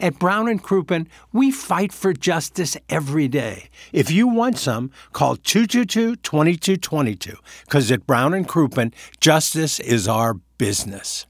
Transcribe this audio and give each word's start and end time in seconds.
At 0.00 0.18
Brown 0.18 0.48
and 0.48 0.62
Crouppen, 0.62 1.06
we 1.32 1.50
fight 1.50 1.92
for 1.92 2.12
justice 2.12 2.76
every 2.88 3.28
day. 3.28 3.68
If 3.92 4.10
you 4.10 4.26
want 4.26 4.58
some, 4.58 4.90
call 5.12 5.36
222-2222 5.36 7.36
because 7.64 7.90
at 7.90 8.06
Brown 8.06 8.34
and 8.34 8.48
Crouppen, 8.48 8.92
justice 9.20 9.80
is 9.80 10.08
our 10.08 10.34
business. 10.58 11.26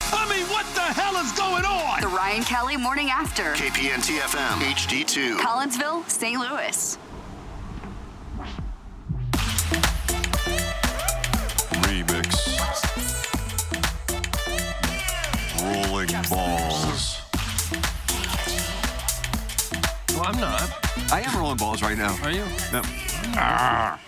I 0.00 0.28
mean, 0.28 0.46
what 0.48 0.66
the 0.74 0.80
hell 0.80 1.16
is 1.16 1.32
going 1.32 1.64
on? 1.64 2.00
The 2.00 2.08
Ryan 2.08 2.42
Kelly 2.42 2.76
Morning 2.76 3.10
After. 3.10 3.52
KPN 3.54 4.02
TFM 4.02 4.58
HD2. 4.74 5.36
Collinsville, 5.38 6.08
St. 6.08 6.40
Louis. 6.40 6.98
Remix. 11.82 12.28
Rolling 15.62 16.08
balls. 16.28 16.61
I'm 20.32 20.40
not. 20.40 21.12
I 21.12 21.20
am 21.20 21.38
rolling 21.38 21.58
balls 21.58 21.82
right 21.82 21.96
now. 21.96 22.16
Are 22.22 22.30
you? 22.30 22.44
Yep. 22.72 22.84
Ah, 23.36 24.00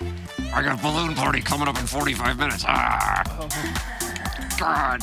I 0.55 0.63
got 0.63 0.79
a 0.79 0.83
balloon 0.83 1.15
party 1.15 1.43
coming 1.43 1.69
up 1.69 1.79
in 1.79 1.87
45 1.87 2.39
minutes. 2.39 2.65
Ah. 2.67 3.23
God. 4.59 5.03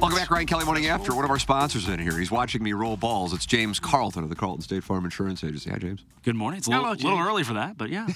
Welcome 0.00 0.18
back, 0.18 0.30
Ryan 0.30 0.46
Kelly 0.46 0.64
Morning 0.66 0.86
After. 0.86 1.14
One 1.14 1.24
of 1.24 1.30
our 1.30 1.38
sponsors 1.38 1.88
in 1.88 1.98
here. 1.98 2.18
He's 2.18 2.30
watching 2.30 2.62
me 2.62 2.72
roll 2.74 2.96
balls. 2.96 3.32
It's 3.32 3.46
James 3.46 3.78
Carlton 3.80 4.22
of 4.24 4.28
the 4.28 4.34
Carlton 4.34 4.60
State 4.60 4.84
Farm 4.84 5.04
Insurance 5.04 5.42
Agency. 5.42 5.70
Hi, 5.70 5.78
James. 5.78 6.04
Good 6.24 6.34
morning. 6.34 6.58
It's 6.58 6.66
a 6.66 6.70
little, 6.70 6.84
Hello, 6.94 7.14
little 7.14 7.26
early 7.26 7.42
for 7.42 7.54
that, 7.54 7.78
but 7.78 7.88
yeah. 7.90 8.06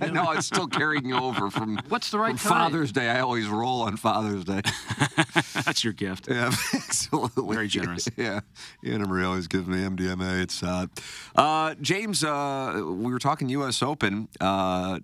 no, 0.12 0.30
it's 0.32 0.46
still 0.46 0.68
carrying 0.68 1.12
over 1.12 1.50
from, 1.50 1.78
What's 1.88 2.10
the 2.10 2.18
right 2.18 2.38
from 2.38 2.50
time? 2.50 2.70
Father's 2.70 2.92
Day. 2.92 3.08
I 3.08 3.20
always 3.20 3.48
roll 3.48 3.82
on 3.82 3.96
Father's 3.96 4.44
Day. 4.44 4.60
That's 5.64 5.82
your 5.82 5.92
gift. 5.94 6.28
Yeah, 6.30 6.52
absolutely. 6.74 7.54
Very 7.56 7.68
generous. 7.68 8.08
Yeah, 8.16 8.40
Anna 8.84 9.06
Marie 9.06 9.24
always 9.24 9.48
gives 9.48 9.66
me 9.66 9.78
MDMA. 9.78 10.42
It's 10.42 10.62
uh, 10.62 10.86
uh, 11.34 11.74
James. 11.80 12.22
Uh, 12.22 12.82
we 12.84 13.10
were 13.10 13.18
talking 13.18 13.48
U.S. 13.48 13.82
Open. 13.82 14.28
Uh, 14.40 15.00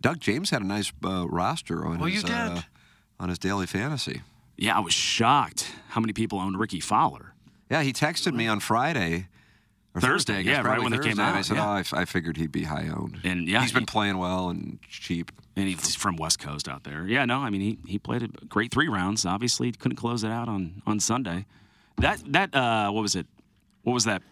Doug 0.00 0.20
James 0.20 0.48
had 0.50 0.62
a 0.62 0.66
nice 0.66 0.92
uh, 1.04 1.28
roster 1.28 1.84
on 1.84 1.98
Well, 1.98 2.08
his 2.08 2.22
you 2.22 2.28
did. 2.28 2.34
Uh, 2.34 2.60
on 3.20 3.28
his 3.28 3.38
daily 3.38 3.66
fantasy. 3.66 4.22
Yeah, 4.58 4.76
I 4.76 4.80
was 4.80 4.92
shocked 4.92 5.70
how 5.90 6.00
many 6.00 6.12
people 6.12 6.38
owned 6.40 6.58
Rickie 6.58 6.80
Fowler. 6.80 7.32
Yeah, 7.70 7.82
he 7.82 7.92
texted 7.92 8.34
me 8.34 8.46
on 8.48 8.60
Friday. 8.60 9.28
Or 9.94 10.00
Thursday, 10.00 10.36
I 10.36 10.40
yeah, 10.40 10.60
right 10.60 10.82
when 10.82 10.92
they 10.92 10.98
came 10.98 11.16
Thursday, 11.16 11.22
and 11.22 11.36
I 11.38 11.42
said, 11.42 11.56
yeah. 11.56 11.66
"Oh, 11.66 11.70
I, 11.70 11.80
f- 11.80 11.94
I 11.94 12.04
figured 12.04 12.36
he'd 12.36 12.52
be 12.52 12.64
high 12.64 12.88
owned." 12.88 13.20
And, 13.24 13.48
yeah, 13.48 13.62
he's 13.62 13.72
been 13.72 13.82
he- 13.82 13.86
playing 13.86 14.18
well 14.18 14.50
and 14.50 14.78
cheap. 14.82 15.32
And 15.56 15.66
he's 15.66 15.96
from 15.96 16.16
West 16.16 16.38
Coast 16.38 16.68
out 16.68 16.84
there. 16.84 17.06
Yeah, 17.06 17.24
no, 17.24 17.38
I 17.38 17.50
mean 17.50 17.60
he, 17.60 17.78
he 17.86 17.98
played 17.98 18.22
a 18.22 18.28
great 18.46 18.70
three 18.70 18.88
rounds. 18.88 19.24
Obviously, 19.26 19.72
couldn't 19.72 19.96
close 19.96 20.22
it 20.22 20.30
out 20.30 20.48
on, 20.48 20.82
on 20.86 21.00
Sunday. 21.00 21.46
That 21.96 22.20
that 22.32 22.54
uh, 22.54 22.90
what 22.90 23.02
was 23.02 23.16
it? 23.16 23.26
What 23.82 23.94
was 23.94 24.04
that 24.04 24.22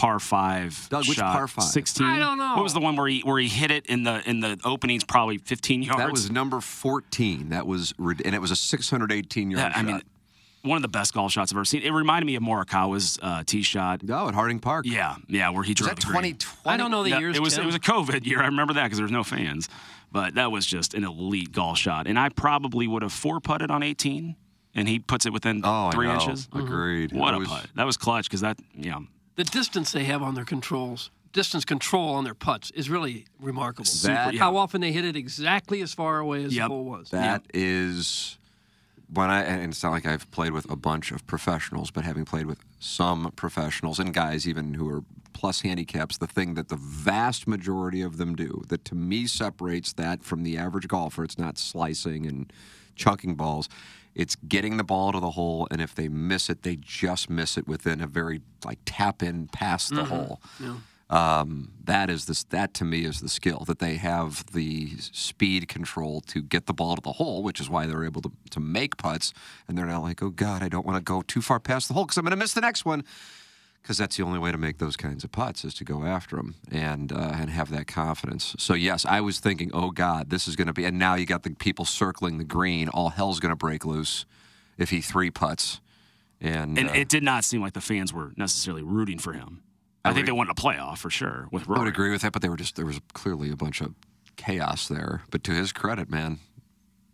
par 0.00 0.18
five 0.18 0.88
Doug, 0.90 1.06
which 1.08 1.18
shot? 1.18 1.32
par 1.32 1.46
five? 1.48 1.64
Sixteen. 1.64 2.06
I 2.06 2.18
don't 2.18 2.38
know. 2.38 2.54
What 2.54 2.62
was 2.62 2.72
the 2.74 2.80
one 2.80 2.96
where 2.96 3.06
he 3.08 3.20
where 3.20 3.38
he 3.38 3.48
hit 3.48 3.70
it 3.70 3.86
in 3.86 4.02
the 4.04 4.22
in 4.28 4.40
the 4.40 4.58
openings, 4.64 5.04
probably 5.04 5.38
fifteen 5.38 5.82
yards? 5.82 5.98
That 5.98 6.10
was 6.10 6.30
number 6.30 6.60
fourteen. 6.60 7.50
That 7.50 7.66
was 7.66 7.92
and 7.98 8.34
it 8.34 8.40
was 8.40 8.50
a 8.50 8.56
618 8.56 9.50
yard 9.50 9.60
Yeah, 9.60 9.68
shot. 9.72 9.78
I 9.78 9.82
mean, 9.82 10.02
one 10.62 10.76
of 10.76 10.82
the 10.82 10.88
best 10.88 11.14
golf 11.14 11.32
shots 11.32 11.52
I've 11.52 11.56
ever 11.56 11.64
seen. 11.64 11.82
It 11.82 11.90
reminded 11.92 12.26
me 12.26 12.34
of 12.36 12.42
Morikawa's 12.42 13.18
uh, 13.22 13.42
tee 13.46 13.62
shot. 13.62 14.02
no, 14.02 14.28
at 14.28 14.34
Harding 14.34 14.58
Park. 14.60 14.84
Yeah, 14.86 15.16
yeah, 15.28 15.48
where 15.50 15.62
he 15.62 15.70
Was 15.72 15.76
drove 15.76 15.88
that 15.90 15.96
the 15.96 16.02
2020? 16.02 16.36
I 16.66 16.76
don't 16.76 16.90
know 16.90 17.02
the 17.02 17.10
Yeah, 17.10 17.18
years. 17.20 17.36
it 17.36 17.42
was 17.42 17.54
Tim. 17.54 17.62
it 17.62 17.66
was 17.66 17.74
a 17.76 17.80
COVID 17.80 18.26
year. 18.26 18.40
I 18.42 18.46
remember 18.46 18.74
that 18.74 18.84
because 18.84 18.98
there 18.98 19.04
was 19.04 19.12
no 19.12 19.24
fans. 19.24 19.68
But 20.12 20.34
that 20.34 20.50
was 20.50 20.66
just 20.66 20.92
an 20.94 21.04
elite 21.04 21.52
golf 21.52 21.78
shot, 21.78 22.06
and 22.08 22.18
I 22.18 22.30
probably 22.30 22.86
would 22.88 23.02
have 23.02 23.12
four 23.12 23.38
putted 23.40 23.70
on 23.70 23.82
18, 23.84 24.34
and 24.74 24.88
he 24.88 24.98
puts 24.98 25.24
it 25.24 25.32
within 25.32 25.62
Oh, 25.64 25.86
I 25.86 25.90
three 25.92 26.10
inches. 26.10 26.48
Agreed. 26.52 27.12
What 27.12 27.32
It 27.32 27.36
a 27.36 27.38
was- 27.40 27.48
putt! 27.48 27.66
That 27.76 27.84
was 27.86 27.96
clutch 27.96 28.24
because 28.24 28.40
that 28.40 28.58
yeah. 28.74 28.98
The 29.40 29.50
distance 29.50 29.90
they 29.92 30.04
have 30.04 30.22
on 30.22 30.34
their 30.34 30.44
controls, 30.44 31.10
distance 31.32 31.64
control 31.64 32.10
on 32.10 32.24
their 32.24 32.34
putts 32.34 32.70
is 32.72 32.90
really 32.90 33.24
remarkable. 33.40 33.88
That- 34.02 34.34
How 34.34 34.54
often 34.58 34.82
they 34.82 34.92
hit 34.92 35.06
it 35.06 35.16
exactly 35.16 35.80
as 35.80 35.94
far 35.94 36.18
away 36.18 36.44
as 36.44 36.54
Yep. 36.54 36.64
the 36.68 36.68
hole 36.74 36.84
was. 36.84 37.08
That 37.08 37.46
is 37.54 38.36
when 39.10 39.30
I 39.30 39.42
and 39.44 39.72
it's 39.72 39.82
not 39.82 39.92
like 39.92 40.04
I've 40.06 40.30
played 40.30 40.52
with 40.52 40.70
a 40.70 40.76
bunch 40.76 41.10
of 41.10 41.26
professionals, 41.26 41.90
but 41.90 42.04
having 42.04 42.26
played 42.26 42.44
with 42.44 42.60
some 42.80 43.32
professionals 43.34 43.98
and 43.98 44.12
guys 44.12 44.46
even 44.46 44.74
who 44.74 44.86
are 44.90 45.02
plus 45.32 45.62
handicaps, 45.62 46.18
the 46.18 46.26
thing 46.26 46.52
that 46.54 46.68
the 46.68 46.76
vast 46.76 47.48
majority 47.48 48.02
of 48.02 48.18
them 48.18 48.34
do 48.36 48.62
that 48.68 48.84
to 48.84 48.94
me 48.94 49.26
separates 49.26 49.94
that 49.94 50.22
from 50.22 50.42
the 50.42 50.58
average 50.58 50.86
golfer, 50.86 51.24
it's 51.24 51.38
not 51.38 51.56
slicing 51.56 52.26
and 52.26 52.52
chucking 52.94 53.36
balls. 53.36 53.70
It's 54.14 54.36
getting 54.36 54.76
the 54.76 54.84
ball 54.84 55.12
to 55.12 55.20
the 55.20 55.30
hole, 55.30 55.68
and 55.70 55.80
if 55.80 55.94
they 55.94 56.08
miss 56.08 56.50
it, 56.50 56.62
they 56.62 56.76
just 56.76 57.30
miss 57.30 57.56
it 57.56 57.66
within 57.68 58.00
a 58.00 58.06
very 58.06 58.40
like 58.64 58.78
tap 58.84 59.22
in 59.22 59.46
past 59.48 59.94
the 59.94 60.04
hole. 60.04 60.40
Um, 61.10 61.72
that 61.84 62.08
is 62.08 62.26
this. 62.26 62.44
That 62.44 62.72
to 62.74 62.84
me 62.84 63.04
is 63.04 63.20
the 63.20 63.28
skill 63.28 63.64
that 63.66 63.80
they 63.80 63.96
have 63.96 64.44
the 64.52 64.96
speed 64.98 65.66
control 65.68 66.20
to 66.22 66.40
get 66.40 66.66
the 66.66 66.72
ball 66.72 66.94
to 66.96 67.02
the 67.02 67.12
hole, 67.12 67.42
which 67.42 67.60
is 67.60 67.68
why 67.68 67.86
they're 67.86 68.04
able 68.04 68.22
to 68.22 68.30
to 68.50 68.60
make 68.60 68.96
putts. 68.96 69.32
And 69.66 69.76
they're 69.76 69.86
not 69.86 70.02
like, 70.02 70.22
oh 70.22 70.30
God, 70.30 70.62
I 70.62 70.68
don't 70.68 70.86
want 70.86 70.98
to 70.98 71.02
go 71.02 71.22
too 71.22 71.42
far 71.42 71.58
past 71.58 71.88
the 71.88 71.94
hole 71.94 72.04
because 72.04 72.16
I'm 72.16 72.24
going 72.24 72.30
to 72.30 72.36
miss 72.36 72.54
the 72.54 72.60
next 72.60 72.84
one. 72.84 73.04
Because 73.82 73.96
that's 73.96 74.16
the 74.16 74.22
only 74.22 74.38
way 74.38 74.52
to 74.52 74.58
make 74.58 74.78
those 74.78 74.96
kinds 74.96 75.24
of 75.24 75.32
putts 75.32 75.64
is 75.64 75.72
to 75.74 75.84
go 75.84 76.04
after 76.04 76.36
them 76.36 76.54
and 76.70 77.12
uh, 77.12 77.32
and 77.34 77.48
have 77.50 77.70
that 77.70 77.86
confidence. 77.86 78.54
So 78.58 78.74
yes, 78.74 79.06
I 79.06 79.20
was 79.20 79.40
thinking, 79.40 79.70
oh 79.72 79.90
God, 79.90 80.30
this 80.30 80.46
is 80.46 80.54
going 80.54 80.66
to 80.66 80.72
be. 80.72 80.84
And 80.84 80.98
now 80.98 81.14
you 81.14 81.26
got 81.26 81.42
the 81.42 81.50
people 81.50 81.84
circling 81.84 82.38
the 82.38 82.44
green. 82.44 82.88
All 82.88 83.08
hell's 83.08 83.40
going 83.40 83.50
to 83.50 83.56
break 83.56 83.84
loose 83.86 84.26
if 84.76 84.90
he 84.90 85.00
three 85.00 85.30
putts. 85.30 85.80
And, 86.40 86.78
And 86.78 86.90
uh, 86.90 86.92
it 86.92 87.08
did 87.08 87.22
not 87.22 87.44
seem 87.44 87.60
like 87.60 87.72
the 87.72 87.80
fans 87.80 88.12
were 88.12 88.32
necessarily 88.36 88.82
rooting 88.82 89.18
for 89.18 89.32
him. 89.32 89.62
I, 90.04 90.12
think 90.14 90.26
they 90.26 90.32
wanted 90.32 90.52
a 90.52 90.60
playoff 90.60 90.98
for 90.98 91.10
sure 91.10 91.48
with 91.52 91.68
I 91.68 91.78
would 91.78 91.88
agree 91.88 92.10
with 92.10 92.22
that, 92.22 92.32
but 92.32 92.40
they 92.42 92.48
were 92.48 92.56
just 92.56 92.76
there 92.76 92.86
was 92.86 93.00
clearly 93.12 93.50
a 93.50 93.56
bunch 93.56 93.80
of 93.80 93.94
chaos 94.36 94.88
there. 94.88 95.22
But 95.30 95.44
to 95.44 95.52
his 95.52 95.72
credit, 95.72 96.08
man, 96.08 96.38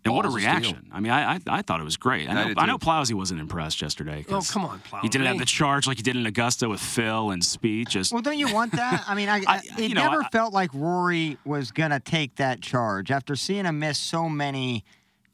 And 0.06 0.14
what 0.16 0.24
a 0.24 0.28
balls 0.28 0.36
of 0.36 0.40
steel. 0.42 0.52
reaction! 0.52 0.88
I 0.92 1.00
mean, 1.00 1.12
I, 1.12 1.34
I 1.34 1.40
I 1.48 1.62
thought 1.62 1.80
it 1.80 1.84
was 1.84 1.96
great. 1.96 2.28
I 2.28 2.32
I 2.32 2.34
know, 2.34 2.48
did 2.48 2.58
I, 2.58 2.66
know. 2.66 2.78
Plowsy 2.78 3.12
wasn't 3.14 3.40
impressed 3.40 3.82
yesterday. 3.82 4.24
Oh, 4.30 4.42
come 4.48 4.64
on, 4.64 4.80
Plowsy! 4.80 5.02
He 5.02 5.08
didn't 5.08 5.26
have 5.26 5.38
the 5.38 5.44
charge 5.44 5.86
like 5.86 5.98
he 5.98 6.02
did 6.02 6.16
in 6.16 6.24
Augusta 6.26 6.68
with 6.68 6.80
Phil 6.80 7.30
and 7.30 7.42
Spieth. 7.42 7.88
Just 7.88 8.12
Well, 8.12 8.22
don't 8.22 8.38
you 8.38 8.52
want 8.54 8.72
that? 8.72 9.04
I 9.06 9.14
mean, 9.14 9.28
I, 9.28 9.42
I- 9.46 9.60
it 9.78 9.88
you 9.90 9.94
know, 9.94 10.08
never 10.08 10.22
I- 10.22 10.28
felt 10.30 10.54
like 10.54 10.70
Rory 10.72 11.36
was 11.44 11.70
gonna 11.72 12.00
take 12.00 12.36
that 12.36 12.60
charge 12.62 13.10
after 13.10 13.36
seeing 13.36 13.64
him 13.66 13.78
miss 13.78 13.98
so 13.98 14.28
many, 14.28 14.84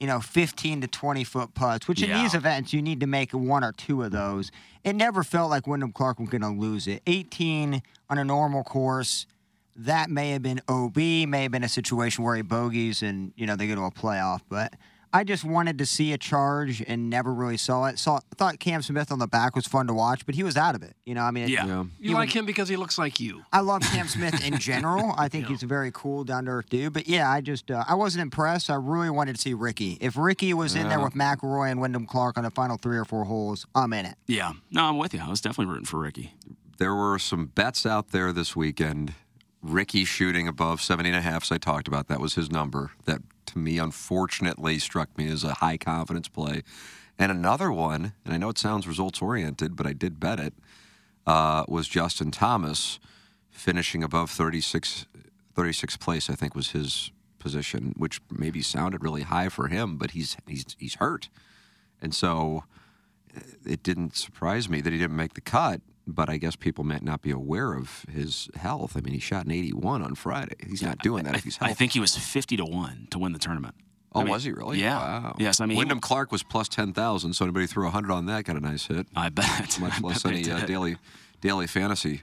you 0.00 0.06
know, 0.06 0.20
15 0.20 0.80
to 0.80 0.86
20 0.88 1.24
foot 1.24 1.54
putts. 1.54 1.86
Which 1.86 2.02
in 2.02 2.08
Yeah. 2.10 2.22
these 2.22 2.34
events 2.34 2.72
you 2.72 2.82
need 2.82 3.00
to 3.00 3.06
make 3.06 3.32
one 3.32 3.62
or 3.62 3.72
two 3.72 4.02
of 4.02 4.10
those. 4.12 4.50
It 4.84 4.96
never 4.96 5.22
felt 5.22 5.48
like 5.50 5.66
Wyndham 5.66 5.92
Clark 5.92 6.18
was 6.18 6.28
gonna 6.28 6.52
lose 6.52 6.86
it. 6.88 7.02
18 7.06 7.82
on 8.10 8.18
a 8.18 8.24
normal 8.24 8.64
course. 8.64 9.26
That 9.76 10.10
may 10.10 10.30
have 10.32 10.42
been 10.42 10.60
OB, 10.68 10.96
may 10.96 11.42
have 11.42 11.52
been 11.52 11.64
a 11.64 11.68
situation 11.68 12.24
where 12.24 12.36
he 12.36 12.42
bogeys 12.42 13.02
and 13.02 13.32
you 13.36 13.46
know 13.46 13.56
they 13.56 13.66
go 13.68 13.74
to 13.74 13.82
a 13.84 13.90
playoff, 13.90 14.40
but. 14.48 14.74
I 15.14 15.24
just 15.24 15.44
wanted 15.44 15.76
to 15.76 15.84
see 15.84 16.14
a 16.14 16.16
charge 16.16 16.82
and 16.88 17.10
never 17.10 17.34
really 17.34 17.58
saw 17.58 17.84
it. 17.84 17.98
Saw 17.98 18.20
thought 18.38 18.58
Cam 18.58 18.80
Smith 18.80 19.12
on 19.12 19.18
the 19.18 19.26
back 19.26 19.54
was 19.54 19.66
fun 19.66 19.86
to 19.88 19.92
watch, 19.92 20.24
but 20.24 20.34
he 20.34 20.42
was 20.42 20.56
out 20.56 20.74
of 20.74 20.82
it. 20.82 20.96
You 21.04 21.14
know, 21.14 21.20
I 21.20 21.30
mean, 21.30 21.44
it- 21.44 21.50
yeah. 21.50 21.84
You 22.00 22.14
like 22.14 22.34
him 22.34 22.46
because 22.46 22.66
he 22.70 22.76
looks 22.76 22.96
like 22.96 23.20
you. 23.20 23.42
I 23.52 23.60
love 23.60 23.82
Cam 23.82 24.08
Smith 24.08 24.42
in 24.42 24.56
general. 24.58 25.12
I 25.18 25.28
think 25.28 25.48
he's 25.48 25.62
a 25.62 25.66
very 25.66 25.90
cool, 25.92 26.24
down 26.24 26.46
to 26.46 26.52
earth 26.52 26.70
dude. 26.70 26.94
But 26.94 27.08
yeah, 27.08 27.30
I 27.30 27.42
just 27.42 27.70
uh, 27.70 27.84
I 27.86 27.94
wasn't 27.94 28.22
impressed. 28.22 28.70
I 28.70 28.76
really 28.76 29.10
wanted 29.10 29.34
to 29.36 29.42
see 29.42 29.52
Rickie. 29.52 29.98
If 30.00 30.16
Rickie 30.16 30.54
was 30.54 30.74
in 30.74 30.88
there 30.88 30.98
with 31.00 31.12
McIlroy 31.12 31.70
and 31.70 31.78
Wyndham 31.78 32.06
Clark 32.06 32.38
on 32.38 32.44
the 32.44 32.50
final 32.50 32.78
three 32.78 32.96
or 32.96 33.04
four 33.04 33.24
holes, 33.24 33.66
I'm 33.74 33.92
in 33.92 34.06
it. 34.06 34.14
Yeah. 34.26 34.52
No, 34.70 34.84
I'm 34.84 34.96
with 34.96 35.12
you. 35.12 35.20
I 35.22 35.28
was 35.28 35.42
definitely 35.42 35.66
rooting 35.74 35.84
for 35.84 35.98
Rickie. 36.00 36.32
there 36.78 36.94
were 36.94 37.18
some 37.18 37.48
bets 37.48 37.84
out 37.84 38.12
there 38.12 38.32
this 38.32 38.56
weekend. 38.56 39.12
Rickie 39.62 40.04
shooting 40.04 40.48
above 40.48 40.82
70 40.82 41.10
and 41.10 41.18
a 41.18 41.20
half, 41.20 41.44
as 41.44 41.52
I 41.52 41.58
talked 41.58 41.86
about. 41.86 42.08
That 42.08 42.20
was 42.20 42.34
his 42.34 42.50
number. 42.50 42.90
That, 43.04 43.22
to 43.46 43.58
me, 43.58 43.78
unfortunately, 43.78 44.78
struck 44.78 45.16
me 45.16 45.28
as 45.30 45.44
a 45.44 45.54
high 45.54 45.76
confidence 45.76 46.28
play. 46.28 46.62
And 47.18 47.30
another 47.30 47.70
one, 47.70 48.14
and 48.24 48.34
I 48.34 48.38
know 48.38 48.48
it 48.48 48.58
sounds 48.58 48.88
results 48.88 49.22
oriented, 49.22 49.76
but 49.76 49.86
I 49.86 49.92
did 49.92 50.18
bet 50.18 50.40
it, 50.40 50.54
uh, 51.26 51.64
was 51.68 51.86
Justin 51.86 52.32
Thomas 52.32 52.98
finishing 53.50 54.02
above 54.02 54.30
36, 54.30 55.06
36th 55.54 56.00
place, 56.00 56.28
I 56.28 56.34
think 56.34 56.54
was 56.54 56.70
his 56.70 57.12
position, 57.38 57.94
which 57.96 58.20
maybe 58.30 58.62
sounded 58.62 59.02
really 59.02 59.22
high 59.22 59.48
for 59.48 59.68
him, 59.68 59.96
but 59.96 60.12
he's 60.12 60.36
he's 60.46 60.64
he's 60.78 60.94
hurt. 60.94 61.28
And 62.00 62.14
so 62.14 62.64
uh, 63.36 63.40
it 63.66 63.82
didn't 63.82 64.16
surprise 64.16 64.68
me 64.68 64.80
that 64.80 64.92
he 64.92 64.98
didn't 64.98 65.16
make 65.16 65.34
the 65.34 65.40
cut, 65.40 65.80
but 66.06 66.28
I 66.28 66.36
guess 66.36 66.56
people 66.56 66.84
might 66.84 67.02
not 67.02 67.22
be 67.22 67.30
aware 67.30 67.74
of 67.74 68.04
his 68.12 68.48
health. 68.54 68.96
I 68.96 69.00
mean, 69.00 69.14
he 69.14 69.20
shot 69.20 69.44
an 69.46 69.52
81 69.52 70.02
on 70.02 70.14
Friday. 70.14 70.56
He's 70.68 70.82
not 70.82 70.98
doing 70.98 71.24
that 71.24 71.34
I, 71.34 71.38
if 71.38 71.44
he's 71.44 71.58
I 71.60 71.72
think 71.74 71.92
he 71.92 72.00
was 72.00 72.16
50 72.16 72.56
to 72.58 72.64
1 72.64 73.08
to 73.10 73.18
win 73.18 73.32
the 73.32 73.38
tournament. 73.38 73.74
Oh, 74.14 74.20
I 74.20 74.24
mean, 74.24 74.32
was 74.32 74.44
he 74.44 74.52
really? 74.52 74.78
Yeah. 74.78 74.98
Wow. 74.98 75.36
Yes, 75.38 75.60
I 75.60 75.66
mean, 75.66 75.76
he- 75.76 75.78
Wyndham 75.78 76.00
Clark 76.00 76.32
was 76.32 76.42
plus 76.42 76.68
ten 76.68 76.92
thousand, 76.92 77.32
so 77.32 77.46
anybody 77.46 77.66
threw 77.66 77.88
hundred 77.88 78.12
on 78.12 78.26
that 78.26 78.44
got 78.44 78.56
a 78.56 78.60
nice 78.60 78.86
hit. 78.86 79.06
I 79.16 79.30
bet. 79.30 79.78
Much 79.80 79.94
I 79.94 80.00
less 80.06 80.22
bet 80.22 80.32
any 80.34 80.50
uh, 80.50 80.66
daily 80.66 80.96
daily 81.40 81.66
fantasy 81.66 82.22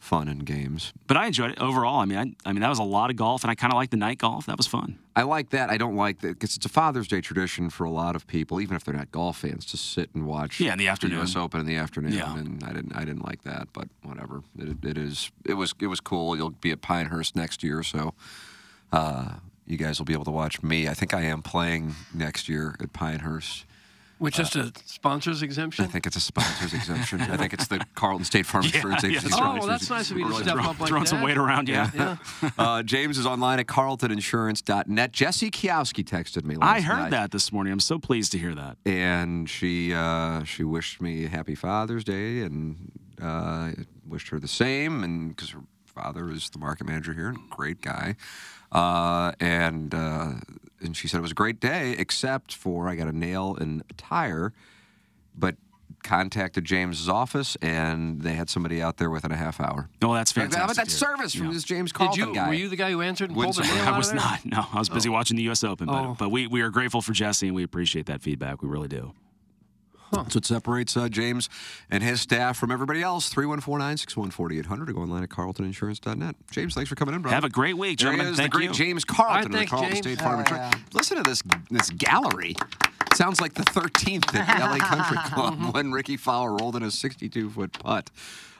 fun 0.00 0.28
and 0.28 0.44
games. 0.44 0.92
But 1.06 1.16
I 1.16 1.26
enjoyed 1.26 1.52
it 1.52 1.60
overall. 1.60 2.00
I 2.00 2.06
mean, 2.06 2.18
I, 2.18 2.48
I 2.48 2.52
mean 2.52 2.62
that 2.62 2.68
was 2.68 2.78
a 2.78 2.84
lot 2.84 3.10
of 3.10 3.16
golf, 3.16 3.44
and 3.44 3.50
I 3.50 3.54
kind 3.54 3.72
of 3.72 3.76
like 3.76 3.90
the 3.90 3.96
night 3.96 4.18
golf. 4.18 4.46
That 4.46 4.56
was 4.56 4.66
fun. 4.66 4.98
I 5.14 5.22
like 5.22 5.50
that. 5.50 5.70
I 5.70 5.76
don't 5.76 5.94
like 5.94 6.20
that 6.22 6.28
because 6.28 6.56
it's 6.56 6.64
a 6.64 6.70
Father's 6.70 7.06
Day 7.06 7.20
tradition 7.20 7.68
for 7.68 7.84
a 7.84 7.90
lot 7.90 8.16
of 8.16 8.26
people, 8.26 8.60
even 8.60 8.74
if 8.74 8.82
they're 8.84 8.94
not 8.94 9.12
golf 9.12 9.38
fans, 9.38 9.66
to 9.66 9.76
sit 9.76 10.10
and 10.14 10.26
watch. 10.26 10.58
Yeah, 10.58 10.72
in 10.72 10.78
the 10.78 10.88
afternoon. 10.88 11.18
U.S. 11.18 11.36
Open 11.36 11.60
in 11.60 11.66
the 11.66 11.76
afternoon. 11.76 12.12
Yeah. 12.12 12.36
and 12.36 12.64
I 12.64 12.72
didn't. 12.72 12.96
I 12.96 13.00
didn't 13.04 13.24
like 13.24 13.42
that, 13.42 13.68
but 13.72 13.88
whatever. 14.02 14.42
It, 14.58 14.84
it 14.84 14.98
is. 14.98 15.30
It 15.44 15.54
was. 15.54 15.74
It 15.80 15.86
was 15.88 16.00
cool. 16.00 16.36
You'll 16.36 16.50
be 16.50 16.70
at 16.70 16.80
Pinehurst 16.80 17.36
next 17.36 17.62
year, 17.62 17.82
so 17.82 18.14
uh, 18.92 19.34
you 19.66 19.76
guys 19.76 19.98
will 19.98 20.06
be 20.06 20.14
able 20.14 20.24
to 20.24 20.30
watch 20.30 20.62
me. 20.62 20.88
I 20.88 20.94
think 20.94 21.12
I 21.12 21.22
am 21.22 21.42
playing 21.42 21.94
next 22.14 22.48
year 22.48 22.76
at 22.80 22.92
Pinehurst. 22.92 23.66
With 24.20 24.34
just 24.34 24.54
a 24.54 24.70
sponsor's 24.84 25.42
exemption? 25.42 25.84
I 25.84 25.88
think 25.88 26.06
it's 26.06 26.14
a 26.16 26.20
sponsor's 26.20 26.74
exemption. 26.74 27.22
I 27.22 27.36
think 27.38 27.54
it's 27.54 27.66
the 27.68 27.84
Carlton 27.94 28.24
State 28.26 28.44
Farm 28.46 28.64
Yeah, 28.68 28.74
Insurance 28.76 29.02
yeah. 29.02 29.08
Agency. 29.10 29.30
Oh, 29.34 29.54
well, 29.54 29.66
that's 29.66 29.88
nice 29.88 30.10
of 30.10 30.18
you 30.18 30.28
to 30.28 30.34
step 30.34 30.54
throw- 30.56 30.64
up 30.64 30.78
like 30.78 30.88
Throwing 30.88 31.04
that. 31.04 31.08
some 31.10 31.22
weight 31.22 31.38
around, 31.38 31.68
yeah. 31.68 31.90
Yeah. 32.42 32.50
uh, 32.58 32.82
James 32.82 33.16
is 33.16 33.24
online 33.26 33.58
at 33.60 33.66
carltoninsurance.net. 33.66 35.12
Jesse 35.12 35.50
Kiowski 35.50 36.04
texted 36.04 36.44
me 36.44 36.56
last 36.56 36.68
I 36.76 36.80
heard 36.80 36.98
night. 37.04 37.10
that 37.12 37.30
this 37.30 37.50
morning. 37.52 37.72
I'm 37.72 37.80
so 37.80 37.98
pleased 37.98 38.32
to 38.32 38.38
hear 38.38 38.54
that. 38.54 38.76
and 38.84 39.48
she 39.48 39.94
uh, 39.94 40.44
she 40.44 40.64
wished 40.64 41.00
me 41.00 41.24
happy 41.26 41.54
Father's 41.54 42.04
Day 42.04 42.40
and 42.42 42.92
uh, 43.22 43.70
wished 44.06 44.28
her 44.28 44.38
the 44.38 44.48
same, 44.48 45.02
and 45.02 45.34
because 45.34 45.50
her 45.50 45.60
father 45.86 46.30
is 46.30 46.50
the 46.50 46.58
market 46.58 46.86
manager 46.86 47.12
here, 47.14 47.28
and 47.28 47.38
great 47.50 47.80
guy, 47.80 48.16
uh, 48.72 49.32
and 49.40 49.94
uh, 49.94 50.32
and 50.80 50.96
she 50.96 51.08
said 51.08 51.18
it 51.18 51.22
was 51.22 51.30
a 51.32 51.34
great 51.34 51.60
day, 51.60 51.92
except 51.98 52.54
for 52.54 52.88
I 52.88 52.94
got 52.94 53.08
a 53.08 53.16
nail 53.16 53.56
in 53.60 53.82
a 53.90 53.92
tire, 53.94 54.52
but 55.36 55.56
contacted 56.02 56.64
James's 56.64 57.08
office 57.08 57.56
and 57.60 58.22
they 58.22 58.32
had 58.32 58.48
somebody 58.48 58.80
out 58.80 58.96
there 58.96 59.10
within 59.10 59.32
a 59.32 59.36
half 59.36 59.60
hour. 59.60 59.90
Oh, 60.00 60.14
that's 60.14 60.32
fantastic. 60.32 60.76
That's 60.76 60.98
to 60.98 61.06
hear. 61.06 61.16
service 61.16 61.34
from 61.34 61.46
Yeah. 61.48 61.52
this 61.52 61.64
James 61.64 61.92
Did 61.92 62.16
you, 62.16 62.34
guy. 62.34 62.48
were 62.48 62.54
you 62.54 62.68
the 62.68 62.76
guy 62.76 62.90
who 62.90 63.02
answered 63.02 63.30
and 63.30 63.38
pulled 63.38 63.56
the 63.56 63.62
nail 63.62 63.82
out 63.82 63.94
I 63.94 63.98
was 63.98 64.08
of 64.08 64.14
there? 64.14 64.24
not. 64.24 64.44
No, 64.46 64.66
I 64.72 64.78
was 64.78 64.88
busy 64.88 65.08
oh. 65.08 65.12
watching 65.12 65.36
the 65.36 65.42
U.S. 65.44 65.62
Open, 65.62 65.86
but, 65.86 65.94
Oh. 66.02 66.16
but 66.18 66.30
we, 66.30 66.46
we 66.46 66.62
are 66.62 66.70
grateful 66.70 67.02
for 67.02 67.12
Jesse 67.12 67.46
and 67.48 67.54
we 67.54 67.62
appreciate 67.64 68.06
that 68.06 68.22
feedback. 68.22 68.62
We 68.62 68.68
really 68.68 68.88
do. 68.88 69.12
That's 70.12 70.34
what 70.34 70.44
separates 70.44 70.96
uh, 70.96 71.08
James 71.08 71.48
and 71.90 72.02
his 72.02 72.20
staff 72.20 72.56
from 72.56 72.70
everybody 72.70 73.00
else. 73.02 73.28
314 73.28 73.78
961 73.78 74.30
4800 74.30 74.90
or 74.90 74.92
go 74.92 75.00
online 75.02 75.22
at 75.22 75.28
carltoninsurance.net. 75.28 76.34
James, 76.50 76.74
thanks 76.74 76.88
for 76.88 76.96
coming 76.96 77.14
in, 77.14 77.22
brother. 77.22 77.34
Have 77.34 77.44
a 77.44 77.48
great 77.48 77.76
week, 77.78 77.98
There 77.98 78.10
gentlemen. 78.10 78.32
is, 78.32 78.36
Thank 78.36 78.52
the 78.52 78.58
great 78.58 78.68
you. 78.70 78.74
James 78.74 79.04
Carlton 79.04 79.52
All 79.54 79.60
of 79.60 79.64
the 79.64 79.66
Carlton 79.66 79.90
James. 79.92 80.06
State 80.06 80.18
Farm 80.20 80.36
Oh, 80.36 80.40
Insurance. 80.40 80.74
yeah. 80.74 80.80
Listen 80.92 81.16
to 81.18 81.22
this 81.22 81.42
this 81.70 81.90
gallery. 81.90 82.56
Sounds 83.14 83.40
like 83.40 83.54
the 83.54 83.62
13th 83.64 84.34
at 84.34 84.58
the 84.58 84.64
LA 84.64 84.78
Country 84.78 85.18
Club 85.32 85.74
when 85.74 85.92
Rickie 85.92 86.16
Fowler 86.16 86.56
rolled 86.56 86.76
in 86.76 86.82
a 86.82 86.90
62 86.90 87.50
foot 87.50 87.72
putt. 87.72 88.10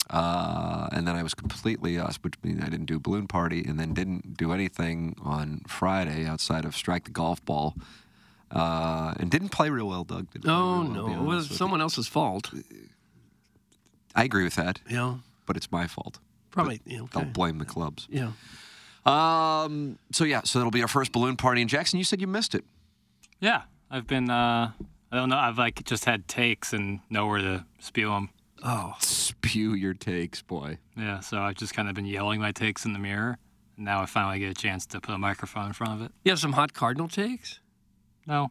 Uh, 0.10 0.88
and 0.92 1.08
then 1.08 1.16
I 1.16 1.24
was 1.24 1.34
completely 1.34 1.98
us, 1.98 2.18
which 2.22 2.36
means 2.44 2.62
I 2.62 2.70
didn't 2.70 2.86
do 2.86 3.00
balloon 3.00 3.28
party, 3.28 3.64
and 3.68 3.80
then 3.80 3.94
didn't 3.94 4.38
do 4.38 4.52
anything 4.52 5.16
on 5.24 5.62
Friday 5.68 6.26
outside 6.26 6.64
of 6.66 6.76
strike 6.76 7.06
the 7.06 7.12
golf 7.12 7.44
ball, 7.44 7.74
uh, 8.52 9.16
and 9.20 9.32
didn't 9.32 9.50
play 9.50 9.70
real 9.72 9.88
well. 9.88 10.04
Doug 10.04 10.30
didn't 10.32 10.48
Oh, 10.50 10.82
real 10.84 10.92
well, 10.94 11.08
no. 11.08 11.22
It 11.22 11.26
was 11.26 11.50
with 11.50 11.58
someone 11.58 11.82
else's 11.82 12.08
fault. 12.08 12.52
I 14.16 14.24
agree 14.24 14.44
with 14.44 14.56
that, 14.56 14.80
Yeah. 14.90 15.16
but 15.48 15.58
it's 15.58 15.72
my 15.72 15.88
fault. 15.88 16.20
Probably. 16.52 16.82
Yeah, 16.86 17.02
okay. 17.02 17.20
Don't 17.22 17.34
blame 17.34 17.58
the 17.58 17.66
clubs. 17.66 18.08
Yeah. 18.10 18.32
Um. 19.06 19.98
So 20.12 20.24
yeah. 20.24 20.42
So 20.46 20.60
that'll 20.60 20.72
be 20.72 20.82
our 20.82 20.88
first 20.88 21.12
balloon 21.12 21.36
party 21.36 21.62
in 21.62 21.68
Jackson. 21.68 21.98
You 22.00 22.06
said 22.06 22.22
you 22.22 22.28
missed 22.28 22.56
it. 22.56 22.64
Yeah, 23.40 23.64
I've 23.92 24.08
been. 24.08 24.30
Uh, 24.30 24.72
I 25.12 25.16
don't 25.16 25.30
know. 25.30 25.38
I've 25.38 25.58
like 25.58 25.84
just 25.84 26.06
had 26.06 26.28
takes 26.28 26.74
and 26.74 27.02
nowhere 27.10 27.40
to 27.40 27.66
spew 27.80 28.10
them. 28.10 28.30
Oh. 28.68 28.94
Spew 29.00 29.74
your 29.76 29.94
takes, 29.94 30.42
boy. 30.42 30.80
Yeah, 30.98 31.20
so 31.20 31.40
I've 31.40 31.56
just 31.56 31.74
kind 31.76 31.88
of 31.88 31.94
been 31.96 32.06
yelling 32.06 32.42
my 32.42 32.52
takes 32.52 32.84
in 32.84 32.94
the 32.94 33.00
mirror. 33.00 33.38
And 33.78 33.86
now 33.86 34.02
I 34.02 34.06
finally 34.08 34.40
get 34.40 34.50
a 34.50 34.54
chance 34.56 34.86
to 34.88 35.00
put 35.00 35.14
a 35.14 35.18
microphone 35.20 35.68
in 35.68 35.74
front 35.74 35.94
of 35.94 36.06
it. 36.06 36.12
You 36.24 36.32
have 36.32 36.40
some 36.40 36.54
hot 36.54 36.74
Cardinal 36.74 37.08
takes? 37.08 37.60
No, 38.26 38.50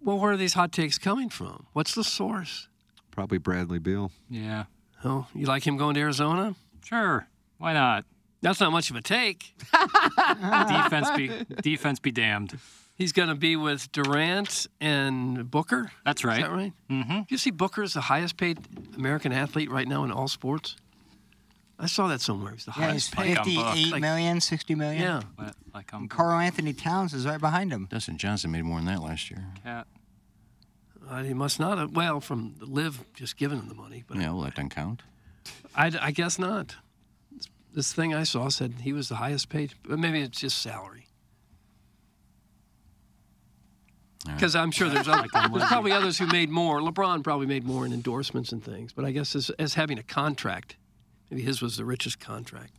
Well, 0.00 0.18
where 0.18 0.32
are 0.32 0.36
these 0.36 0.54
hot 0.54 0.70
takes 0.70 0.96
coming 0.96 1.28
from? 1.28 1.66
What's 1.72 1.94
the 1.94 2.04
source? 2.04 2.68
Probably 3.10 3.38
Bradley 3.38 3.80
Beal. 3.80 4.12
yeah, 4.30 4.64
Oh, 5.04 5.26
you 5.34 5.46
like 5.46 5.66
him 5.66 5.76
going 5.76 5.94
to 5.94 6.00
Arizona? 6.00 6.54
sure. 6.84 7.26
Why 7.58 7.72
not? 7.72 8.04
That's 8.42 8.60
not 8.60 8.70
much 8.72 8.90
of 8.90 8.96
a 8.96 9.02
take. 9.02 9.54
defense 9.72 11.10
be 11.16 11.30
defense 11.62 11.98
be 12.00 12.10
damned. 12.12 12.58
He's 13.02 13.10
going 13.10 13.30
to 13.30 13.34
be 13.34 13.56
with 13.56 13.90
Durant 13.90 14.68
and 14.80 15.50
Booker. 15.50 15.90
That's 16.04 16.24
right. 16.24 16.38
Is 16.38 16.44
that 16.44 16.52
right? 16.52 16.72
Mm-hmm. 16.88 17.20
You 17.28 17.36
see 17.36 17.50
Booker 17.50 17.82
is 17.82 17.94
the 17.94 18.00
highest 18.00 18.36
paid 18.36 18.60
American 18.96 19.32
athlete 19.32 19.72
right 19.72 19.88
now 19.88 20.04
in 20.04 20.12
all 20.12 20.28
sports? 20.28 20.76
I 21.80 21.86
saw 21.86 22.06
that 22.06 22.20
somewhere. 22.20 22.52
He's 22.52 22.64
the 22.64 22.72
Yeah, 22.78 22.92
he's 22.92 23.12
highest 23.12 23.44
paid. 23.44 23.54
58 23.64 24.00
million, 24.00 24.40
60 24.40 24.74
million. 24.76 25.02
Yeah. 25.02 25.22
Like 25.74 25.92
And 25.92 26.08
Karl-Anthony 26.08 26.74
Towns 26.74 27.12
is 27.12 27.26
right 27.26 27.40
behind 27.40 27.72
him. 27.72 27.88
Dustin 27.90 28.18
Johnson 28.18 28.52
made 28.52 28.62
more 28.62 28.76
than 28.78 28.86
that 28.86 29.02
last 29.02 29.32
year. 29.32 29.46
Cat. 29.64 29.88
Uh, 31.10 31.24
he 31.24 31.34
must 31.34 31.58
not 31.58 31.78
have. 31.78 31.96
Well, 31.96 32.20
from 32.20 32.54
the 32.60 32.66
Liv 32.66 33.04
just 33.14 33.36
giving 33.36 33.58
him 33.58 33.66
the 33.66 33.74
money, 33.74 34.04
but 34.06 34.16
Yeah, 34.16 34.30
well, 34.30 34.42
that 34.42 34.54
doesn't 34.54 34.70
count. 34.76 35.02
I, 35.74 35.90
I 36.00 36.10
guess 36.12 36.38
not. 36.38 36.76
This, 37.32 37.48
this 37.74 37.92
thing 37.92 38.14
I 38.14 38.22
saw 38.22 38.48
said 38.48 38.74
he 38.82 38.92
was 38.92 39.08
the 39.08 39.16
highest 39.16 39.48
paid, 39.48 39.74
but 39.82 39.98
maybe 39.98 40.20
it's 40.20 40.38
just 40.38 40.62
salary. 40.62 41.01
Because 44.24 44.54
I'm 44.54 44.70
sure 44.70 44.88
there's, 44.88 45.08
other, 45.08 45.26
there's 45.32 45.64
probably 45.64 45.90
others 45.92 46.18
who 46.18 46.26
made 46.28 46.48
more. 46.48 46.80
LeBron 46.80 47.24
probably 47.24 47.46
made 47.46 47.64
more 47.64 47.84
in 47.84 47.92
endorsements 47.92 48.52
and 48.52 48.62
things, 48.64 48.92
but 48.92 49.04
I 49.04 49.10
guess 49.10 49.34
as, 49.34 49.50
as 49.58 49.74
having 49.74 49.98
a 49.98 50.02
contract, 50.02 50.76
maybe 51.30 51.42
his 51.42 51.60
was 51.60 51.76
the 51.76 51.84
richest 51.84 52.20
contract. 52.20 52.72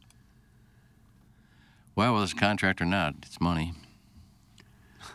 Well, 1.95 2.13
whether 2.13 2.23
it's 2.23 2.33
a 2.33 2.37
contract 2.37 2.81
or 2.81 2.85
not, 2.85 3.15
it's 3.23 3.39
money. 3.41 3.73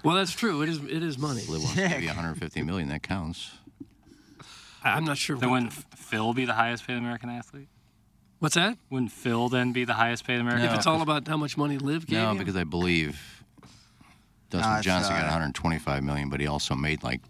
Well, 0.05 0.15
that's 0.15 0.33
true. 0.33 0.63
It 0.63 0.69
is. 0.69 0.79
It 0.85 1.03
is 1.03 1.19
money. 1.19 1.41
Liv 1.49 1.63
wants 1.63 1.75
to 1.75 1.89
give 1.89 2.03
you 2.03 2.07
150 2.09 2.63
million. 2.63 2.89
That 2.89 3.03
counts. 3.03 3.51
I- 4.85 4.91
I'm 4.93 5.05
not 5.05 5.19
sure. 5.19 5.37
Then 5.37 5.51
wouldn't 5.51 5.73
Phil 5.73 6.33
be 6.35 6.45
the 6.45 6.53
highest 6.53 6.87
paid 6.87 6.97
American 6.99 7.31
athlete? 7.31 7.69
What's 8.39 8.55
that? 8.55 8.79
Wouldn't 8.91 9.11
Phil 9.11 9.49
then 9.49 9.73
be 9.73 9.85
the 9.85 9.95
highest 9.95 10.25
paid 10.25 10.39
American 10.39 10.61
if 10.67 10.71
athlete? 10.71 10.79
it's 10.79 10.87
all 10.87 11.03
about 11.03 11.27
how 11.27 11.37
much 11.37 11.57
money 11.57 11.79
Liv 11.79 12.07
gave 12.07 12.19
No, 12.21 12.33
you? 12.33 12.39
because 12.39 12.55
I 12.55 12.63
believe 12.63 13.38
Dustin 14.51 14.71
No, 14.71 14.77
it's, 14.79 14.85
Johnson 14.87 15.13
got 15.15 15.21
uh, 15.25 15.29
125 15.29 16.03
million, 16.03 16.31
but 16.31 16.41
he 16.41 16.47
also 16.47 16.75
made 16.75 17.03
like 17.03 17.21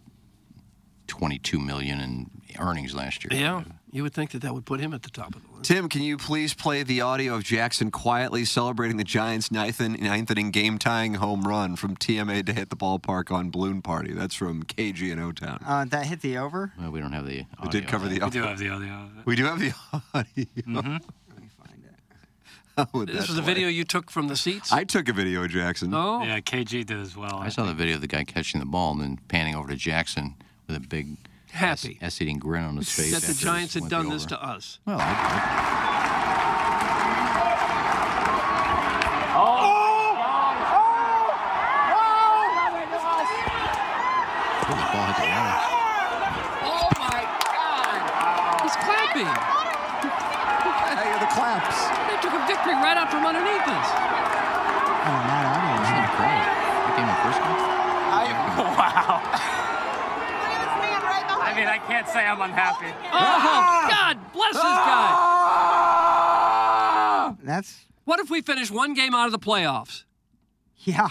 22 1.08 1.58
million 1.58 2.00
in 2.00 2.30
earnings 2.58 2.94
last 2.94 3.24
year. 3.24 3.40
yeah, 3.40 3.62
you 3.90 4.02
would 4.02 4.12
think 4.12 4.30
that 4.32 4.42
that 4.42 4.52
would 4.52 4.66
put 4.66 4.78
him 4.80 4.92
at 4.92 5.02
the 5.02 5.10
top 5.10 5.34
of 5.34 5.42
the 5.42 5.48
list. 5.56 5.64
Tim, 5.64 5.88
can 5.88 6.02
you 6.02 6.16
please 6.18 6.52
play 6.54 6.82
the 6.82 7.00
audio 7.00 7.34
of 7.34 7.44
Jackson 7.44 7.90
quietly 7.90 8.44
celebrating 8.44 8.96
the 8.98 9.04
Giants' 9.04 9.50
ninth, 9.50 9.80
in- 9.80 9.94
ninth 9.94 10.30
inning 10.30 10.50
game 10.50 10.78
tying 10.78 11.14
home 11.14 11.42
run 11.42 11.76
from 11.76 11.96
TMA 11.96 12.44
to 12.46 12.52
hit 12.52 12.68
the 12.70 12.76
ballpark 12.76 13.30
on 13.32 13.50
Balloon 13.50 13.80
Party? 13.80 14.12
That's 14.12 14.34
from 14.34 14.64
KG 14.64 15.10
in 15.10 15.18
O 15.18 15.32
Town. 15.32 15.58
Uh, 15.66 15.84
that 15.86 16.06
hit 16.06 16.20
the 16.20 16.36
over. 16.36 16.72
Well, 16.78 16.90
we 16.90 17.00
don't 17.00 17.12
have 17.12 17.26
the. 17.26 17.44
We 17.62 17.68
did 17.70 17.86
cover 17.88 18.06
the 18.08 18.20
We 18.22 18.30
do 18.30 18.42
have 18.42 18.58
the 18.58 18.68
audio 18.68 18.92
of 18.92 19.18
it. 19.18 19.26
We 19.26 19.36
do 19.36 19.44
have 19.44 19.58
the 19.60 19.72
audio. 20.14 20.44
Mm-hmm. 20.44 20.96
How 22.78 22.84
oh, 22.94 22.98
would 23.00 23.08
This 23.08 23.22
that 23.22 23.28
was 23.28 23.38
a 23.38 23.42
video 23.42 23.66
you 23.66 23.82
took 23.82 24.08
from 24.08 24.28
the 24.28 24.36
seats. 24.36 24.72
I 24.72 24.84
took 24.84 25.08
a 25.08 25.12
video, 25.12 25.44
Jackson. 25.48 25.92
oh, 25.92 26.22
Yeah, 26.22 26.38
KG 26.38 26.86
did 26.86 27.00
as 27.00 27.16
well. 27.16 27.34
I 27.34 27.48
saw 27.48 27.64
the 27.64 27.74
video 27.74 27.96
of 27.96 28.02
the 28.02 28.06
guy 28.06 28.22
catching 28.22 28.60
the 28.60 28.66
ball 28.66 28.92
and 28.92 29.00
then 29.00 29.18
panning 29.26 29.56
over 29.56 29.68
to 29.68 29.74
Jackson 29.74 30.36
with 30.68 30.76
a 30.76 30.80
big 30.80 31.16
happy 31.50 31.98
ass 32.00 32.22
eating 32.22 32.38
grin 32.38 32.62
on 32.62 32.76
his 32.76 32.88
face. 32.88 33.10
that 33.12 33.22
the 33.22 33.34
Giants 33.34 33.74
had 33.74 33.88
done 33.88 34.08
this 34.10 34.24
to 34.26 34.40
us. 34.40 34.78
Well, 34.86 35.00
I, 35.00 35.02
I, 35.02 35.08
oh! 39.34 39.74
the 44.68 44.74
ball 44.92 45.06
hit 45.06 45.16
the 45.16 45.26
wall. 45.34 45.58
Oh 46.62 46.88
my 47.00 47.26
God! 47.42 48.62
He's 48.62 48.76
clapping. 48.76 49.26
I 50.88 51.04
hear 51.04 51.18
the 51.18 51.30
claps. 51.30 51.88
They 52.10 52.17
took 52.28 52.36
a 52.36 52.44
victory 52.46 52.74
right 52.76 52.98
out 53.00 53.08
from 53.10 53.24
underneath 53.24 53.64
us. 53.64 53.88
Oh, 53.88 55.20
not 55.24 55.48
audience. 55.48 55.88
Isn't 55.88 55.96
that 55.96 56.12
crazy? 56.12 56.52
That 56.84 56.92
game 57.00 57.08
in 57.08 57.16
Frisco? 57.24 57.48
Wow. 58.58 59.22
I 61.40 61.54
mean, 61.56 61.66
I 61.68 61.78
can't 61.78 62.06
say 62.08 62.24
I'm 62.26 62.40
unhappy. 62.40 62.86
Oh 63.12 63.86
God, 63.88 64.18
bless 64.32 64.54
this 64.54 64.62
guy. 64.62 65.14
That's 67.44 67.84
What 68.04 68.18
if 68.20 68.30
we 68.30 68.40
finish 68.42 68.70
one 68.70 68.94
game 68.94 69.14
out 69.14 69.26
of 69.26 69.32
the 69.32 69.38
playoffs? 69.38 70.04
yeah. 70.84 71.08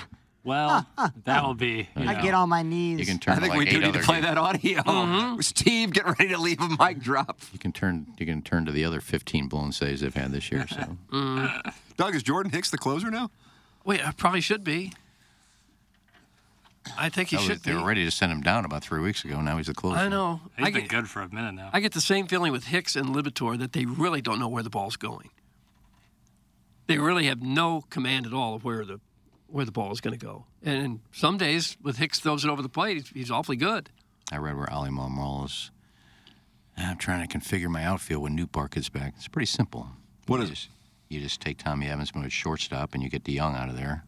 Well, 0.47 0.87
that 1.25 1.43
will 1.45 1.53
be. 1.53 1.89
You 1.97 2.03
I 2.03 2.15
know. 2.15 2.21
get 2.21 2.33
on 2.33 2.47
my 2.49 2.63
knees. 2.63 2.99
You 2.99 3.05
can 3.05 3.19
turn 3.19 3.33
I 3.33 3.35
to 3.35 3.41
think 3.41 3.51
like 3.53 3.59
we 3.59 3.65
do 3.65 3.71
eight 3.77 3.79
need 3.81 3.93
to 3.93 3.99
other 3.99 4.03
play 4.03 4.15
games. 4.15 4.25
that 4.27 4.37
audio. 4.37 4.81
Mm-hmm. 4.81 5.41
Steve, 5.41 5.91
get 5.93 6.05
ready 6.05 6.29
to 6.29 6.37
leave 6.37 6.61
a 6.61 6.69
mic 6.79 6.99
drop. 6.99 7.41
You 7.51 7.59
can 7.59 7.71
turn. 7.73 8.07
You 8.17 8.25
can 8.25 8.41
turn 8.41 8.65
to 8.65 8.71
the 8.71 8.85
other 8.85 9.01
15 9.01 9.47
blown 9.47 9.71
saves 9.73 10.01
they've 10.01 10.13
had 10.13 10.31
this 10.31 10.49
year. 10.51 10.65
So 10.67 10.97
Doug, 11.97 12.15
is 12.15 12.23
Jordan 12.23 12.51
Hicks 12.51 12.71
the 12.71 12.77
closer 12.77 13.11
now? 13.11 13.29
Wait, 13.85 14.05
I 14.07 14.11
probably 14.11 14.41
should 14.41 14.63
be. 14.63 14.93
I 16.97 17.09
think 17.09 17.29
he 17.29 17.35
That 17.35 17.41
was- 17.41 17.47
should 17.47 17.63
they 17.63 17.71
be. 17.71 17.77
were 17.77 17.83
ready 17.85 18.05
to 18.05 18.11
send 18.11 18.31
him 18.31 18.41
down 18.41 18.63
about 18.63 18.81
three 18.83 19.01
weeks 19.01 19.25
ago. 19.25 19.41
Now 19.41 19.57
he's 19.57 19.67
the 19.67 19.73
closer. 19.73 19.97
I 19.97 20.07
know. 20.07 20.39
He's 20.57 20.67
I 20.67 20.71
been 20.71 20.81
get, 20.83 20.89
good 20.89 21.09
for 21.09 21.21
a 21.21 21.27
minute 21.33 21.53
now. 21.55 21.69
I 21.73 21.81
get 21.81 21.91
the 21.91 21.99
same 22.01 22.27
feeling 22.27 22.53
with 22.53 22.67
Hicks 22.67 22.95
and 22.95 23.07
Liberatore 23.13 23.59
that 23.59 23.73
they 23.73 23.85
really 23.85 24.21
don't 24.21 24.39
know 24.39 24.47
where 24.47 24.63
the 24.63 24.69
ball's 24.69 24.95
going. 24.95 25.29
They 26.87 26.97
really 26.97 27.25
have 27.25 27.41
no 27.41 27.83
command 27.89 28.25
at 28.25 28.31
all 28.33 28.55
of 28.55 28.63
where 28.63 28.85
the 28.85 29.01
where 29.49 29.65
the 29.65 29.71
ball 29.71 29.91
is 29.91 30.01
going 30.01 30.17
to 30.17 30.23
go. 30.25 30.45
And 30.63 30.99
some 31.11 31.37
days, 31.37 31.77
with 31.81 31.97
Hicks 31.97 32.19
throws 32.19 32.43
it 32.43 32.49
over 32.49 32.61
the 32.61 32.69
plate, 32.69 32.97
he's, 32.97 33.09
he's 33.09 33.31
awfully 33.31 33.55
good. 33.57 33.89
I 34.31 34.37
read 34.37 34.55
where 34.57 34.71
Oli 34.73 34.89
Marmol 34.89 35.45
is. 35.45 35.71
I'm 36.77 36.97
trying 36.97 37.27
to 37.27 37.37
configure 37.37 37.69
my 37.69 37.83
outfield 37.83 38.23
when 38.23 38.37
Nootbaar 38.37 38.69
gets 38.69 38.89
back. 38.89 39.13
It's 39.17 39.27
pretty 39.27 39.47
simple. 39.47 39.87
What 40.27 40.37
you 40.37 40.43
is 40.43 40.49
it? 40.49 40.53
just, 40.53 40.69
You 41.09 41.19
just 41.21 41.41
take 41.41 41.57
Tommy 41.57 41.87
Edman, 41.87 42.13
move 42.15 42.25
it 42.25 42.31
shortstop, 42.31 42.93
and 42.93 43.01
you 43.01 43.09
get 43.09 43.23
DeJong 43.23 43.55
out 43.57 43.69
of 43.69 43.75
there. 43.77 44.03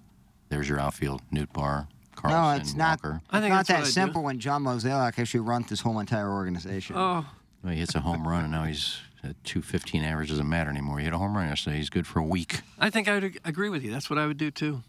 There's 0.50 0.68
your 0.70 0.80
outfield: 0.80 1.22
Nootbaar, 1.34 1.88
Carlson, 2.16 2.42
no, 2.42 2.50
it's 2.52 2.74
not. 2.76 3.02
Walker. 3.04 3.22
I 3.32 3.40
think 3.40 3.56
it's 3.56 3.70
not 3.70 3.78
that 3.80 3.88
simple 3.88 4.24
when 4.24 4.40
John 4.40 4.64
Mozeliak 4.64 5.18
actually 5.18 5.40
runs 5.42 5.70
this 5.70 5.82
whole 5.82 6.00
entire 6.00 6.30
organization. 6.30 6.96
Oh, 6.98 7.26
Well, 7.64 7.74
he 7.74 7.80
hits 7.80 7.96
a 7.96 8.02
home 8.02 8.28
run, 8.28 8.44
and 8.44 8.52
now 8.52 8.64
he's 8.66 8.98
at 9.24 9.42
215 9.46 10.04
average. 10.04 10.30
Doesn't 10.30 10.48
matter 10.50 10.70
anymore. 10.70 11.00
He 11.00 11.06
hit 11.06 11.14
a 11.14 11.18
home 11.18 11.36
run 11.36 11.48
yesterday. 11.50 11.78
He's 11.78 11.90
good 11.90 12.06
for 12.06 12.20
a 12.20 12.24
week. 12.26 12.62
I 12.78 12.90
think 12.90 13.08
I 13.08 13.14
would 13.16 13.40
agree 13.46 13.70
with 13.70 13.84
you. 13.84 13.92
That's 13.92 14.10
what 14.10 14.20
I 14.20 14.26
would 14.28 14.38
do 14.38 14.52
too. 14.52 14.82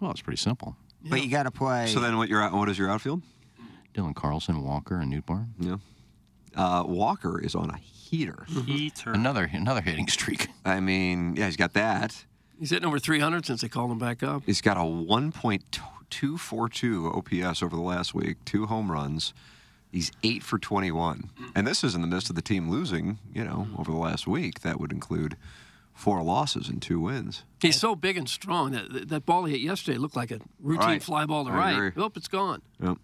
Well, 0.00 0.10
it's 0.10 0.22
pretty 0.22 0.40
simple. 0.40 0.76
But 1.02 1.22
you 1.22 1.30
got 1.30 1.44
to 1.44 1.50
play. 1.50 1.86
So 1.86 2.00
then, 2.00 2.16
what 2.18 2.28
your 2.28 2.42
out- 2.42 2.52
what 2.52 2.68
is 2.68 2.78
your 2.78 2.90
outfield? 2.90 3.22
Dylan 3.94 4.14
Carlson, 4.14 4.62
Walker, 4.62 4.98
and 5.00 5.12
Nootbaar. 5.12 5.46
Yeah. 5.58 5.76
Uh, 6.54 6.84
Walker 6.86 7.40
is 7.40 7.54
on 7.54 7.70
a 7.70 7.78
heater. 7.78 8.44
Heater. 8.66 9.12
Another 9.12 9.48
another 9.52 9.80
hitting 9.80 10.08
streak. 10.08 10.48
I 10.64 10.80
mean, 10.80 11.36
yeah, 11.36 11.46
he's 11.46 11.56
got 11.56 11.72
that. 11.74 12.24
He's 12.58 12.70
hitting 12.70 12.86
over 12.86 12.98
300 12.98 13.46
since 13.46 13.62
they 13.62 13.68
called 13.68 13.90
him 13.90 13.98
back 13.98 14.22
up. 14.22 14.42
He's 14.44 14.60
got 14.60 14.76
a 14.76 14.80
1.242 14.80 17.16
OPS 17.16 17.62
over 17.62 17.74
the 17.76 17.82
last 17.82 18.14
week, 18.14 18.36
two 18.44 18.66
home 18.66 18.90
runs. 18.92 19.32
He's 19.90 20.12
eight 20.22 20.42
for 20.42 20.58
21. 20.58 21.30
And 21.54 21.66
this 21.66 21.82
is 21.82 21.94
in 21.94 22.00
the 22.00 22.06
midst 22.06 22.30
of 22.30 22.36
the 22.36 22.42
team 22.42 22.70
losing, 22.70 23.18
you 23.34 23.44
know, 23.44 23.66
over 23.78 23.90
the 23.90 23.96
last 23.98 24.26
week. 24.26 24.60
That 24.60 24.78
would 24.78 24.92
include 24.92 25.36
four 26.00 26.22
losses 26.22 26.68
and 26.68 26.80
two 26.80 26.98
wins. 27.00 27.44
He's 27.60 27.78
so 27.78 27.94
big 27.94 28.16
and 28.16 28.28
strong 28.28 28.72
that 28.72 28.92
that- 28.92 29.08
that 29.08 29.26
ball 29.26 29.44
he 29.44 29.52
hit 29.52 29.60
yesterday 29.60 29.98
looked 29.98 30.16
like 30.16 30.30
a 30.30 30.40
routine 30.58 30.86
Right. 30.86 31.02
fly 31.02 31.26
ball 31.26 31.44
to 31.44 31.50
I 31.50 31.56
right. 31.56 31.72
agree. 31.72 32.02
Oh, 32.02 32.10
it's 32.16 32.28
gone. 32.28 32.62
Yep. 32.82 32.98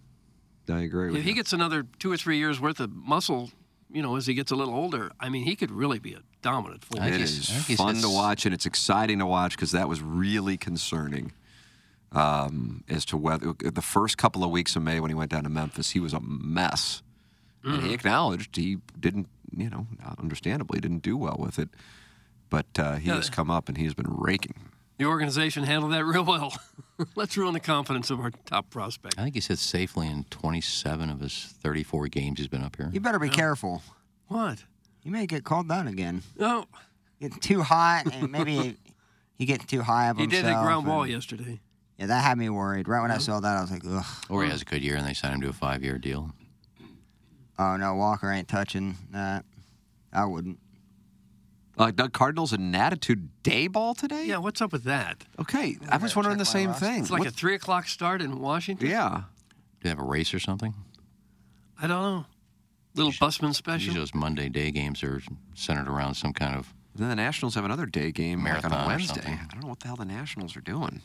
I 0.69 0.81
agree 0.81 1.05
with 1.07 1.13
you. 1.15 1.19
If 1.19 1.23
he 1.23 1.29
you. 1.31 1.35
gets 1.35 1.53
another 1.53 1.85
two 1.99 2.11
or 2.11 2.17
three 2.17 2.37
years 2.37 2.59
worth 2.59 2.79
of 2.79 2.91
muscle, 2.93 3.51
you 3.91 4.01
know, 4.01 4.15
as 4.17 4.25
he 4.27 4.33
gets 4.33 4.51
a 4.51 4.55
little 4.55 4.73
older, 4.73 5.11
I 5.19 5.29
mean, 5.29 5.43
he 5.45 5.55
could 5.55 5.71
really 5.71 5.99
be 5.99 6.13
a 6.13 6.19
dominant 6.41 6.83
force. 6.83 7.01
I 7.01 7.07
It 7.07 7.11
think 7.11 7.23
is 7.23 7.35
he's- 7.37 7.49
I 7.49 7.53
think 7.53 7.65
he's 7.67 7.77
fun 7.77 7.95
hit 7.95 8.01
to 8.01 8.09
watch, 8.09 8.45
and 8.45 8.53
it's 8.53 8.65
exciting 8.65 9.19
to 9.19 9.25
watch 9.25 9.51
because 9.55 9.71
that 9.71 9.87
was 9.87 10.01
really 10.01 10.57
concerning 10.57 11.31
um, 12.13 12.83
as 12.87 13.03
to 13.05 13.17
whether 13.17 13.53
the 13.53 13.81
first 13.81 14.17
couple 14.17 14.43
of 14.43 14.49
weeks 14.49 14.75
of 14.77 14.81
May 14.83 14.99
when 15.01 15.09
he 15.11 15.15
went 15.15 15.29
down 15.31 15.43
to 15.43 15.49
Memphis, 15.49 15.91
he 15.91 15.99
was 15.99 16.13
a 16.13 16.19
mess, 16.21 17.01
and 17.63 17.83
he 17.83 17.93
acknowledged 17.93 18.55
he 18.55 18.77
didn't, 18.97 19.27
you 19.55 19.69
know, 19.69 19.87
understandably 20.17 20.79
didn't 20.79 21.03
do 21.03 21.17
well 21.17 21.35
with 21.37 21.59
it, 21.59 21.69
but 22.49 22.65
uh, 22.79 22.95
he 22.95 23.07
Yeah. 23.09 23.15
has 23.15 23.29
come 23.29 23.49
up 23.51 23.67
and 23.69 23.77
he 23.77 23.83
has 23.85 23.93
been 23.93 24.07
raking. 24.09 24.55
The 24.97 25.05
organization 25.05 25.63
handled 25.63 25.93
that 25.93 26.05
real 26.05 26.23
well. 26.25 26.53
Let's 27.15 27.37
ruin 27.37 27.53
the 27.53 27.59
confidence 27.59 28.09
of 28.09 28.19
our 28.19 28.31
top 28.45 28.69
prospect. 28.69 29.15
I 29.19 29.23
think 29.23 29.35
he's 29.35 29.47
hit 29.47 29.59
safely 29.59 30.07
in 30.07 30.23
27 30.31 31.09
of 31.09 31.19
his 31.19 31.35
34 31.61 32.07
games 32.07 32.39
he's 32.39 32.47
been 32.47 32.63
up 32.63 32.75
here. 32.75 32.89
you 32.91 32.99
better 32.99 33.19
be 33.19 33.29
careful. 33.29 33.83
What? 34.27 34.63
You 35.03 35.11
may 35.11 35.25
get 35.27 35.43
called 35.43 35.69
down 35.69 35.87
again. 35.87 36.23
No, 36.37 36.65
Getting 37.19 37.39
too 37.39 37.61
hot, 37.63 38.13
and 38.13 38.31
maybe 38.31 38.77
he 39.35 39.45
getting 39.45 39.65
too 39.65 39.81
high 39.81 40.09
of 40.09 40.17
he 40.17 40.23
himself. 40.23 40.43
He 40.43 40.49
did 40.49 40.55
a 40.57 40.61
ground 40.63 40.85
ball 40.85 41.07
yesterday. 41.07 41.59
Yeah, 41.97 42.05
that 42.07 42.23
had 42.23 42.37
me 42.37 42.49
worried. 42.49 42.87
Right 42.87 43.01
when 43.01 43.09
I 43.09 43.17
saw 43.17 43.39
that, 43.39 43.57
I 43.57 43.61
was 43.61 43.71
like, 43.71 43.81
ugh. 43.89 44.05
Or 44.29 44.43
he 44.43 44.49
has 44.51 44.61
a 44.61 44.65
good 44.65 44.83
year 44.83 44.97
and 44.97 45.07
they 45.07 45.13
sign 45.15 45.33
him 45.33 45.41
to 45.41 45.49
a 45.49 45.53
five 45.53 45.83
year 45.83 45.97
deal. 45.97 46.31
Oh 47.57 47.75
no, 47.77 47.95
Walker 47.95 48.31
ain't 48.31 48.47
touching 48.47 48.97
that. 49.11 49.45
I 50.13 50.25
wouldn't. 50.25 50.59
Uh, 51.77 51.91
Doug 51.91 52.11
Cardinals 52.13 52.53
an 52.53 52.73
attitude 52.73 53.29
day 53.43 53.67
ball 53.67 53.93
today. 53.93 54.25
Yeah, 54.25 54.37
what's 54.37 54.61
up 54.61 54.71
with 54.71 54.83
that? 54.85 55.23
Okay, 55.39 55.77
I 55.89 55.97
was 55.97 56.15
wondering 56.15 56.37
the 56.39 56.45
same 56.45 56.73
thing. 56.73 57.01
It's 57.01 57.11
like 57.11 57.19
What- 57.19 57.27
a 57.27 57.31
three 57.31 57.53
o'clock 57.55 57.87
start 57.87 58.21
in 58.21 58.39
Washington. 58.39 58.89
yeah. 58.89 59.23
Do 59.79 59.83
they 59.83 59.89
have 59.89 59.99
a 59.99 60.03
race 60.03 60.33
or 60.33 60.39
something? 60.39 60.73
I 61.79 61.85
don't 61.87 62.01
know. 62.01 62.25
Little 62.95 63.13
busman 63.19 63.53
special. 63.53 63.85
Usually 63.85 63.99
those 63.99 64.15
Monday 64.15 64.49
day 64.49 64.71
games 64.71 65.03
are 65.03 65.21
centered 65.53 65.87
around 65.87 66.15
some 66.15 66.33
kind 66.33 66.55
of. 66.55 66.73
And 66.95 67.03
then 67.03 67.09
the 67.09 67.15
Nationals 67.15 67.53
have 67.53 67.63
another 67.65 67.85
day 67.85 68.11
game 68.11 68.43
like 68.43 68.65
on 68.65 68.71
Marathon 68.71 68.71
a 68.71 68.83
or 68.83 68.87
Wednesday. 68.87 69.13
something. 69.21 69.33
I 69.39 69.53
don't 69.53 69.61
know 69.61 69.69
what 69.69 69.81
the 69.81 69.87
hell 69.87 69.95
the 69.97 70.05
Nationals 70.05 70.55
are 70.57 70.61
doing. 70.61 71.01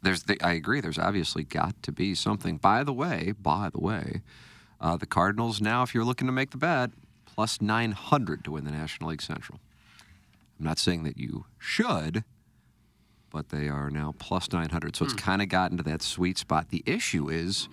there's 0.00 0.22
the, 0.22 0.40
I 0.42 0.52
agree. 0.52 0.80
There's 0.80 0.98
obviously 0.98 1.44
got 1.44 1.80
to 1.82 1.92
be 1.92 2.14
something. 2.14 2.56
By 2.56 2.82
the 2.82 2.94
way, 2.94 3.34
by 3.40 3.68
the 3.68 3.78
way, 3.78 4.22
uh, 4.80 4.96
the 4.96 5.06
Cardinals 5.06 5.60
now, 5.60 5.82
if 5.82 5.94
you're 5.94 6.04
looking 6.04 6.26
to 6.26 6.32
make 6.32 6.50
the 6.50 6.56
bet, 6.56 6.90
plus 7.26 7.60
900 7.60 8.42
to 8.44 8.52
win 8.52 8.64
the 8.64 8.72
National 8.72 9.10
League 9.10 9.20
Central. 9.22 9.60
I'm 10.62 10.68
not 10.68 10.78
saying 10.78 11.02
that 11.02 11.18
you 11.18 11.46
should, 11.58 12.22
but 13.30 13.48
they 13.48 13.68
are 13.68 13.90
now 13.90 14.14
plus 14.20 14.52
900. 14.52 14.94
So 14.94 15.04
it's 15.04 15.12
kind 15.12 15.42
of 15.42 15.48
gotten 15.48 15.76
to 15.76 15.82
that 15.82 16.02
sweet 16.02 16.38
spot. 16.38 16.68
The 16.68 16.84
issue 16.86 17.28
is 17.28 17.68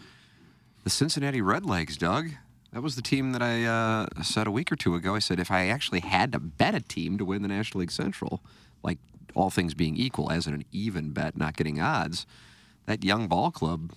the 0.84 0.90
Cincinnati 0.90 1.40
Redlegs, 1.40 2.00
Doug. 2.00 2.30
That 2.74 2.82
was 2.82 2.96
the 2.96 3.04
team 3.04 3.32
that 3.34 3.44
I 3.44 3.64
uh, 3.64 4.08
said 4.24 4.48
a 4.48 4.52
week 4.52 4.72
or 4.72 4.76
two 4.76 4.96
ago. 4.96 5.14
I 5.14 5.20
said 5.20 5.40
if 5.40 5.52
I 5.52 5.68
actually 5.68 6.00
had 6.00 6.32
to 6.32 6.40
bet 6.40 6.74
a 6.74 6.80
team 6.82 7.20
to 7.20 7.26
win 7.26 7.44
the 7.44 7.48
National 7.48 7.82
League 7.82 7.92
Central, 7.92 8.44
like 8.82 8.98
all 9.36 9.52
things 9.52 9.76
being 9.76 9.96
equal, 9.96 10.32
as 10.32 10.48
in 10.48 10.56
an 10.56 10.66
even 10.72 11.12
bet, 11.12 11.38
not 11.38 11.56
getting 11.56 11.80
odds, 11.80 12.26
that 12.88 13.04
young 13.04 13.28
ball 13.28 13.52
club, 13.52 13.94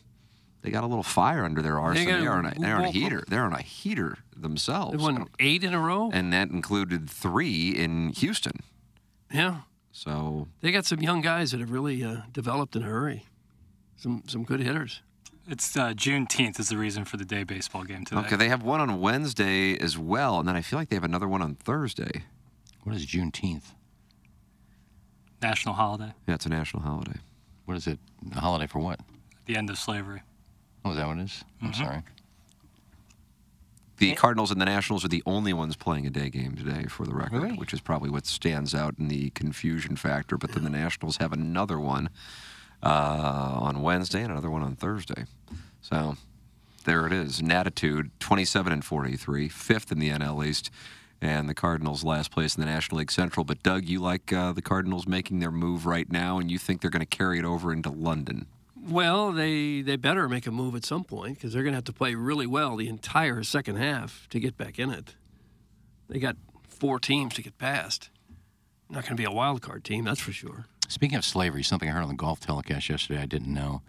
they 0.60 0.70
got 0.70 0.84
a 0.84 0.86
little 0.86 1.02
fire 1.02 1.46
under 1.46 1.62
their 1.62 1.80
arse. 1.80 1.96
They, 1.96 2.04
they 2.04 2.26
are 2.26 2.34
on 2.36 2.44
a, 2.44 2.54
they're 2.58 2.76
on 2.76 2.84
a 2.84 2.90
heater. 2.90 3.24
They're 3.26 3.44
on 3.44 3.54
a 3.54 3.62
heater 3.62 4.18
themselves. 4.36 4.98
They 4.98 5.02
won 5.02 5.28
eight 5.38 5.64
in 5.64 5.72
a 5.72 5.80
row. 5.80 6.10
and 6.12 6.30
that 6.34 6.50
included 6.50 7.08
three 7.08 7.70
in 7.70 8.10
Houston. 8.10 8.60
Yeah, 9.32 9.60
So 9.92 10.48
they 10.60 10.72
got 10.72 10.84
some 10.84 11.00
young 11.00 11.20
guys 11.22 11.50
that 11.52 11.60
have 11.60 11.70
really 11.70 12.04
uh, 12.04 12.22
developed 12.32 12.76
in 12.76 12.82
a 12.82 12.86
hurry. 12.86 13.24
Some 13.96 14.22
some 14.26 14.44
good 14.44 14.60
hitters. 14.60 15.00
It's 15.48 15.76
uh, 15.76 15.92
Juneteenth 15.94 16.60
is 16.60 16.68
the 16.68 16.76
reason 16.76 17.04
for 17.04 17.16
the 17.16 17.24
day 17.24 17.42
baseball 17.44 17.82
game 17.84 18.04
today. 18.04 18.20
okay, 18.20 18.36
they 18.36 18.48
have 18.48 18.62
one 18.62 18.80
on 18.80 19.00
Wednesday 19.00 19.76
as 19.78 19.98
well, 19.98 20.38
and 20.38 20.48
then 20.48 20.54
I 20.56 20.60
feel 20.62 20.78
like 20.78 20.88
they 20.88 20.96
have 20.96 21.04
another 21.04 21.28
one 21.28 21.42
on 21.42 21.54
Thursday. 21.56 22.24
What 22.84 22.94
is 22.96 23.06
Juneteenth? 23.06 23.74
National 25.40 25.74
holiday. 25.74 26.12
Yeah, 26.28 26.34
it's 26.34 26.46
a 26.46 26.48
national 26.48 26.82
holiday. 26.82 27.18
What 27.64 27.76
is 27.76 27.86
it? 27.86 27.98
A 28.36 28.40
holiday 28.40 28.66
for 28.66 28.78
what? 28.78 29.00
The 29.46 29.56
end 29.56 29.70
of 29.70 29.78
slavery. 29.78 30.22
Oh, 30.84 30.90
is 30.90 30.96
that 30.96 31.06
what 31.06 31.18
it 31.18 31.22
is? 31.24 31.44
I'm 31.60 31.74
sorry. 31.74 32.02
The 34.10 34.14
Cardinals 34.16 34.50
and 34.50 34.60
the 34.60 34.64
Nationals 34.64 35.04
are 35.04 35.08
the 35.08 35.22
only 35.26 35.52
ones 35.52 35.76
playing 35.76 36.06
a 36.06 36.10
day 36.10 36.28
game 36.28 36.56
today, 36.56 36.86
for 36.88 37.06
the 37.06 37.14
record, 37.14 37.42
Really? 37.42 37.56
which 37.56 37.72
is 37.72 37.80
probably 37.80 38.10
what 38.10 38.26
stands 38.26 38.74
out 38.74 38.96
in 38.98 39.08
the 39.08 39.30
confusion 39.30 39.96
factor. 39.96 40.36
But 40.36 40.52
then 40.52 40.64
the 40.64 40.70
Nationals 40.70 41.18
have 41.18 41.32
another 41.32 41.78
one 41.78 42.10
uh, 42.82 42.88
on 43.60 43.80
Wednesday 43.80 44.22
and 44.22 44.32
another 44.32 44.50
one 44.50 44.62
on 44.62 44.74
Thursday. 44.74 45.24
So 45.80 46.16
there 46.84 47.06
it 47.06 47.12
is. 47.12 47.40
Natitude, 47.40 48.10
27 48.18 48.72
and 48.72 48.84
43, 48.84 49.48
fifth 49.48 49.92
in 49.92 50.00
the 50.00 50.10
NL 50.10 50.44
East, 50.44 50.70
and 51.20 51.48
the 51.48 51.54
Cardinals 51.54 52.02
last 52.02 52.32
place 52.32 52.56
in 52.56 52.60
the 52.60 52.66
National 52.66 52.98
League 52.98 53.12
Central. 53.12 53.44
But 53.44 53.62
Doug, 53.62 53.84
you 53.84 54.00
like 54.00 54.32
uh, 54.32 54.52
the 54.52 54.62
Cardinals 54.62 55.06
making 55.06 55.38
their 55.38 55.52
move 55.52 55.86
right 55.86 56.10
now, 56.10 56.38
and 56.38 56.50
you 56.50 56.58
think 56.58 56.80
they're 56.80 56.90
going 56.90 57.00
to 57.00 57.06
carry 57.06 57.38
it 57.38 57.44
over 57.44 57.72
into 57.72 57.90
London. 57.90 58.46
Well, 58.84 59.32
they 59.32 59.80
they 59.82 59.96
better 59.96 60.28
make 60.28 60.46
a 60.46 60.50
move 60.50 60.74
at 60.74 60.84
some 60.84 61.04
point 61.04 61.36
because 61.36 61.52
they're 61.52 61.62
going 61.62 61.72
to 61.72 61.76
have 61.76 61.84
to 61.84 61.92
play 61.92 62.14
really 62.14 62.46
well 62.46 62.76
the 62.76 62.88
entire 62.88 63.42
second 63.42 63.76
half 63.76 64.26
to 64.30 64.40
get 64.40 64.56
back 64.56 64.78
in 64.78 64.90
it. 64.90 65.14
They 66.08 66.18
got 66.18 66.36
four 66.68 66.98
teams 66.98 67.34
to 67.34 67.42
get 67.42 67.58
past. 67.58 68.10
Not 68.90 69.04
going 69.04 69.16
to 69.16 69.20
be 69.20 69.24
a 69.24 69.30
wild 69.30 69.62
card 69.62 69.84
team, 69.84 70.04
that's 70.04 70.20
for 70.20 70.32
sure. 70.32 70.66
Speaking 70.88 71.16
of 71.16 71.24
slavery, 71.24 71.62
something 71.62 71.88
I 71.88 71.92
heard 71.92 72.02
on 72.02 72.08
the 72.08 72.14
golf 72.14 72.40
telecast 72.40 72.90
yesterday 72.90 73.22
I 73.22 73.26
didn't 73.26 73.54
know. 73.54 73.82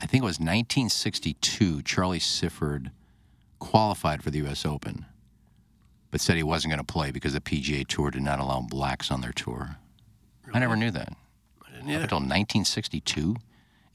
I 0.00 0.06
think 0.06 0.22
it 0.22 0.26
was 0.26 0.38
1962. 0.38 1.82
Charlie 1.82 2.20
Sifford 2.20 2.90
qualified 3.58 4.22
for 4.22 4.30
the 4.30 4.38
U.S. 4.38 4.66
Open, 4.66 5.06
but 6.10 6.20
said 6.20 6.36
he 6.36 6.42
wasn't 6.42 6.72
going 6.72 6.84
to 6.84 6.92
play 6.92 7.10
because 7.10 7.32
the 7.32 7.40
PGA 7.40 7.86
Tour 7.86 8.10
did 8.10 8.22
not 8.22 8.38
allow 8.38 8.60
blacks 8.60 9.10
on 9.10 9.22
their 9.22 9.32
tour. 9.32 9.76
I 10.52 10.58
never 10.58 10.76
knew 10.76 10.90
that. 10.90 11.14
I 11.66 11.70
didn't, 11.70 11.90
Up 11.94 12.02
until 12.02 12.18
1962, 12.18 13.36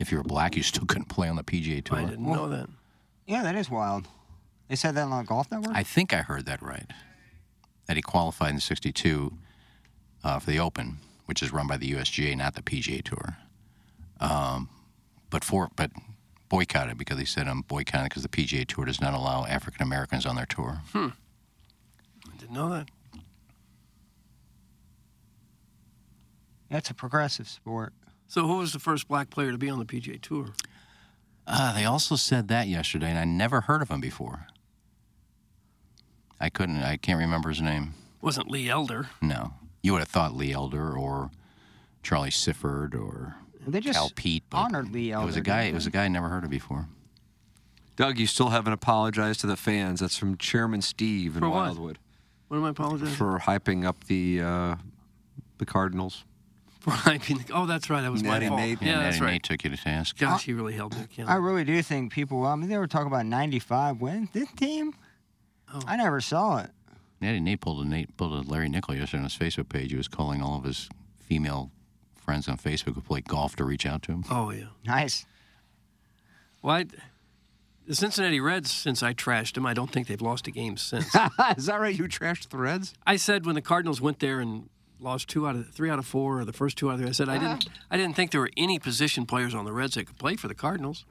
if 0.02 0.12
you 0.12 0.18
were 0.18 0.24
black, 0.24 0.58
you 0.58 0.64
still 0.64 0.86
couldn't 0.88 1.08
play 1.08 1.30
on 1.30 1.36
the 1.36 1.44
PGA 1.44 1.84
Tour. 1.84 2.00
I 2.00 2.06
didn't 2.06 2.26
know 2.26 2.50
that. 2.50 2.68
Yeah, 3.28 3.44
that 3.44 3.56
is 3.56 3.70
wild. 3.70 4.08
They 4.68 4.76
said 4.76 4.96
that 4.96 5.04
on 5.04 5.18
the 5.18 5.24
golf 5.24 5.52
network. 5.52 5.76
I 5.76 5.84
think 5.84 6.14
I 6.14 6.18
heard 6.18 6.46
that 6.46 6.62
right. 6.62 6.90
That 7.88 7.96
he 7.96 8.02
qualified 8.02 8.52
in 8.52 8.60
'62 8.60 9.34
uh, 10.24 10.40
for 10.40 10.50
the 10.50 10.60
Open, 10.60 10.98
which 11.26 11.42
is 11.42 11.54
run 11.54 11.68
by 11.68 11.78
the 11.78 11.92
USGA, 11.92 12.36
not 12.38 12.56
the 12.56 12.62
PGA 12.62 13.04
Tour. 13.04 13.38
Um, 14.20 14.70
but 15.30 15.44
for 15.44 15.70
but 15.76 15.92
boycotted 16.50 16.98
because 16.98 17.18
he 17.18 17.26
said 17.26 17.48
I'm 17.48 17.62
boycotting 17.62 18.06
because 18.06 18.24
the 18.24 18.30
PGA 18.30 18.68
Tour 18.68 18.86
does 18.86 19.02
not 19.02 19.14
allow 19.14 19.46
African 19.46 19.84
Americans 19.84 20.26
on 20.26 20.36
their 20.36 20.46
tour. 20.46 20.82
Hmm. 20.92 21.10
I 22.28 22.38
didn't 22.38 22.54
know 22.54 22.70
that. 22.70 22.90
That's 26.70 26.90
a 26.90 26.94
progressive 26.94 27.50
sport. 27.50 27.94
So, 28.32 28.48
who 28.48 28.60
was 28.60 28.72
the 28.72 28.80
first 28.80 29.10
black 29.10 29.30
player 29.30 29.52
to 29.52 29.58
be 29.58 29.70
on 29.70 29.78
the 29.78 29.84
PGA 29.84 30.22
Tour? 30.22 30.54
Uh, 31.46 31.74
they 31.74 31.84
also 31.84 32.16
said 32.16 32.48
that 32.48 32.70
yesterday, 32.70 33.10
and 33.10 33.20
I 33.20 33.26
never 33.26 33.60
heard 33.60 33.82
of 33.82 33.90
him 33.90 34.00
before. 34.00 34.48
I 36.40 36.48
couldn't. 36.48 36.82
I 36.82 36.96
can't 36.96 37.20
remember 37.20 37.50
his 37.50 37.62
name. 37.62 37.94
Wasn't 38.22 38.50
Lee 38.50 38.70
Elder? 38.70 39.10
No, 39.22 39.56
you 39.84 39.92
would 39.92 40.00
have 40.00 40.08
thought 40.08 40.34
Lee 40.34 40.54
Elder 40.54 40.94
or 40.98 41.30
Charlie 42.04 42.30
Sifford 42.30 42.96
or 42.96 43.36
They 43.68 43.82
just 43.82 44.00
Cal 44.00 44.10
Peete. 44.16 44.46
But 44.50 44.60
honored 44.60 44.94
Lee 44.94 45.12
Elder. 45.12 45.24
It 45.24 45.28
was 45.28 45.36
a 45.36 45.42
guy. 45.42 45.64
It 45.64 45.74
was 45.74 45.86
a 45.86 45.92
guy 45.92 46.06
I 46.06 46.08
never 46.08 46.30
heard 46.30 46.46
of 46.46 46.50
before. 46.50 46.88
Doug, 47.98 48.18
you 48.18 48.28
still 48.28 48.52
haven't 48.52 48.72
apologized 48.72 49.42
to 49.42 49.48
the 49.48 49.58
fans. 49.58 50.00
That's 50.00 50.18
from 50.18 50.38
Chairman 50.38 50.82
Steve 50.82 51.36
in 51.36 51.42
For 51.42 51.50
what? 51.50 51.64
Wildwood 51.64 52.00
What 52.48 52.56
am 52.56 52.64
I 52.64 52.70
apologizing 52.70 53.14
for 53.14 53.38
For 53.38 53.52
hyping 53.52 53.84
up 53.84 54.06
the 54.06 54.42
uh, 54.42 54.76
the 55.58 55.66
Cardinals. 55.66 56.24
For? 56.82 56.92
hyping 56.92 57.46
the- 57.48 57.54
Oh, 57.54 57.66
that's 57.66 57.90
right. 57.90 58.02
That 58.02 58.12
was 58.12 58.24
Natty 58.24 58.46
my 58.46 58.50
fault. 58.50 58.62
Nate. 58.62 58.82
Yeah, 58.82 59.00
that's 59.00 59.16
Natty 59.16 59.26
right. 59.26 59.32
Nate 59.34 59.44
took 59.44 59.64
you 59.64 59.70
to 59.70 59.78
task. 59.78 60.18
Gosh, 60.18 60.44
he 60.46 60.54
really 60.54 60.74
held 60.74 60.96
me 60.96 61.24
I 61.26 61.36
really 61.36 61.64
do 61.64 61.82
think 61.82 62.12
people. 62.12 62.46
I 62.46 62.56
mean, 62.56 62.70
they 62.70 62.78
were 62.78 62.88
talking 62.88 63.08
about 63.08 63.26
'95 63.26 64.02
wins. 64.02 64.30
This 64.34 64.50
team, 64.54 64.94
Oh. 65.74 65.82
I 65.88 65.96
never 65.96 66.20
saw 66.20 66.58
it. 66.60 66.72
Natty 67.22 67.40
Nate 67.40 67.62
pulled 67.62 67.86
a 67.86 67.88
Nate 67.88 68.16
pulled 68.18 68.34
a 68.46 68.50
Larry 68.50 68.68
Nickel 68.68 68.96
yesterday 68.96 69.20
on 69.20 69.24
his 69.30 69.38
Facebook 69.38 69.70
page. 69.70 69.92
He 69.92 69.98
was 69.98 70.08
calling 70.08 70.42
all 70.42 70.58
of 70.58 70.64
his 70.66 70.90
female 71.20 71.72
friends 72.16 72.48
on 72.50 72.58
Facebook 72.58 72.96
who 72.96 73.02
play 73.02 73.22
golf 73.22 73.56
to 73.58 73.64
reach 73.64 73.86
out 73.86 74.02
to 74.04 74.12
him. 74.12 74.24
Oh 74.30 74.52
yeah. 74.52 74.66
Nice. 74.86 75.26
Well, 76.62 76.76
I, 76.78 76.86
the 77.88 77.96
Cincinnati 77.96 78.40
Reds, 78.40 78.72
since 78.72 79.02
I 79.02 79.14
trashed 79.14 79.54
them, 79.54 79.66
I 79.66 79.74
don't 79.74 79.92
think 79.92 80.08
they've 80.08 80.22
lost 80.22 80.48
a 80.48 80.52
game 80.52 80.78
since. 80.78 81.06
Is 81.58 81.66
that 81.66 81.80
right? 81.80 81.96
You 81.98 82.06
trashed 82.06 82.50
the 82.50 82.58
Reds? 82.58 82.94
I 83.06 83.16
said 83.16 83.46
when 83.46 83.56
the 83.56 83.62
Cardinals 83.62 84.00
went 84.02 84.20
there 84.20 84.40
and 84.40 84.70
lost 85.02 85.28
two 85.28 85.48
out 85.48 85.56
of 85.56 85.70
three 85.72 85.90
out 85.90 86.00
of 86.00 86.06
four, 86.06 86.40
or 86.40 86.46
the 86.46 86.54
first 86.54 86.78
two 86.78 86.90
out 86.90 86.94
of 86.94 87.00
three, 87.00 87.10
I 87.10 87.12
said 87.12 87.28
I 87.30 87.38
didn't, 87.38 87.68
I 87.90 87.98
didn't 87.98 88.16
think 88.16 88.32
there 88.32 88.42
were 88.42 88.52
any 88.56 88.80
position 88.80 89.26
players 89.26 89.54
on 89.56 89.66
the 89.66 89.74
Reds 89.74 89.96
that 89.96 90.06
could 90.08 90.18
play 90.18 90.36
for 90.36 90.48
the 90.48 90.54
Cardinals. 90.56 91.06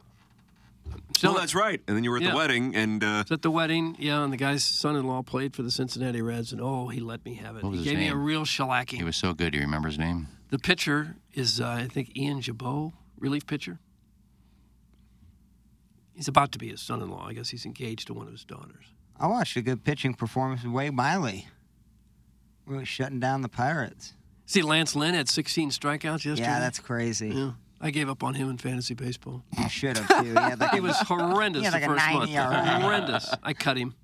Still, 1.17 1.33
well, 1.33 1.41
that's 1.41 1.55
right. 1.55 1.81
And 1.87 1.97
then 1.97 2.03
you 2.05 2.11
were 2.11 2.17
at 2.17 2.23
Yeah. 2.23 2.31
the 2.31 2.37
wedding, 2.37 2.75
and 2.75 3.05
uh, 3.05 3.23
was 3.29 3.31
at 3.33 3.43
the 3.43 3.51
wedding, 3.51 3.97
yeah, 3.99 4.23
and 4.25 4.33
the 4.33 4.37
guy's 4.37 4.65
son-in-law 4.65 5.23
played 5.23 5.55
for 5.55 5.63
the 5.63 5.71
Cincinnati 5.71 6.23
Reds, 6.23 6.53
and 6.53 6.61
oh, 6.61 6.89
he 6.89 7.01
let 7.01 7.25
me 7.25 7.35
have 7.35 7.57
it. 7.57 7.63
What 7.63 7.71
was 7.71 7.81
he 7.81 7.85
his 7.85 7.93
gave 7.93 7.99
me 8.01 8.09
a 8.09 8.17
real 8.17 8.45
shellacking. 8.45 8.97
He 8.97 9.05
was 9.05 9.17
so 9.17 9.33
good. 9.35 9.53
Do 9.53 9.59
you 9.59 9.65
remember 9.65 9.89
his 9.89 9.99
name? 9.99 10.29
The 10.51 10.59
pitcher 10.59 11.17
is, 11.33 11.61
uh, 11.61 11.69
I 11.69 11.87
think, 11.89 12.17
Ian 12.17 12.41
Gibaut, 12.41 12.93
relief 13.19 13.47
pitcher. 13.47 13.79
He's 16.15 16.29
about 16.29 16.53
to 16.53 16.59
be 16.59 16.69
his 16.69 16.81
son-in-law. 16.83 17.27
I 17.29 17.33
guess 17.35 17.49
he's 17.51 17.65
engaged 17.65 18.09
to 18.09 18.15
one 18.15 18.27
of 18.27 18.33
his 18.33 18.45
daughters. 18.45 18.87
I 19.19 19.27
watched 19.27 19.57
a 19.57 19.63
good 19.63 19.85
pitching 19.85 20.15
performance 20.15 20.65
of 20.65 20.73
Wade 20.73 20.93
Miley. 20.95 21.47
Really 22.71 22.85
shutting 22.85 23.19
down 23.19 23.43
the 23.43 23.49
Pirates. 23.49 24.13
See, 24.47 24.63
Lance 24.63 24.95
Lynn 24.95 25.15
had 25.15 25.29
16 25.29 25.71
strikeouts 25.71 26.25
yesterday. 26.25 26.43
Yeah, 26.43 26.61
that's 26.61 26.79
crazy. 26.79 27.31
Yeah, 27.31 27.53
I 27.81 27.91
gave 27.91 28.09
up 28.09 28.23
on 28.23 28.35
him 28.35 28.49
in 28.49 28.59
fantasy 28.59 28.95
baseball. 28.95 29.43
You 29.59 29.69
should 29.69 29.97
have 29.99 30.09
too. 30.23 30.29
He, 30.31 30.35
had 30.35 30.61
like 30.61 30.71
He 30.73 30.79
a- 30.79 30.83
was 30.83 30.97
horrendous 31.01 31.61
He 31.61 31.65
had 31.65 31.73
like 31.75 31.83
the 31.83 31.91
a 31.91 31.95
first 31.95 32.07
90 32.07 32.19
month. 32.19 32.31
ERA. 32.31 32.81
Horrendous. 32.81 33.35
I 33.43 33.53
cut 33.55 33.77
him. 33.77 33.95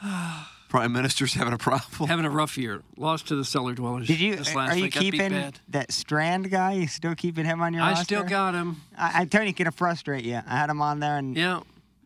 Prime 0.68 0.92
Minister's 0.92 1.32
having 1.34 1.54
a 1.54 1.58
problem. 1.58 2.08
Having 2.08 2.26
a 2.26 2.30
rough 2.30 2.58
year. 2.58 2.82
Lost 2.98 3.28
to 3.28 3.36
the 3.36 3.44
cellar 3.44 3.74
dwellers. 3.74 4.06
Did 4.06 4.20
you? 4.20 4.36
This 4.36 4.54
uh, 4.54 4.58
last 4.58 4.72
Are 4.72 4.76
you 4.76 4.82
week. 4.84 4.92
Keeping 4.92 5.52
that 5.70 5.90
Strand 5.92 6.50
guy? 6.50 6.72
You 6.74 6.86
still 6.86 7.14
keeping 7.14 7.46
him 7.46 7.62
on 7.62 7.72
your 7.72 7.82
I 7.82 7.90
roster? 7.90 8.04
still 8.04 8.24
got 8.24 8.54
him. 8.54 8.82
I, 8.96 9.22
I 9.22 9.24
tell 9.24 9.42
you, 9.44 9.52
gonna 9.54 9.72
frustrate 9.72 10.24
you. 10.24 10.40
I 10.46 10.56
had 10.58 10.68
him 10.68 10.82
on 10.82 11.00
there, 11.00 11.16
and 11.16 11.34
Yeah. 11.36 11.60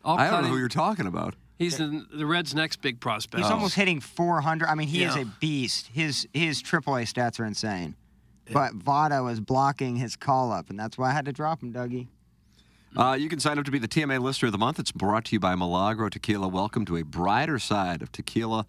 I'll 0.04 0.16
I 0.16 0.30
don't 0.30 0.42
know 0.42 0.46
him. 0.48 0.52
who 0.54 0.58
you're 0.58 0.68
talking 0.68 1.06
about. 1.06 1.35
He's 1.62 1.79
the, 1.79 2.05
the 2.12 2.27
Reds' 2.27 2.55
next 2.55 2.83
big 2.83 3.01
prospect. 3.01 3.42
he's 3.42 3.51
almost 3.51 3.75
hitting 3.75 4.01
400. 4.01 4.68
I 4.68 4.75
mean, 4.75 4.88
he 4.88 5.05
is 5.05 5.16
Yeah. 5.16 5.22
a 5.22 5.25
beast. 5.25 5.88
His 5.92 6.29
his 6.33 6.62
AAA 6.62 7.05
stats 7.05 7.40
are 7.40 7.44
insane. 7.44 7.94
But 8.53 8.72
Votto 8.79 9.31
is 9.31 9.40
blocking 9.40 9.96
his 9.96 10.16
call 10.16 10.53
up, 10.53 10.68
and 10.68 10.79
that's 10.79 10.98
why 10.98 11.11
I 11.11 11.12
had 11.12 11.25
to 11.27 11.33
drop 11.33 11.62
him, 11.62 11.72
Dougie. 11.72 12.09
Uh, 12.94 13.16
you 13.18 13.29
can 13.31 13.40
sign 13.40 13.59
up 13.59 13.64
to 13.64 13.70
be 13.70 13.79
the 13.79 13.88
TMA 13.88 14.20
Lister 14.20 14.46
of 14.46 14.53
the 14.53 14.59
Month. 14.59 14.79
It's 14.79 14.92
brought 14.92 15.25
to 15.27 15.33
you 15.35 15.40
by 15.40 15.55
Milagro 15.55 16.11
Tequila. 16.11 16.48
Welcome 16.48 16.85
to 16.87 16.96
a 16.96 17.03
brighter 17.03 17.59
side 17.59 18.03
of 18.03 18.12
tequila 18.12 18.66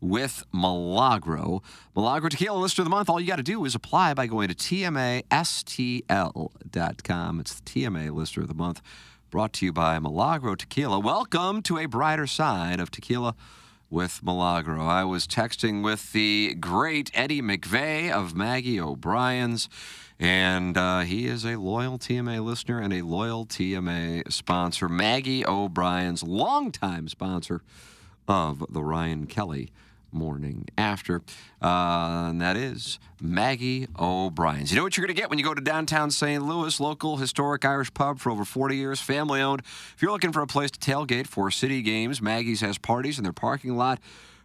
with 0.00 0.44
Milagro. 0.52 1.60
Milagro 1.96 2.28
Tequila 2.28 2.58
Lister 2.58 2.82
of 2.82 2.86
the 2.86 2.90
Month. 2.90 3.08
All 3.08 3.18
you 3.18 3.26
got 3.26 3.36
to 3.36 3.42
do 3.42 3.64
is 3.64 3.74
apply 3.74 4.14
by 4.14 4.26
going 4.28 4.46
to 4.48 4.54
TMASTL.com. 4.54 5.30
It's 7.40 7.54
the 7.54 7.62
TMA 7.62 8.14
Lister 8.14 8.42
of 8.42 8.48
the 8.48 8.54
Month. 8.54 8.80
Brought 9.30 9.52
to 9.54 9.66
you 9.66 9.72
by 9.72 9.98
Milagro 9.98 10.54
Tequila. 10.54 11.00
Welcome 11.00 11.62
to 11.62 11.78
a 11.78 11.86
brighter 11.86 12.26
side 12.26 12.78
of 12.78 12.90
tequila 12.90 13.34
with 13.90 14.22
Milagro. 14.22 14.86
I 14.86 15.04
was 15.04 15.26
texting 15.26 15.82
with 15.82 16.12
the 16.12 16.54
great 16.54 17.10
Eddie 17.14 17.42
McVeigh 17.42 18.10
of 18.10 18.34
Maggie 18.34 18.80
O'Brien's, 18.80 19.68
and 20.20 20.76
uh, 20.76 21.00
he 21.00 21.26
is 21.26 21.44
a 21.44 21.56
loyal 21.56 21.98
TMA 21.98 22.44
listener 22.44 22.80
and 22.80 22.92
a 22.92 23.02
loyal 23.02 23.44
TMA 23.44 24.30
sponsor. 24.32 24.88
Maggie 24.88 25.44
O'Brien's 25.44 26.22
longtime 26.22 27.08
sponsor 27.08 27.62
of 28.28 28.64
the 28.70 28.82
Ryan 28.82 29.26
Kelly 29.26 29.70
morning 30.14 30.66
after. 30.78 31.22
Uh, 31.60 32.28
and 32.30 32.40
that 32.40 32.56
is 32.56 32.98
Maggie 33.20 33.88
O'Brien's. 33.98 34.70
You 34.70 34.76
know 34.76 34.84
what 34.84 34.96
you're 34.96 35.06
going 35.06 35.14
to 35.14 35.20
get 35.20 35.30
when 35.30 35.38
you 35.38 35.44
go 35.44 35.54
to 35.54 35.60
downtown 35.60 36.10
St. 36.10 36.42
Louis, 36.42 36.78
local 36.80 37.16
historic 37.16 37.64
Irish 37.64 37.92
pub 37.92 38.18
for 38.18 38.30
over 38.30 38.44
40 38.44 38.76
years, 38.76 39.00
family 39.00 39.40
owned. 39.40 39.60
If 39.60 39.96
you're 40.00 40.12
looking 40.12 40.32
for 40.32 40.42
a 40.42 40.46
place 40.46 40.70
to 40.70 40.78
tailgate 40.78 41.26
for 41.26 41.50
city 41.50 41.82
games, 41.82 42.22
Maggie's 42.22 42.60
has 42.60 42.78
parties 42.78 43.18
in 43.18 43.24
their 43.24 43.32
parking 43.32 43.76
lot 43.76 43.98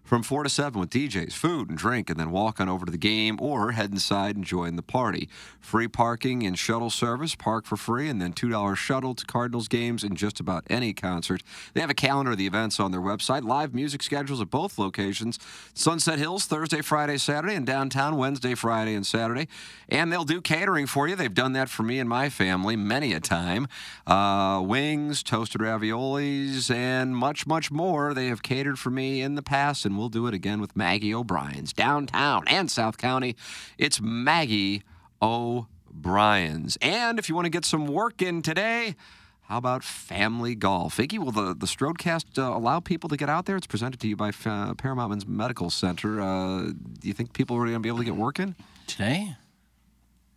from 0.03 0.23
4 0.23 0.43
to 0.43 0.49
7 0.49 0.79
with 0.79 0.89
DJs, 0.89 1.33
food 1.33 1.69
and 1.69 1.77
drink, 1.77 2.09
and 2.09 2.19
then 2.19 2.31
walk 2.31 2.59
on 2.59 2.67
over 2.67 2.83
to 2.83 2.91
the 2.91 2.97
game 2.97 3.37
or 3.39 3.73
head 3.73 3.91
inside 3.91 4.35
and 4.35 4.43
join 4.43 4.75
the 4.75 4.81
party. 4.81 5.29
Free 5.59 5.87
parking 5.87 6.47
and 6.47 6.57
shuttle 6.57 6.89
service, 6.89 7.35
park 7.35 7.65
for 7.65 7.77
free, 7.77 8.09
and 8.09 8.19
then 8.19 8.33
$2 8.33 8.75
shuttle 8.75 9.13
to 9.13 9.25
Cardinals 9.25 9.67
games 9.67 10.03
and 10.03 10.17
just 10.17 10.39
about 10.39 10.63
any 10.67 10.93
concert. 10.93 11.43
They 11.73 11.81
have 11.81 11.91
a 11.91 11.95
calendar 11.95 12.31
of 12.31 12.37
the 12.39 12.47
events 12.47 12.79
on 12.79 12.91
their 12.91 13.01
website, 13.01 13.43
live 13.43 13.75
music 13.75 14.01
schedules 14.01 14.41
at 14.41 14.49
both 14.49 14.79
locations 14.79 15.37
Sunset 15.75 16.17
Hills, 16.17 16.45
Thursday, 16.45 16.81
Friday, 16.81 17.17
Saturday, 17.17 17.53
and 17.53 17.65
downtown 17.65 18.17
Wednesday, 18.17 18.55
Friday, 18.55 18.95
and 18.95 19.05
Saturday. 19.05 19.47
And 19.87 20.11
they'll 20.11 20.25
do 20.25 20.41
catering 20.41 20.87
for 20.87 21.07
you. 21.07 21.15
They've 21.15 21.31
done 21.31 21.53
that 21.53 21.69
for 21.69 21.83
me 21.83 21.99
and 21.99 22.09
my 22.09 22.29
family 22.29 22.75
many 22.75 23.13
a 23.13 23.19
time. 23.19 23.67
Uh, 24.07 24.61
wings, 24.65 25.21
toasted 25.21 25.61
raviolis, 25.61 26.73
and 26.73 27.15
much, 27.15 27.45
much 27.45 27.69
more. 27.69 28.15
They 28.15 28.27
have 28.27 28.41
catered 28.41 28.79
for 28.79 28.89
me 28.89 29.21
in 29.21 29.35
the 29.35 29.43
past, 29.43 29.85
and 29.85 29.98
we'll 29.99 30.09
do 30.09 30.27
it 30.27 30.33
again 30.33 30.61
with 30.61 30.75
Maggie 30.75 31.13
O'Brien's 31.13 31.73
downtown 31.73 32.43
and 32.47 32.71
South 32.71 32.97
County. 32.97 33.35
It's 33.77 33.99
Maggie 34.01 34.83
O'Brien's. 35.21 36.77
And 36.81 37.19
if 37.19 37.27
you 37.27 37.35
want 37.35 37.45
to 37.45 37.49
get 37.49 37.65
some 37.65 37.85
work 37.85 38.21
in 38.21 38.41
today, 38.41 38.95
how 39.43 39.57
about 39.57 39.83
family 39.83 40.55
golf? 40.55 40.97
Iggy, 40.97 41.19
will 41.19 41.31
the, 41.31 41.53
the 41.53 41.65
Strodecast 41.65 42.37
uh, 42.37 42.57
allow 42.57 42.79
people 42.79 43.09
to 43.09 43.17
get 43.17 43.29
out 43.29 43.45
there? 43.45 43.57
It's 43.57 43.67
presented 43.67 43.99
to 43.99 44.07
you 44.07 44.15
by 44.15 44.31
uh, 44.45 44.73
Paramount 44.75 45.27
Medical 45.27 45.69
Center. 45.69 46.21
Uh, 46.21 46.67
do 46.67 47.07
you 47.07 47.13
think 47.13 47.33
people 47.33 47.57
are 47.57 47.65
going 47.65 47.73
to 47.73 47.79
be 47.79 47.89
able 47.89 47.99
to 47.99 48.05
get 48.05 48.15
work 48.15 48.39
in? 48.39 48.55
Today? 48.87 49.35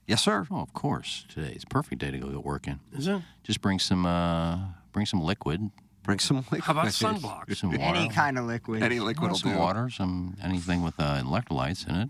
Yes, 0.08 0.22
sir. 0.22 0.46
Oh, 0.50 0.60
of 0.60 0.72
course. 0.72 1.24
Today's 1.28 1.62
a 1.62 1.66
perfect 1.68 2.00
day 2.00 2.10
to 2.10 2.18
go 2.18 2.28
get 2.28 2.44
working. 2.44 2.80
Is 2.92 3.06
it? 3.06 3.22
Just 3.44 3.60
bring 3.60 3.78
some 3.78 4.04
uh, 4.04 4.58
bring 4.92 5.06
some 5.06 5.20
liquid. 5.20 5.70
Bring 6.02 6.18
some 6.18 6.36
liquid. 6.50 6.62
How 6.62 6.72
about 6.72 6.86
sunblock? 6.86 7.54
Some 7.56 7.70
water. 7.70 7.82
Any 7.82 8.08
kind 8.08 8.38
of 8.38 8.44
liquid. 8.46 8.82
Any 8.82 8.98
liquid 9.00 9.22
Well, 9.22 9.30
will 9.30 9.38
some 9.38 9.52
do. 9.52 9.58
water, 9.58 9.90
some 9.90 10.36
anything 10.42 10.82
with 10.82 10.94
uh, 10.98 11.22
electrolytes 11.22 11.88
in 11.88 11.94
it, 11.94 12.08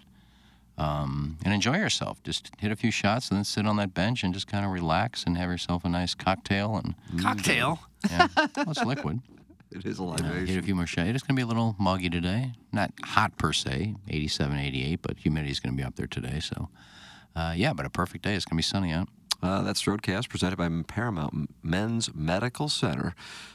um, 0.79 1.39
and 1.45 1.53
enjoy 1.53 1.77
yourself. 1.77 2.23
Just 2.23 2.51
hit 2.59 2.73
a 2.73 2.77
few 2.77 2.91
shots 2.91 3.29
and 3.29 3.37
then 3.39 3.45
sit 3.45 3.67
on 3.67 3.77
that 3.77 3.93
bench 3.95 4.23
and 4.25 4.33
just 4.33 4.47
kind 4.47 4.65
of 4.65 4.71
relax 4.71 5.25
and 5.25 5.37
have 5.37 5.51
yourself 5.51 5.85
a 5.85 5.89
nice 5.89 6.15
cocktail. 6.15 6.77
And 6.77 6.95
Cocktail. 7.23 7.81
yeah, 8.11 8.29
well, 8.37 8.49
it's 8.71 8.85
liquid. 8.85 9.21
It 9.75 9.87
is 9.87 9.99
a 10.01 10.03
Uh, 10.05 10.23
hit 10.45 10.59
a 10.59 10.63
few 10.63 10.75
more 10.75 10.87
shots. 10.87 11.09
It's 11.09 11.23
going 11.23 11.35
to 11.35 11.41
be 11.41 11.41
a 11.43 11.47
little 11.47 11.75
muggy 11.79 12.11
today. 12.11 12.53
Not 12.73 12.93
hot 13.03 13.39
per 13.39 13.55
se, 13.55 13.95
87, 14.07 14.55
88, 14.59 15.01
but 15.01 15.17
humidity 15.17 15.51
is 15.51 15.61
going 15.61 15.75
to 15.75 15.81
be 15.81 15.83
up 15.83 15.97
there 15.97 16.07
today. 16.07 16.41
So, 16.41 16.69
uh, 17.35 17.55
yeah, 17.57 17.73
but 17.73 17.87
a 17.87 17.89
perfect 17.89 18.23
day. 18.23 18.35
It's 18.35 18.45
going 18.45 18.57
to 18.57 18.59
be 18.59 18.63
sunny 18.63 18.93
out. 18.93 19.09
Uh, 19.43 19.63
that's 19.63 19.83
Strodecast 19.83 20.29
presented 20.29 20.57
by 20.57 20.69
Paramount 20.87 21.51
Men's 21.63 22.15
Medical 22.15 22.69
Center. 22.69 23.15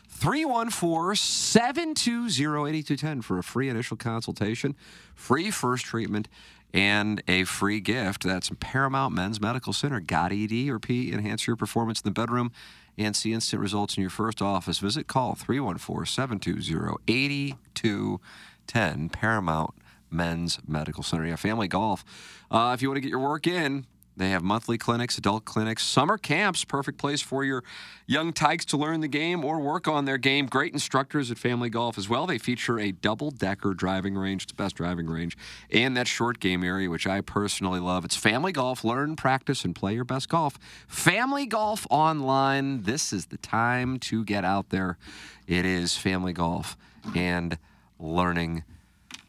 314 0.10 1.16
720 1.16 2.70
8210 2.70 3.22
for 3.22 3.38
a 3.38 3.44
free 3.44 3.70
initial 3.70 3.96
consultation, 3.96 4.76
free 5.16 5.50
first 5.50 5.86
treatment, 5.86 6.28
and 6.74 7.24
a 7.28 7.46
free 7.46 7.80
gift. 7.80 8.24
That's 8.24 8.52
Paramount 8.60 9.14
Men's 9.14 9.40
Medical 9.40 9.72
Center. 9.72 10.02
Got 10.02 10.34
ED 10.34 10.68
or 10.68 10.80
P? 10.80 11.14
Enhance 11.14 11.48
your 11.48 11.56
performance 11.56 12.02
in 12.02 12.08
the 12.08 12.12
bedroom 12.12 12.52
and 12.98 13.16
see 13.16 13.32
instant 13.32 13.62
results 13.62 13.96
in 13.96 14.02
your 14.02 14.10
first 14.10 14.42
office 14.42 14.80
visit. 14.80 15.08
Call 15.08 15.36
314 15.36 16.06
720 16.06 16.98
8210. 17.08 19.10
Paramount 19.10 19.74
Men's 20.10 20.60
Medical 20.68 21.04
Center. 21.04 21.26
Yeah, 21.26 21.36
family 21.38 21.68
golf. 21.68 22.04
Uh, 22.52 22.72
if 22.74 22.82
you 22.82 22.90
want 22.90 22.98
to 22.98 23.02
get 23.02 23.10
your 23.10 23.20
work 23.20 23.48
in, 23.48 23.86
they 24.18 24.32
have 24.32 24.42
monthly 24.42 24.78
clinics, 24.80 25.18
adult 25.18 25.46
clinics, 25.46 25.84
summer 25.84 26.18
camps, 26.18 26.66
perfect 26.66 26.98
place 26.98 27.22
for 27.22 27.44
your 27.44 27.64
young 28.08 28.34
tykes 28.34 28.66
to 28.66 28.78
learn 28.78 29.02
the 29.02 29.08
game 29.08 29.46
or 29.46 29.60
work 29.60 29.88
on 29.88 30.06
their 30.06 30.18
game. 30.18 30.48
Great 30.48 30.74
instructors 30.74 31.30
at 31.30 31.38
Family 31.38 31.70
Golf 31.70 31.98
as 31.98 32.10
well. 32.10 32.26
They 32.26 32.40
feature 32.40 32.80
a 32.80 32.92
double 32.92 33.30
decker 33.30 33.76
driving 33.76 34.16
range, 34.16 34.44
it's 34.44 34.52
the 34.52 34.56
best 34.56 34.76
driving 34.76 35.08
range, 35.08 35.38
and 35.70 35.96
that 35.96 36.08
short 36.08 36.40
game 36.40 36.64
area, 36.64 36.90
which 36.90 37.06
I 37.06 37.22
personally 37.22 37.80
love. 37.80 38.06
It's 38.06 38.16
Family 38.16 38.52
Golf. 38.52 38.84
Learn, 38.84 39.16
practice, 39.16 39.64
and 39.64 39.76
play 39.76 39.94
your 39.94 40.04
best 40.04 40.30
golf. 40.30 40.58
Family 40.88 41.46
Golf 41.46 41.86
Online. 41.92 42.82
This 42.82 43.14
is 43.14 43.28
the 43.28 43.38
time 43.38 44.00
to 44.00 44.24
get 44.26 44.44
out 44.44 44.70
there. 44.70 44.98
It 45.46 45.66
is 45.66 45.96
Family 45.96 46.34
Golf 46.34 46.76
and 47.16 47.58
Learning 48.00 48.64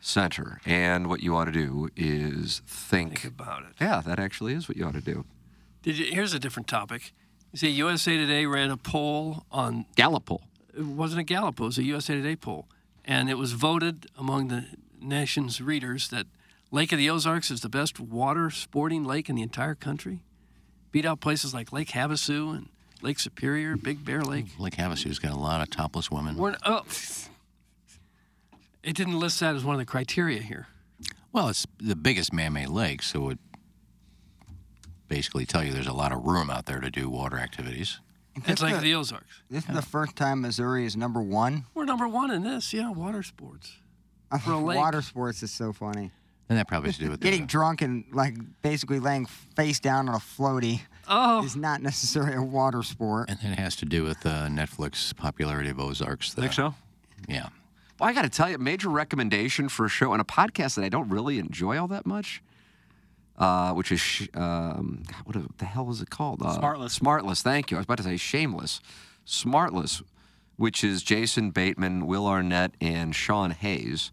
Center. 0.01 0.61
And 0.65 1.09
what 1.09 1.23
you 1.23 1.37
ought 1.37 1.47
to 1.47 1.53
do 1.53 1.89
is 1.97 2.63
think, 2.67 3.25
about 3.25 3.63
it. 3.63 3.71
Yeah, 3.81 4.01
that 4.05 4.19
actually 4.19 4.55
is 4.55 4.69
what 4.69 4.77
you 4.77 4.85
ought 4.85 4.95
to 4.95 5.01
do. 5.01 5.25
Did 5.83 5.99
you, 5.99 6.07
here's 6.07 6.35
a 6.35 6.39
different 6.39 6.69
topic. 6.69 7.13
You 7.53 7.59
see, 7.59 7.71
USA 7.71 8.17
Today 8.17 8.47
ran 8.47 8.71
a 8.71 8.77
poll 8.77 9.45
on 9.51 9.87
Gallup 9.97 10.27
poll. 10.27 10.43
It 10.77 10.85
wasn't 10.85 11.21
a 11.21 11.25
Gallup 11.25 11.57
poll; 11.57 11.67
it 11.67 11.69
was 11.69 11.79
a 11.79 11.85
USA 11.85 12.15
Today 12.15 12.37
poll, 12.37 12.67
and 13.05 13.31
it 13.31 13.39
was 13.39 13.53
voted 13.53 14.07
among 14.17 14.49
the 14.49 14.67
nation's 15.01 15.61
readers 15.61 16.09
that 16.09 16.27
Lake 16.71 16.93
of 16.93 16.99
the 16.99 17.09
Ozarks 17.09 17.51
is 17.51 17.63
the 17.63 17.69
best 17.69 17.99
water 17.99 18.51
sporting 18.51 19.05
lake 19.05 19.29
in 19.29 19.37
the 19.37 19.43
entire 19.43 19.75
country. 19.75 20.21
Beat 20.93 21.07
out 21.07 21.21
places 21.21 21.55
like 21.55 21.73
Lake 21.73 21.89
Havasu 21.89 22.55
and 22.55 22.69
Lake 23.01 23.19
Superior, 23.19 23.77
Big 23.77 24.05
Bear 24.05 24.23
Lake. 24.23 24.47
Lake 24.59 24.77
Havasu's 24.77 25.19
got 25.19 25.33
a 25.33 25.39
lot 25.39 25.63
of 25.63 25.71
topless 25.71 26.11
women. 26.11 26.37
We're, 26.37 26.57
oh, 26.65 26.85
it 28.83 28.97
didn't 28.97 29.19
list 29.19 29.41
that 29.41 29.55
as 29.55 29.65
one 29.65 29.75
of 29.75 29.79
the 29.79 29.87
criteria 29.87 30.41
here. 30.41 30.67
Well, 31.33 31.49
it's 31.49 31.67
the 31.79 31.97
biggest 31.97 32.33
man-made 32.33 32.69
lake, 32.69 33.03
so 33.03 33.21
it 33.21 33.25
would 33.25 33.39
basically 35.09 35.47
tell 35.47 35.63
you 35.63 35.73
there's 35.73 35.87
a 35.87 35.93
lot 35.93 36.13
of 36.13 36.25
room 36.25 36.51
out 36.51 36.67
there 36.67 36.81
to 36.81 36.91
do 36.91 37.09
water 37.09 37.39
activities. 37.39 38.01
It's 38.47 38.63
Lake 38.63 38.75
of 38.75 38.83
the 38.83 38.95
Ozarks. 38.95 39.43
This 39.51 39.69
is 39.69 39.75
the 39.75 39.83
first 39.83 40.15
time 40.15 40.43
Missouri 40.43 40.87
is 40.87 40.97
number 40.97 41.21
one. 41.21 41.65
We're 41.75 41.85
number 41.85 42.07
one 42.07 42.31
in 42.31 42.45
this, 42.45 42.73
yeah, 42.73 42.91
water 42.91 43.23
sports. 43.23 43.73
For 44.45 44.53
a 44.53 44.59
lake. 44.59 44.77
Water 44.77 45.03
sports 45.03 45.43
is 45.43 45.51
so 45.51 45.73
funny. 45.73 46.13
And 46.49 46.59
that 46.59 46.69
probably 46.69 46.89
has 46.89 46.99
to 46.99 47.05
do 47.05 47.11
with 47.11 47.21
the, 47.21 47.25
Getting 47.25 47.47
drunk 47.47 47.83
and 47.83 48.05
like 48.13 48.35
basically 48.63 49.01
laying 49.01 49.27
face 49.27 49.81
down 49.81 50.09
on 50.09 50.15
a 50.15 50.19
floaty 50.19 50.81
oh. 51.09 51.45
is 51.45 51.57
not 51.57 51.83
necessarily 51.83 52.35
a 52.35 52.43
water 52.43 52.83
sport. 52.83 53.29
and 53.29 53.39
it 53.43 53.59
has 53.59 53.77
to 53.77 53.85
do 53.85 54.03
with 54.03 54.25
uh, 54.25 54.47
Netflix 54.47 55.15
popularity 55.15 55.71
of 55.71 55.81
Ozarks. 55.81 56.33
The, 56.33 56.43
Think 56.43 56.53
so? 56.55 56.75
Yeah. 57.29 57.49
Well, 57.99 58.09
I 58.09 58.13
got 58.13 58.23
to 58.23 58.29
tell 58.29 58.49
you, 58.49 58.59
major 58.59 58.89
recommendation 58.89 59.69
for 59.69 59.87
a 59.87 59.89
show 59.89 60.13
and 60.13 60.21
a 60.21 60.25
podcast 60.25 60.77
that 60.77 60.85
I 60.85 60.89
don't 60.89 61.09
really 61.09 61.39
enjoy 61.39 61.79
all 61.79 61.89
that 61.89 62.07
much, 62.07 62.43
uh, 63.37 63.73
which 63.73 63.91
is 63.91 64.01
sh- 64.01 64.29
um, 64.35 65.03
God, 65.07 65.21
what 65.25 65.59
the 65.59 65.65
hell 65.65 65.91
is 65.91 66.01
it 66.01 66.09
called? 66.09 66.41
Uh, 66.43 66.57
Smartless. 66.59 66.99
Smartless. 66.99 67.43
Thank 67.43 67.71
you. 67.71 67.77
I 67.77 67.81
was 67.81 67.85
about 67.87 67.99
to 67.99 68.05
say 68.05 68.17
Shameless. 68.17 68.81
Smartless, 69.27 70.03
which 70.57 70.85
is 70.85 71.03
Jason 71.03 71.51
Bateman, 71.51 72.07
Will 72.07 72.27
Arnett, 72.27 72.73
and 72.81 73.15
Sean 73.15 73.51
Hayes. 73.51 74.13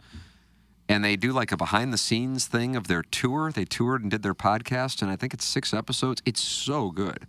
And 0.89 1.04
they 1.04 1.15
do 1.15 1.32
like 1.32 1.52
a 1.52 1.58
behind 1.58 1.93
the 1.93 1.98
scenes 1.98 2.48
thing 2.48 2.76
of 2.76 2.88
their 2.88 3.02
tour. 3.04 3.52
They 3.52 3.65
toured 3.65 4.02
and 4.02 4.12
did 4.12 4.24
their 4.24 4.36
podcast, 4.36 5.02
and 5.02 5.10
I 5.12 5.15
think 5.15 5.34
it's 5.34 5.45
six 5.45 5.74
episodes. 5.74 6.21
It's 6.26 6.41
so 6.41 6.91
good. 6.91 7.28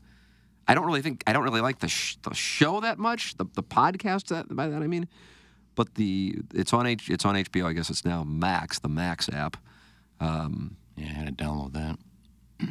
I 0.68 0.74
don't 0.74 0.84
really 0.84 1.00
think 1.02 1.22
I 1.26 1.32
don't 1.32 1.44
really 1.44 1.60
like 1.60 1.78
the 1.78 1.88
sh- 1.88 2.16
the 2.22 2.34
show 2.34 2.80
that 2.80 2.98
much. 2.98 3.36
The 3.36 3.46
the 3.54 3.62
podcast 3.62 4.26
that 4.28 4.54
by 4.54 4.68
that 4.68 4.82
I 4.82 4.86
mean, 4.86 5.06
but 5.76 5.94
the 5.94 6.34
it's 6.52 6.72
on 6.72 6.86
H 6.86 7.08
it's 7.08 7.24
on 7.24 7.36
HBO. 7.36 7.66
I 7.66 7.72
guess 7.72 7.88
it's 7.90 8.04
now 8.04 8.24
Max, 8.24 8.80
the 8.80 8.88
Max 8.88 9.28
app. 9.28 9.56
Um, 10.18 10.76
Yeah, 10.96 11.06
I 11.06 11.12
had 11.12 11.38
to 11.38 11.44
download 11.44 11.72
that. 11.74 11.98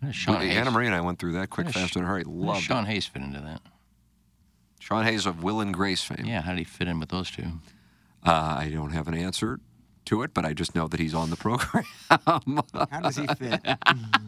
How 0.00 0.06
does 0.08 0.16
Sean 0.16 0.34
Sean 0.36 0.42
Hayes, 0.42 0.56
Anna 0.56 0.70
Marie 0.70 0.86
and 0.86 0.94
I 0.94 1.00
went 1.00 1.18
through 1.18 1.32
that 1.34 1.50
quick, 1.50 1.68
fast, 1.68 1.94
and 1.96 2.02
in 2.02 2.04
a 2.04 2.06
hurry. 2.08 2.22
how 2.24 2.30
does 2.30 2.34
Loved 2.40 2.62
Sean 2.62 2.84
it. 2.84 2.88
Hayes 2.88 3.06
fit 3.06 3.22
into 3.22 3.40
that? 3.40 3.60
Sean 4.80 5.04
Hayes 5.04 5.26
of 5.26 5.42
Will 5.44 5.60
and 5.60 5.72
Grace 5.72 6.02
fame. 6.02 6.24
Yeah, 6.26 6.40
how 6.40 6.50
did 6.52 6.58
he 6.58 6.64
fit 6.64 6.88
in 6.88 6.98
with 6.98 7.10
those 7.10 7.30
two? 7.30 7.44
Uh, 8.26 8.56
I 8.58 8.70
don't 8.72 8.90
have 8.90 9.06
an 9.06 9.14
answer 9.14 9.60
to 10.06 10.22
it, 10.22 10.34
but 10.34 10.44
I 10.44 10.54
just 10.54 10.74
know 10.74 10.88
that 10.88 10.98
he's 10.98 11.14
on 11.14 11.30
the 11.30 11.36
program. 11.36 11.84
How 12.08 13.00
does 13.00 13.16
he 13.16 13.26
fit? 13.28 13.60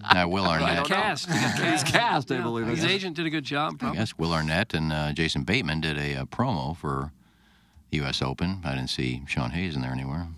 Uh, 0.04 0.26
Will 0.28 0.44
Arnett. 0.44 0.84
Cast. 0.84 1.26
He 1.26 1.32
got 1.40 1.58
He's 1.72 1.82
cast, 1.82 2.30
I 2.30 2.40
believe. 2.40 2.66
His 2.66 2.84
agent 2.84 3.16
did 3.16 3.24
a 3.26 3.30
good 3.30 3.42
job. 3.42 3.78
I 3.80 3.94
guess 3.94 4.16
Will 4.18 4.32
Arnett 4.32 4.74
and 4.74 4.92
uh, 4.92 5.12
Jason 5.12 5.42
Bateman 5.44 5.80
did 5.80 5.96
a, 5.98 6.14
uh 6.16 6.24
promo 6.26 6.76
for 6.76 7.10
the 7.10 7.10
U.S. 7.94 8.22
Open. 8.22 8.60
I 8.64 8.74
didn't 8.74 8.90
see 8.90 9.22
Sean 9.26 9.50
Hayes 9.50 9.74
in 9.76 9.82
there 9.82 9.92
anywhere. 9.92 10.28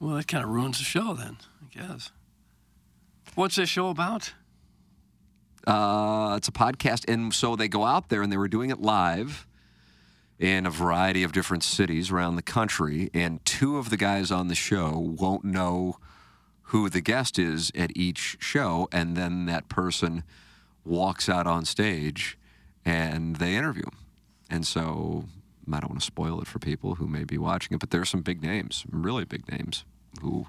Well, 0.00 0.16
that 0.16 0.26
kind 0.28 0.42
of 0.44 0.50
ruins 0.50 0.78
the 0.78 0.84
show 0.84 1.14
then, 1.14 1.36
I 1.62 1.78
guess. 1.86 2.10
What's 3.34 3.56
this 3.56 3.68
show 3.68 3.88
about? 3.88 4.32
Uh, 5.66 6.34
it's 6.36 6.48
a 6.48 6.52
podcast, 6.52 7.08
and 7.08 7.32
so 7.32 7.54
they 7.56 7.68
go 7.68 7.84
out 7.84 8.08
there 8.08 8.20
and 8.22 8.32
they 8.32 8.36
were 8.36 8.48
doing 8.48 8.70
it 8.70 8.80
live. 8.80 9.46
in 10.38 10.66
a 10.66 10.70
variety 10.70 11.22
of 11.22 11.30
different 11.30 11.62
cities 11.62 12.10
around 12.10 12.34
the 12.34 12.42
country, 12.42 13.08
and 13.14 13.44
two 13.44 13.78
of 13.78 13.90
the 13.90 13.96
guys 13.96 14.32
on 14.32 14.48
the 14.48 14.56
show 14.56 14.98
won't 14.98 15.44
know 15.44 15.96
who 16.66 16.88
the 16.88 17.00
guest 17.00 17.38
is 17.38 17.70
at 17.76 17.96
each 17.96 18.36
show, 18.40 18.88
and 18.90 19.16
then 19.16 19.46
that 19.46 19.68
person 19.68 20.24
walks 20.84 21.28
out 21.28 21.46
on 21.46 21.64
stage 21.64 22.36
and 22.84 23.36
they 23.36 23.54
interview 23.54 23.84
him. 23.84 23.98
And 24.50 24.66
so 24.66 25.26
I 25.70 25.80
don't 25.80 25.90
want 25.90 26.00
to 26.00 26.06
spoil 26.06 26.40
it 26.40 26.46
for 26.46 26.58
people 26.58 26.96
who 26.96 27.06
may 27.06 27.24
be 27.24 27.38
watching 27.38 27.74
it, 27.74 27.80
but 27.80 27.90
there 27.90 28.00
are 28.00 28.06
some 28.06 28.22
big 28.22 28.42
names, 28.42 28.84
really 28.90 29.24
big 29.24 29.50
names, 29.50 29.84
who 30.20 30.46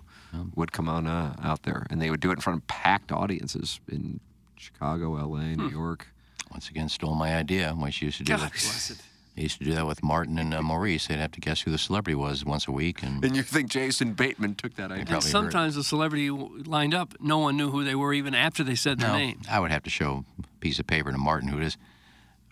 would 0.56 0.72
come 0.72 0.90
on 0.90 1.08
uh, 1.08 1.36
out 1.42 1.64
there, 1.64 1.86
and 1.90 2.02
they 2.02 2.10
would 2.10 2.20
do 2.20 2.30
it 2.30 2.34
in 2.34 2.42
front 2.42 2.60
of 2.60 2.68
packed 2.68 3.12
audiences 3.12 3.80
in 3.88 4.20
Chicago, 4.56 5.18
L.A., 5.18 5.56
New 5.56 5.70
York. 5.70 6.08
Once 6.52 6.70
again, 6.70 6.90
stole 6.90 7.16
my 7.16 7.36
idea. 7.36 7.76
I 7.78 7.86
used 7.86 8.18
to 8.18 8.24
do 8.24 8.34
God 8.34 8.42
that. 8.42 8.52
bless 8.52 8.92
it. 8.92 9.02
I 9.36 9.42
used 9.42 9.58
to 9.58 9.64
do 9.64 9.74
that 9.74 9.88
with 9.88 10.04
Martin 10.04 10.38
and 10.38 10.54
uh, 10.54 10.62
Maurice. 10.62 11.08
They'd 11.08 11.18
have 11.18 11.32
to 11.32 11.42
guess 11.42 11.62
who 11.62 11.72
the 11.72 11.80
celebrity 11.80 12.14
was 12.14 12.46
once 12.46 12.68
a 12.68 12.72
week, 12.72 13.02
and 13.02 13.24
And 13.26 13.36
you 13.36 13.42
think 13.42 13.70
Jason 13.70 14.14
Bateman 14.14 14.54
took 14.56 14.76
that 14.76 14.92
idea? 14.92 15.16
And 15.16 15.24
sometimes 15.24 15.74
the 15.74 15.84
celebrity 15.84 16.30
lined 16.30 16.94
up, 16.94 17.16
no 17.20 17.40
one 17.40 17.58
knew 17.58 17.72
who 17.72 17.84
they 17.84 17.96
were 17.96 18.14
even 18.14 18.36
after 18.36 18.64
they 18.64 18.76
said 18.76 19.00
their 19.00 19.10
no, 19.10 19.18
name. 19.18 19.42
I 19.50 19.60
would 19.60 19.72
have 19.72 19.84
to 19.84 19.90
show 19.90 20.26
a 20.40 20.48
piece 20.60 20.78
of 20.78 20.86
paper 20.86 21.12
to 21.12 21.18
Martin 21.18 21.50
who 21.50 21.58
it 21.58 21.64
is. 21.64 21.78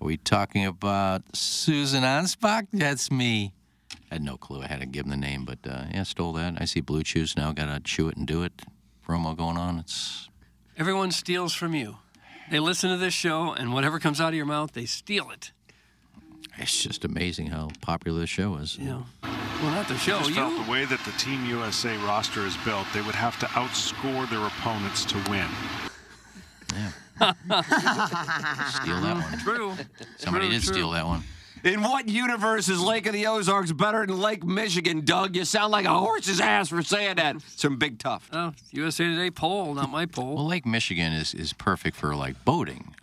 Are 0.01 0.05
we 0.05 0.17
talking 0.17 0.65
about 0.65 1.21
Susan 1.35 2.01
Anspach? 2.03 2.67
That's 2.73 3.11
me. 3.11 3.53
I 4.09 4.15
had 4.15 4.23
no 4.23 4.35
clue. 4.35 4.61
I 4.63 4.67
had 4.67 4.79
to 4.79 4.87
give 4.87 5.05
him 5.05 5.11
the 5.11 5.17
name, 5.17 5.45
but 5.45 5.59
uh, 5.67 5.83
yeah, 5.93 6.03
stole 6.03 6.33
that. 6.33 6.55
I 6.59 6.65
see 6.65 6.81
Blue 6.81 7.03
Chews 7.03 7.37
now. 7.37 7.51
Got 7.53 7.67
to 7.67 7.79
chew 7.79 8.07
it 8.07 8.17
and 8.17 8.25
do 8.25 8.41
it. 8.43 8.63
Promo 9.07 9.37
going 9.37 9.57
on. 9.57 9.77
It's 9.79 10.27
Everyone 10.77 11.11
steals 11.11 11.53
from 11.53 11.75
you. 11.75 11.97
They 12.49 12.59
listen 12.59 12.89
to 12.89 12.97
this 12.97 13.13
show, 13.13 13.53
and 13.53 13.73
whatever 13.73 13.99
comes 13.99 14.19
out 14.19 14.29
of 14.29 14.33
your 14.35 14.45
mouth, 14.45 14.71
they 14.73 14.85
steal 14.85 15.29
it. 15.29 15.51
it's 16.57 16.81
just 16.81 17.05
amazing 17.05 17.47
how 17.47 17.69
popular 17.81 18.19
the 18.21 18.27
show 18.27 18.55
is. 18.55 18.77
You 18.77 18.85
know, 18.85 19.05
well, 19.21 19.75
not 19.75 19.87
the 19.87 19.93
I 19.93 19.97
show. 19.97 20.17
just 20.17 20.29
You, 20.29 20.35
felt 20.35 20.65
the 20.65 20.71
way 20.71 20.85
that 20.85 20.99
the 21.05 21.11
Team 21.13 21.45
USA 21.45 21.95
roster 21.97 22.45
is 22.45 22.57
built, 22.65 22.87
they 22.93 23.01
would 23.01 23.15
have 23.15 23.39
to 23.39 23.45
outscore 23.47 24.27
their 24.29 24.45
opponents 24.45 25.05
to 25.05 25.17
win. 25.29 25.47
Steal 27.21 29.01
that 29.01 29.15
one. 29.29 29.39
true. 29.39 29.73
Somebody 30.17 30.47
True, 30.47 30.53
did 30.55 30.63
true. 30.63 30.73
steal 30.73 30.91
that 30.91 31.05
one. 31.05 31.23
In 31.63 31.83
what 31.83 32.09
universe 32.09 32.69
is 32.69 32.81
Lake 32.81 33.05
of 33.05 33.13
the 33.13 33.27
Ozarks 33.27 33.71
better 33.71 34.03
than 34.05 34.19
Lake 34.19 34.43
Michigan, 34.43 35.05
Doug? 35.05 35.35
You 35.35 35.45
sound 35.45 35.71
like 35.71 35.85
a 35.85 35.93
horse's 35.93 36.41
ass 36.41 36.69
for 36.69 36.81
saying 36.81 37.17
that. 37.17 37.35
Some 37.55 37.77
big 37.77 37.99
tough. 37.99 38.29
Oh, 38.33 38.51
USA 38.71 39.03
Today 39.05 39.29
poll, 39.29 39.75
not 39.75 39.91
my 39.91 40.07
poll. 40.07 40.35
Well, 40.35 40.47
Lake 40.47 40.65
Michigan 40.65 41.13
is, 41.13 41.35
is 41.35 41.53
perfect 41.53 41.95
for 41.95 42.15
like 42.15 42.43
boating, 42.45 42.95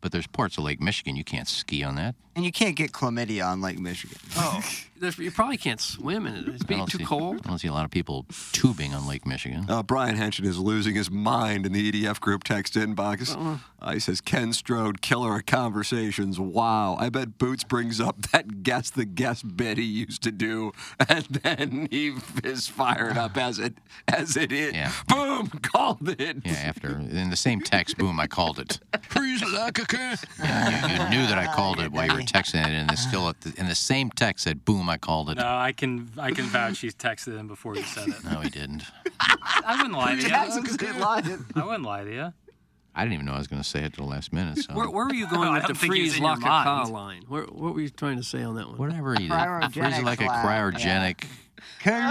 but 0.00 0.10
there's 0.10 0.26
parts 0.26 0.58
of 0.58 0.64
Lake 0.64 0.80
Michigan 0.80 1.14
you 1.14 1.22
can't 1.24 1.46
ski 1.46 1.84
on 1.84 1.94
that. 1.94 2.16
And 2.38 2.44
you 2.44 2.52
can't 2.52 2.76
get 2.76 2.92
chlamydia 2.92 3.44
on 3.44 3.60
Lake 3.60 3.80
Michigan. 3.80 4.16
Oh, 4.40 4.62
there's- 5.00 5.18
you 5.18 5.30
probably 5.32 5.56
can't 5.56 5.80
swim 5.80 6.26
in 6.26 6.34
it. 6.34 6.48
It's 6.48 6.62
I 6.62 6.66
being 6.66 6.78
don't 6.80 6.90
too 6.90 6.98
see, 6.98 7.04
cold. 7.04 7.40
I 7.44 7.48
don't 7.48 7.58
see 7.58 7.66
a 7.68 7.72
lot 7.72 7.84
of 7.84 7.90
people 7.90 8.24
tubing 8.52 8.94
on 8.94 9.06
Lake 9.06 9.26
Michigan. 9.26 9.66
Uh, 9.68 9.82
Brian 9.82 10.14
Henson 10.16 10.44
is 10.44 10.58
losing 10.58 10.94
his 10.94 11.08
mind 11.10 11.66
in 11.66 11.72
the 11.72 11.90
EDF 11.92 12.20
group 12.20 12.44
text 12.44 12.74
inbox. 12.74 13.36
Uh, 13.80 13.92
he 13.92 13.98
says, 14.00 14.20
Ken 14.20 14.52
Strode, 14.52 15.00
killer 15.00 15.36
of 15.36 15.46
conversations. 15.46 16.38
Wow. 16.40 16.96
I 16.98 17.08
bet 17.10 17.38
Boots 17.38 17.62
brings 17.64 18.00
up 18.00 18.22
that 18.32 18.62
guess 18.64 18.90
the 18.90 19.04
guess 19.04 19.42
bit 19.42 19.78
he 19.78 19.84
used 19.84 20.22
to 20.24 20.32
do, 20.32 20.72
and 21.08 21.24
then 21.26 21.88
he 21.90 22.14
is 22.44 22.66
fired 22.68 23.16
up 23.16 23.36
as 23.36 23.58
it 23.60 23.74
as 24.08 24.36
it 24.36 24.50
is. 24.52 24.72
Yeah. 24.74 24.92
Boom! 25.08 25.48
Called 25.62 26.08
it. 26.08 26.38
Yeah, 26.44 26.52
after 26.52 26.90
in 26.98 27.30
the 27.30 27.36
same 27.36 27.60
text, 27.60 27.98
boom, 27.98 28.18
I 28.18 28.26
called 28.26 28.58
it. 28.58 28.80
Freeze 29.02 29.42
like 29.52 29.78
a 29.78 29.86
cat. 29.86 30.24
Yeah, 30.40 30.86
you, 30.86 31.04
you 31.04 31.10
knew 31.20 31.26
that 31.28 31.38
I 31.38 31.46
called 31.54 31.78
it 31.80 31.92
while 31.92 32.06
you 32.06 32.14
were 32.14 32.22
texting 32.32 32.60
it, 32.66 32.70
and 32.70 32.90
it's 32.90 33.02
still 33.02 33.28
at 33.28 33.40
the, 33.40 33.52
in 33.58 33.66
the 33.66 33.74
same 33.74 34.10
text 34.10 34.44
said, 34.44 34.64
boom, 34.64 34.88
I 34.88 34.98
called 34.98 35.30
it. 35.30 35.36
No, 35.38 35.46
I 35.46 35.72
can 35.72 36.10
I 36.18 36.30
can 36.32 36.44
vouch 36.46 36.80
he 36.80 36.88
texted 36.88 37.36
him 37.38 37.48
before 37.48 37.74
you 37.76 37.82
said 37.82 38.08
it. 38.08 38.24
No, 38.24 38.40
he 38.40 38.50
didn't. 38.50 38.84
I 39.20 39.76
wouldn't 39.76 39.94
lie 39.94 40.14
to 40.16 40.22
you. 40.22 40.28
Jackson 40.28 41.00
lied. 41.00 41.26
I 41.54 41.64
wouldn't 41.64 41.84
lie 41.84 42.04
to 42.04 42.12
you. 42.12 42.32
I 42.94 43.02
didn't 43.02 43.14
even 43.14 43.26
know 43.26 43.34
I 43.34 43.38
was 43.38 43.46
going 43.46 43.62
to 43.62 43.68
say 43.68 43.84
it 43.84 43.94
till 43.94 44.06
the 44.06 44.10
last 44.10 44.32
minute. 44.32 44.58
So 44.58 44.74
Where, 44.74 44.90
where 44.90 45.06
were 45.06 45.14
you 45.14 45.28
going 45.28 45.48
I 45.48 45.58
with 45.58 45.68
the 45.68 45.74
freeze 45.74 46.16
in 46.16 46.22
your 46.22 46.30
lock 46.32 46.40
a 46.40 46.42
car 46.42 46.88
line? 46.88 47.22
Where, 47.28 47.44
what 47.44 47.74
were 47.74 47.80
you 47.80 47.90
trying 47.90 48.16
to 48.16 48.24
say 48.24 48.42
on 48.42 48.56
that 48.56 48.66
one? 48.68 48.76
whatever 48.76 49.12
he 49.14 49.28
did, 49.28 49.30
Cryogenic 49.30 49.72
freeze 49.72 49.98
it 49.98 50.04
like 50.04 50.20
a 50.20 50.24
cryogenic. 50.24 51.24
Couldn't- 51.82 52.02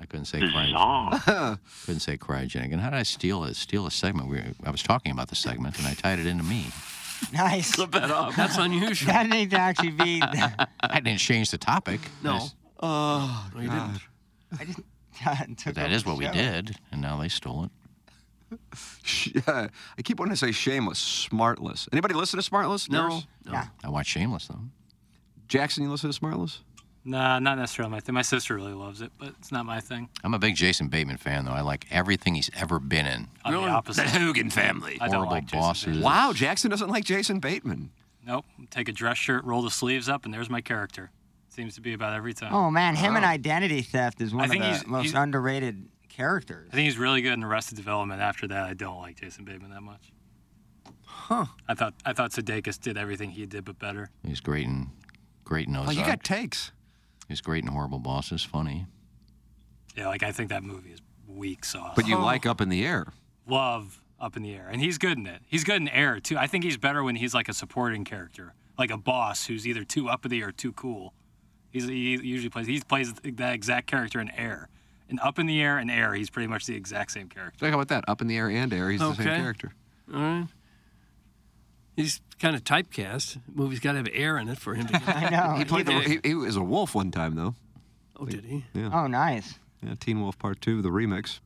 I 0.00 0.06
couldn't 0.08 0.24
say 0.24 0.40
cryogenic. 0.40 1.58
couldn't 1.84 2.00
say 2.00 2.16
cryogenic. 2.16 2.72
And 2.72 2.80
how 2.80 2.90
did 2.90 2.96
I 2.96 3.02
steal 3.02 3.44
it? 3.44 3.54
Steal 3.54 3.86
a 3.86 3.90
segment? 3.90 4.28
We, 4.28 4.40
I 4.64 4.70
was 4.70 4.82
talking 4.82 5.12
about 5.12 5.28
the 5.28 5.36
segment, 5.36 5.78
and 5.78 5.86
I 5.86 5.94
tied 5.94 6.18
it 6.18 6.26
into 6.26 6.42
me. 6.42 6.66
nice. 7.32 7.76
That's 7.76 8.56
unusual. 8.58 9.12
That 9.12 9.28
needs 9.28 9.52
to 9.52 9.58
actually 9.60 9.90
be. 9.90 10.22
I 10.80 11.00
didn't 11.00 11.18
change 11.20 11.50
the 11.50 11.58
topic. 11.58 12.00
No. 12.22 12.34
just- 12.34 12.54
Oh, 12.82 13.50
No, 13.54 13.60
you 13.60 13.68
didn't. 13.68 14.00
I 14.58 14.64
just 14.64 14.78
took 15.58 15.74
but 15.74 15.74
that 15.74 15.92
over 15.92 16.10
what 16.10 16.18
we 16.18 16.28
did, 16.28 16.76
and 16.90 17.02
now 17.02 17.20
they 17.20 17.28
stole 17.28 17.64
it. 17.64 17.70
Sh- 19.04 19.28
uh, 19.46 19.68
I 19.98 20.02
keep 20.02 20.18
wanting 20.18 20.32
to 20.32 20.36
say 20.38 20.50
shameless, 20.50 21.28
smartless. 21.30 21.88
Anybody 21.92 22.14
listen 22.14 22.40
to 22.40 22.50
Smartless? 22.50 22.90
No. 22.90 23.08
No. 23.44 23.52
Yeah. 23.52 23.66
I 23.84 23.90
watch 23.90 24.06
Shameless 24.06 24.46
though. 24.48 24.60
Jackson, 25.46 25.82
you 25.84 25.90
listen 25.90 26.10
to 26.10 26.18
Smartless? 26.18 26.58
Nah, 27.04 27.38
not 27.38 27.56
necessarily 27.58 27.90
my 27.92 28.00
thing. 28.00 28.14
My 28.14 28.22
sister 28.22 28.54
really 28.54 28.74
loves 28.74 29.00
it, 29.00 29.10
but 29.18 29.28
it's 29.38 29.50
not 29.50 29.64
my 29.64 29.80
thing. 29.80 30.10
I'm 30.22 30.34
a 30.34 30.38
big 30.38 30.54
Jason 30.54 30.88
Bateman 30.88 31.16
fan 31.16 31.46
though. 31.46 31.52
I 31.52 31.62
like 31.62 31.86
everything 31.90 32.34
he's 32.34 32.50
ever 32.54 32.78
been 32.78 33.06
in. 33.06 33.28
I'm 33.44 33.52
Really? 33.54 33.64
the 33.66 33.70
opposite. 33.70 34.06
Hogan 34.08 34.50
family. 34.50 34.98
I 35.00 35.06
don't 35.06 35.14
Horrible 35.14 35.32
like 35.32 35.44
Jason 35.46 35.58
bosses. 35.60 35.84
Bateman. 35.86 36.02
Wow, 36.02 36.32
Jackson 36.34 36.70
doesn't 36.70 36.90
like 36.90 37.04
Jason 37.04 37.40
Bateman. 37.40 37.90
Nope. 38.26 38.44
Take 38.70 38.88
a 38.88 38.92
dress 38.92 39.16
shirt, 39.16 39.44
roll 39.44 39.62
the 39.62 39.70
sleeves 39.70 40.08
up, 40.10 40.26
and 40.26 40.34
there's 40.34 40.50
my 40.50 40.60
character. 40.60 41.10
Seems 41.48 41.74
to 41.76 41.80
be 41.80 41.94
about 41.94 42.12
every 42.14 42.34
time. 42.34 42.52
Oh 42.54 42.70
man, 42.70 42.94
him 42.96 43.16
and 43.16 43.24
Identity 43.24 43.80
Theft 43.82 44.20
is 44.20 44.34
one 44.34 44.44
of 44.44 44.50
think 44.50 44.62
the 44.62 44.68
he's- 44.68 44.86
most 44.86 45.04
he's- 45.06 45.14
underrated 45.16 45.88
characters. 46.10 46.68
I 46.70 46.76
think 46.76 46.84
he's 46.84 46.98
really 46.98 47.22
good 47.22 47.32
in 47.32 47.42
Arrested 47.42 47.76
Development. 47.76 48.20
After 48.20 48.46
that, 48.48 48.64
I 48.66 48.74
don't 48.74 48.98
like 49.00 49.18
Jason 49.18 49.44
Bateman 49.46 49.70
that 49.70 49.80
much. 49.82 50.12
Huh. 51.06 51.46
I 51.66 51.74
thought 51.74 51.94
I 52.04 52.12
thought 52.12 52.30
Sudeikis 52.32 52.78
did 52.80 52.96
everything 52.98 53.30
he 53.30 53.46
did, 53.46 53.64
but 53.64 53.78
better. 53.78 54.10
He's 54.24 54.40
great 54.40 54.66
in 54.66 54.90
great 55.44 55.66
in 55.66 55.76
Oh, 55.76 55.90
you 55.90 56.04
got 56.04 56.22
takes. 56.22 56.72
He's 57.30 57.40
great 57.40 57.62
and 57.62 57.72
Horrible 57.72 58.00
Bosses. 58.00 58.42
Funny. 58.42 58.86
Yeah, 59.96 60.08
like 60.08 60.24
I 60.24 60.32
think 60.32 60.48
that 60.48 60.64
movie 60.64 60.90
is 60.90 61.00
weak 61.28 61.64
sauce. 61.64 61.92
But 61.94 62.08
you 62.08 62.16
oh. 62.16 62.22
like 62.22 62.44
Up 62.44 62.60
in 62.60 62.68
the 62.70 62.84
Air. 62.84 63.12
love 63.46 64.02
Up 64.20 64.36
in 64.36 64.42
the 64.42 64.52
Air, 64.52 64.68
and 64.68 64.80
he's 64.80 64.98
good 64.98 65.16
in 65.16 65.28
it. 65.28 65.40
He's 65.46 65.62
good 65.62 65.76
in 65.76 65.88
Air 65.88 66.18
too. 66.18 66.36
I 66.36 66.48
think 66.48 66.64
he's 66.64 66.76
better 66.76 67.04
when 67.04 67.14
he's 67.14 67.32
like 67.32 67.48
a 67.48 67.52
supporting 67.52 68.04
character, 68.04 68.54
like 68.76 68.90
a 68.90 68.96
boss 68.96 69.46
who's 69.46 69.64
either 69.64 69.84
too 69.84 70.08
up 70.08 70.24
in 70.24 70.32
the 70.32 70.40
air 70.40 70.48
or 70.48 70.52
too 70.52 70.72
cool. 70.72 71.14
He's, 71.70 71.86
he 71.86 72.18
usually 72.20 72.50
plays 72.50 72.66
he 72.66 72.80
plays 72.80 73.14
that 73.22 73.54
exact 73.54 73.86
character 73.86 74.20
in 74.20 74.28
Air. 74.32 74.68
And 75.08 75.20
Up 75.20 75.38
in 75.38 75.46
the 75.46 75.60
Air 75.60 75.78
and 75.78 75.88
Air, 75.88 76.14
he's 76.14 76.30
pretty 76.30 76.48
much 76.48 76.66
the 76.66 76.74
exact 76.74 77.12
same 77.12 77.28
character. 77.28 77.64
How 77.64 77.74
about 77.74 77.88
that? 77.88 78.08
Up 78.08 78.20
in 78.20 78.26
the 78.26 78.36
Air 78.36 78.48
and 78.48 78.72
Air. 78.72 78.90
He's 78.90 78.98
the 78.98 79.14
same 79.14 79.26
character. 79.26 79.72
All 80.12 80.20
right. 80.20 80.46
He's 81.96 82.20
kind 82.38 82.56
of 82.56 82.64
typecast. 82.64 83.38
movie's 83.52 83.80
got 83.80 83.92
to 83.92 83.98
have 83.98 84.08
air 84.12 84.38
in 84.38 84.48
it 84.48 84.58
for 84.58 84.74
him 84.74 84.86
to 84.86 84.92
get. 84.98 85.08
I 85.08 85.28
know. 85.30 85.54
He 85.58 85.64
played. 85.64 85.86
The, 85.86 85.92
did. 85.92 86.06
he, 86.06 86.18
he 86.30 86.34
was 86.34 86.56
a 86.56 86.62
wolf 86.62 86.94
one 86.94 87.10
time 87.10 87.34
though. 87.34 87.54
oh, 88.18 88.24
did 88.26 88.44
he? 88.44 88.64
Yeah. 88.74 88.90
Oh, 88.92 89.06
nice. 89.06 89.54
Yeah. 89.84 89.94
Teen 89.98 90.20
Wolf 90.20 90.38
Part 90.38 90.60
Two, 90.60 90.82
the 90.82 90.90
remix. 90.90 91.40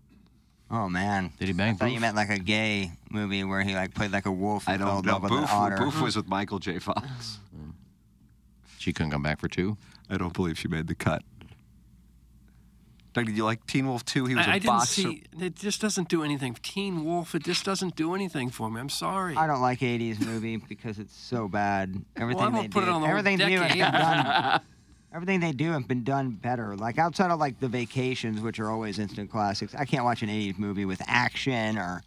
Oh 0.70 0.88
man. 0.88 1.32
Did 1.38 1.48
he 1.48 1.52
bang? 1.54 1.68
I 1.68 1.70
bang 1.72 1.76
thought 1.78 1.86
you 1.88 1.92
Boof? 1.94 2.00
meant 2.02 2.16
like 2.16 2.30
a 2.30 2.38
gay 2.38 2.92
movie 3.10 3.44
where 3.44 3.62
he 3.62 3.74
like 3.74 3.94
played 3.94 4.10
like 4.12 4.26
a 4.26 4.32
wolf. 4.32 4.68
I 4.68 4.72
and 4.74 4.82
fell 4.82 5.00
don't 5.02 5.04
in 5.04 5.06
know. 5.06 5.12
love 5.12 5.22
with 5.22 5.32
an 5.32 5.38
Boof, 5.40 5.52
otter. 5.52 5.76
Boof 5.76 6.00
was 6.00 6.16
with 6.16 6.26
Michael 6.28 6.58
J. 6.58 6.78
Fox. 6.78 7.38
She 8.78 8.92
couldn't 8.92 9.12
come 9.12 9.22
back 9.22 9.40
for 9.40 9.48
two. 9.48 9.76
I 10.10 10.16
don't 10.18 10.32
believe 10.34 10.58
she 10.58 10.68
made 10.68 10.86
the 10.88 10.94
cut. 10.94 11.22
Doug, 13.14 13.26
did 13.26 13.36
you 13.36 13.44
like 13.44 13.64
Teen 13.66 13.86
Wolf 13.86 14.04
2? 14.04 14.26
He 14.26 14.34
was 14.34 14.44
a 14.44 14.50
I, 14.50 14.52
I 14.54 14.58
didn't 14.58 14.66
boxer. 14.74 15.02
see. 15.02 15.22
It 15.40 15.54
just 15.54 15.80
doesn't 15.80 16.08
do 16.08 16.24
anything. 16.24 16.54
Teen 16.62 17.04
Wolf. 17.04 17.34
It 17.34 17.44
just 17.44 17.64
doesn't 17.64 17.94
do 17.94 18.14
anything 18.14 18.50
for 18.50 18.68
me. 18.70 18.80
I'm 18.80 18.88
sorry. 18.88 19.36
I 19.36 19.46
don't 19.46 19.60
like 19.60 19.78
'80s 19.80 20.20
movie 20.20 20.56
because 20.68 20.98
it's 20.98 21.16
so 21.16 21.46
bad. 21.48 22.04
Everything 22.16 22.52
won't 22.52 22.62
they 22.62 22.68
put 22.68 22.82
it 22.82 22.86
do, 22.86 22.92
on 22.92 23.00
the 23.00 23.06
whole 23.06 23.16
everything 23.16 23.38
new 23.38 23.58
has 23.60 23.68
decade. 23.72 23.80
done. 23.92 24.60
Everything 25.14 25.38
they 25.38 25.52
do 25.52 25.70
have 25.70 25.86
been 25.86 26.02
done 26.02 26.30
better. 26.32 26.74
Like 26.74 26.98
outside 26.98 27.30
of 27.30 27.38
like 27.38 27.60
the 27.60 27.68
vacations, 27.68 28.40
which 28.40 28.58
are 28.58 28.68
always 28.68 28.98
instant 28.98 29.30
classics. 29.30 29.72
I 29.76 29.84
can't 29.84 30.02
watch 30.04 30.22
an 30.22 30.28
'80s 30.28 30.58
movie 30.58 30.84
with 30.84 31.00
action 31.06 31.78
or. 31.78 32.02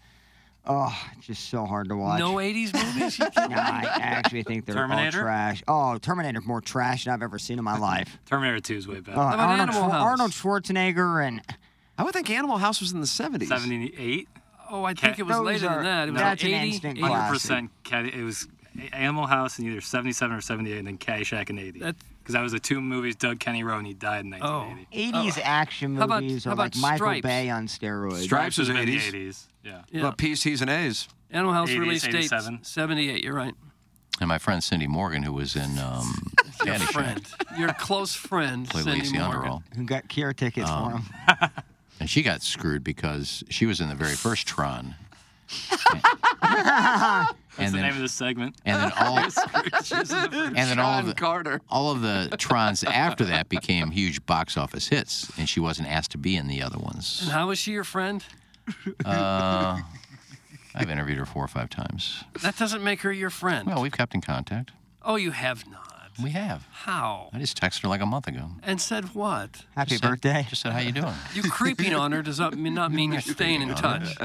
Oh, 0.69 0.93
it's 1.17 1.27
just 1.27 1.49
so 1.49 1.65
hard 1.65 1.89
to 1.89 1.95
watch. 1.95 2.19
No 2.19 2.35
80s 2.35 2.73
movies. 2.73 3.17
You 3.19 3.25
No. 3.37 3.55
I 3.55 3.87
actually 4.01 4.43
think 4.43 4.65
they're 4.65 4.75
Terminator? 4.75 5.19
all 5.19 5.23
trash. 5.23 5.63
Oh, 5.67 5.97
Terminator's 5.97 6.45
more 6.45 6.61
trash 6.61 7.05
than 7.05 7.13
I've 7.13 7.21
ever 7.23 7.39
seen 7.39 7.57
in 7.57 7.63
my 7.63 7.77
life. 7.77 8.17
Terminator 8.25 8.59
2 8.59 8.75
is 8.75 8.87
way 8.87 8.99
better. 8.99 9.17
Uh, 9.17 9.33
about 9.33 9.39
Arnold, 9.39 9.59
Animal 9.69 9.81
Schwar- 9.83 9.91
House? 9.91 10.03
Arnold 10.03 10.31
Schwarzenegger 10.31 11.25
and 11.27 11.41
I 11.97 12.03
would 12.03 12.13
think 12.13 12.29
Animal 12.29 12.57
House 12.57 12.81
was 12.81 12.91
in 12.91 12.99
the 12.99 13.07
70s. 13.07 13.47
78. 13.47 14.27
Oh, 14.69 14.83
I 14.83 14.93
think 14.93 15.17
it 15.19 15.23
was 15.23 15.39
later 15.39 15.67
are- 15.69 15.75
than 15.75 15.83
that. 15.85 16.07
It 16.09 16.11
was 16.11 16.21
that's 16.21 16.43
like 16.43 16.51
an 16.51 16.59
80, 16.59 16.67
instant 16.71 16.97
80. 16.97 16.99
classic. 17.07 17.17
Hundred 17.21 17.33
percent. 17.33 17.71
Cat- 17.83 18.05
It 18.13 18.23
was 18.23 18.47
Animal 18.93 19.25
House 19.25 19.57
in 19.59 19.65
either 19.65 19.81
seventy-seven 19.81 20.35
or 20.35 20.41
seventy-eight, 20.41 20.77
and 20.77 20.87
then 20.87 20.97
Caddyshack 20.99 21.49
in 21.49 21.57
eighty. 21.57 21.79
That- 21.79 21.95
Because 22.27 22.33
that 22.33 22.43
was 22.43 22.51
the 22.51 22.59
two 22.59 22.81
movies 22.81 23.15
Doug 23.15 23.39
Kenney 23.39 23.63
wrote, 23.63 23.77
and 23.77 23.87
he 23.87 23.93
died 23.93 24.25
in 24.25 24.33
Oh. 24.41 24.65
nineteen 24.67 24.87
eighty. 24.91 25.11
80s 25.13 25.39
action 25.41 25.91
movies 25.93 25.99
How 25.99 26.05
about- 26.05 26.23
movies 26.23 26.43
how 26.43 26.51
are 26.51 26.55
like 26.57 26.75
about 26.75 26.81
Michael 26.81 26.97
Stripes? 26.97 27.21
Bay 27.23 27.49
on 27.49 27.67
steroids. 27.67 28.23
Stripes 28.23 28.59
is 28.59 28.67
in 28.67 28.75
the 28.75 28.81
80s. 28.81 29.07
eighties. 29.07 29.47
Yeah. 29.63 29.81
Yeah. 29.89 30.01
Well, 30.03 30.11
PCs 30.11 30.59
and 30.59 30.69
A's. 30.69 31.07
Animal 31.31 31.53
House 31.53 31.69
80s, 31.69 31.79
release 31.79 32.03
date 32.07 32.31
78. 32.63 33.23
You're 33.23 33.33
right. 33.33 33.53
And 34.19 34.27
my 34.27 34.39
friend 34.39 34.61
Cindy 34.61 34.87
Morgan, 34.87 35.23
who 35.23 35.31
was 35.31 35.55
in 35.55 35.77
um, 35.79 36.31
Your 36.65 36.75
Caddyshack, 36.75 36.91
friend, 36.91 37.27
your 37.57 37.73
close 37.73 38.13
friend, 38.13 38.67
played 38.67 38.83
Cindy 38.83 38.99
Lacey 39.01 39.17
Morgan. 39.19 39.35
Underall. 39.39 39.63
Who 39.77 39.83
got 39.85 40.09
care 40.09 40.33
tickets 40.33 40.69
for 40.69 40.91
him? 40.91 41.03
And 41.99 42.07
she 42.07 42.21
got 42.21 42.43
screwed 42.43 42.83
because 42.83 43.43
she 43.49 43.65
was 43.65 43.81
in 43.81 43.89
the 43.89 43.95
very 43.95 44.13
first 44.13 44.45
Tron. 44.45 44.93
That's 46.41 47.33
And 47.59 47.69
the 47.73 47.77
then- 47.77 47.81
name 47.87 47.95
of 47.95 48.01
the 48.01 48.07
segment. 48.09 48.55
And 48.65 48.81
then 48.83 48.91
all, 48.99 49.17
and 49.17 49.33
and 50.57 50.69
then 50.69 50.79
all 50.79 50.99
of 50.99 51.05
the 51.07 51.13
Carter. 51.15 51.61
all 51.69 51.91
of 51.91 52.01
the 52.01 52.29
Trons 52.37 52.85
after 52.85 53.25
that 53.25 53.49
became 53.49 53.91
huge 53.91 54.25
box 54.25 54.57
office 54.57 54.87
hits, 54.89 55.31
and 55.37 55.49
she 55.49 55.59
wasn't 55.59 55.87
asked 55.89 56.11
to 56.11 56.17
be 56.17 56.35
in 56.35 56.47
the 56.47 56.61
other 56.61 56.77
ones. 56.77 57.19
And 57.23 57.31
how 57.31 57.49
is 57.49 57.57
she 57.59 57.71
your 57.71 57.83
friend? 57.83 58.23
Uh, 59.05 59.79
I've 60.75 60.89
interviewed 60.89 61.17
her 61.17 61.25
four 61.25 61.43
or 61.43 61.47
five 61.47 61.69
times. 61.69 62.23
That 62.43 62.57
doesn't 62.57 62.83
make 62.83 63.01
her 63.01 63.11
your 63.11 63.29
friend. 63.31 63.67
Well, 63.67 63.81
we've 63.81 63.91
kept 63.91 64.13
in 64.13 64.21
contact. 64.21 64.71
Oh, 65.01 65.15
you 65.15 65.31
have 65.31 65.67
not. 65.69 65.83
We 66.21 66.31
have. 66.31 66.67
How? 66.71 67.29
I 67.31 67.37
just 67.39 67.59
texted 67.61 67.83
her 67.83 67.87
like 67.87 68.01
a 68.01 68.05
month 68.05 68.27
ago. 68.27 68.49
And 68.63 68.81
said 68.81 69.13
what? 69.15 69.63
Happy 69.75 69.91
Just 69.91 70.03
said- 70.03 70.09
birthday. 70.09 70.45
Just 70.49 70.61
said, 70.63 70.73
"How 70.73 70.79
you 70.79 70.91
doing?" 70.91 71.13
You 71.33 71.43
creeping 71.43 71.93
on 71.95 72.11
her 72.11 72.21
does 72.21 72.39
not 72.39 72.55
mean, 72.57 72.73
not 72.73 72.91
mean 72.91 73.11
you're 73.11 73.21
staying 73.37 73.61
in 73.61 73.73
touch. 73.75 74.15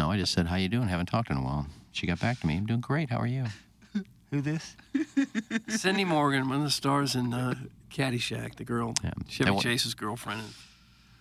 No, 0.00 0.10
I 0.10 0.16
just 0.16 0.32
said, 0.32 0.46
"How 0.46 0.56
you 0.56 0.70
doing?" 0.70 0.88
Haven't 0.88 1.10
talked 1.10 1.28
in 1.28 1.36
a 1.36 1.42
while. 1.42 1.66
She 1.92 2.06
got 2.06 2.18
back 2.20 2.40
to 2.40 2.46
me. 2.46 2.56
I'm 2.56 2.64
doing 2.64 2.80
great. 2.80 3.10
How 3.10 3.18
are 3.18 3.26
you? 3.26 3.44
Who 4.30 4.40
this? 4.40 4.74
Cindy 5.68 6.06
Morgan, 6.06 6.48
one 6.48 6.56
of 6.56 6.64
the 6.64 6.70
stars 6.70 7.14
in 7.14 7.34
uh, 7.34 7.52
Caddyshack, 7.90 8.54
the 8.54 8.64
girl, 8.64 8.94
Chevy 9.28 9.44
They 9.44 9.50
wa- 9.50 9.60
Chase's 9.60 9.92
girlfriend. 9.92 10.40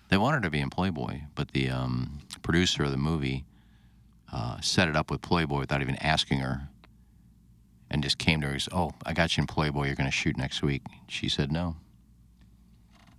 They 0.07 0.17
wanted 0.17 0.37
her 0.37 0.43
to 0.43 0.49
be 0.49 0.61
in 0.61 0.69
Playboy, 0.69 1.23
but 1.35 1.49
the 1.51 1.69
um, 1.69 2.19
producer 2.41 2.85
of 2.85 2.91
the 2.91 2.97
movie 2.97 3.43
uh, 4.31 4.61
set 4.61 4.87
it 4.87 4.95
up 4.95 5.11
with 5.11 5.21
Playboy 5.21 5.59
without 5.59 5.81
even 5.81 5.97
asking 5.97 6.39
her, 6.39 6.69
and 7.91 8.01
just 8.01 8.17
came 8.17 8.39
to 8.39 8.47
her. 8.47 8.53
and 8.53 8.61
said, 8.61 8.73
"Oh, 8.73 8.91
I 9.05 9.11
got 9.11 9.35
you 9.35 9.41
in 9.41 9.47
Playboy. 9.47 9.87
You're 9.87 9.95
going 9.95 10.09
to 10.09 10.15
shoot 10.15 10.37
next 10.37 10.61
week." 10.63 10.83
She 11.09 11.27
said 11.27 11.51
no, 11.51 11.75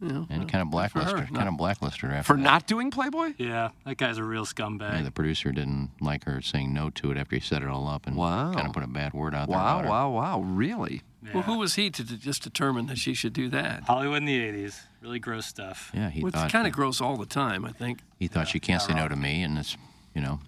You 0.00 0.08
know, 0.08 0.26
and 0.30 0.48
kind 0.48 0.62
of 0.62 0.70
blacklisted 0.70 1.18
her. 1.18 1.24
her. 1.26 1.34
Kind 1.34 1.48
of 1.48 1.56
blacklisted 1.58 2.08
her 2.08 2.12
after 2.16 2.32
For 2.32 2.36
that. 2.36 2.42
not 2.42 2.66
doing 2.66 2.90
Playboy? 2.90 3.34
Yeah, 3.36 3.70
that 3.84 3.98
guy's 3.98 4.16
a 4.16 4.24
real 4.24 4.46
scumbag. 4.46 4.94
Yeah, 4.94 5.02
the 5.02 5.10
producer 5.10 5.52
didn't 5.52 5.90
like 6.00 6.24
her 6.24 6.40
saying 6.40 6.72
no 6.72 6.88
to 6.90 7.10
it 7.10 7.18
after 7.18 7.36
he 7.36 7.40
set 7.40 7.62
it 7.62 7.68
all 7.68 7.86
up, 7.86 8.06
and 8.06 8.16
Wow. 8.16 8.52
kind 8.54 8.66
of 8.66 8.72
put 8.72 8.82
a 8.82 8.86
bad 8.86 9.12
word 9.12 9.34
out 9.34 9.48
there. 9.48 9.58
Wow, 9.58 9.84
wow, 9.86 10.10
wow. 10.10 10.40
Really? 10.40 11.02
Well, 11.34 11.42
who 11.42 11.58
was 11.58 11.74
he 11.74 11.90
to, 11.90 12.02
to 12.06 12.16
just 12.16 12.42
determine 12.42 12.86
that 12.86 12.96
she 12.96 13.12
should 13.12 13.34
do 13.34 13.50
that? 13.50 13.82
Hollywood 13.82 14.16
in 14.18 14.24
the 14.24 14.38
80s. 14.40 14.80
Really 15.02 15.18
gross 15.18 15.44
stuff. 15.44 15.90
Yeah, 15.92 16.08
he 16.08 16.22
Well, 16.22 16.32
thought 16.32 16.44
it's 16.46 16.52
kind 16.52 16.66
of 16.66 16.72
gross 16.72 17.00
all 17.02 17.18
the 17.18 17.26
time, 17.26 17.66
I 17.66 17.72
think. 17.72 18.00
he 18.18 18.26
thought 18.26 18.48
she 18.48 18.58
can't 18.58 18.80
say 18.80 18.94
no 18.94 19.06
to 19.06 19.16
me, 19.16 19.42
and 19.42 19.58
it's 19.58 19.76
you 20.14 20.22
know. 20.22 20.40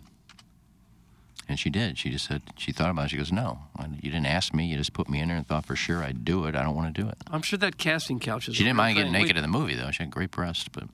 And 1.52 1.58
she 1.58 1.70
did. 1.70 1.98
She 1.98 2.08
just 2.10 2.26
said 2.26 2.42
she 2.56 2.72
thought 2.72 2.90
about 2.90 3.04
it. 3.06 3.10
She 3.10 3.16
goes, 3.18 3.30
"No, 3.30 3.58
you 4.00 4.10
didn't 4.10 4.26
ask 4.26 4.52
me. 4.54 4.66
You 4.66 4.76
just 4.78 4.92
put 4.94 5.08
me 5.08 5.20
in 5.20 5.28
there 5.28 5.36
and 5.36 5.46
thought 5.46 5.64
for 5.66 5.76
sure 5.76 6.02
I'd 6.02 6.24
do 6.24 6.46
it. 6.46 6.56
I 6.56 6.62
don't 6.62 6.74
want 6.74 6.94
to 6.94 7.02
do 7.02 7.06
it." 7.08 7.16
I'm 7.30 7.42
sure 7.42 7.58
that 7.58 7.76
casting 7.78 8.18
couch 8.18 8.48
is. 8.48 8.56
She 8.56 8.64
didn't 8.64 8.76
real 8.76 8.84
mind 8.84 8.96
getting 8.96 9.12
thing. 9.12 9.22
naked 9.22 9.36
We- 9.36 9.38
in 9.44 9.50
the 9.52 9.58
movie 9.58 9.74
though. 9.74 9.90
She 9.90 10.02
had 10.02 10.10
great 10.10 10.30
breasts, 10.30 10.66
but 10.72 10.84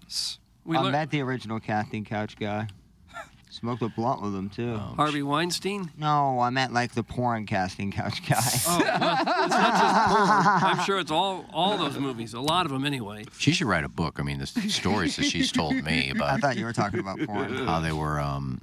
We 0.65 0.77
I 0.77 0.83
lear- 0.83 0.93
met 0.93 1.11
the 1.11 1.21
original 1.21 1.61
casting 1.61 2.05
couch 2.05 2.37
guy. 2.37 2.67
Smoked 3.51 3.81
a 3.83 3.89
blunt 3.89 4.21
with 4.21 4.35
him 4.35 4.51
too. 4.51 4.77
Harvey 4.77 5.23
Weinstein. 5.23 5.91
No, 5.97 6.39
I 6.41 6.51
meant 6.51 6.73
like 6.75 6.93
the 6.93 7.03
porn 7.03 7.47
casting 7.47 7.91
couch 7.91 8.21
guy. 8.29 8.37
Oh, 8.67 8.79
well, 8.79 9.45
it's 9.45 9.55
not 9.55 9.73
just 9.79 10.17
porn. 10.17 10.79
I'm 10.79 10.85
sure 10.85 10.99
it's 10.99 11.11
all 11.11 11.47
all 11.53 11.79
those 11.79 11.99
movies. 11.99 12.35
A 12.35 12.41
lot 12.41 12.67
of 12.67 12.73
them 12.73 12.85
anyway. 12.85 13.25
she 13.39 13.53
should 13.53 13.67
write 13.69 13.85
a 13.85 13.89
book. 13.89 14.19
I 14.19 14.23
mean, 14.23 14.39
the 14.39 14.47
stories 14.47 15.17
that 15.17 15.25
she's 15.27 15.51
told 15.53 15.77
me 15.83 16.11
about. 16.15 16.31
I 16.31 16.37
thought 16.39 16.57
you 16.59 16.65
were 16.67 16.73
talking 16.73 17.01
about 17.01 17.21
porn. 17.21 17.55
how 17.67 17.81
they 17.81 17.93
were, 17.93 18.21
um, 18.21 18.61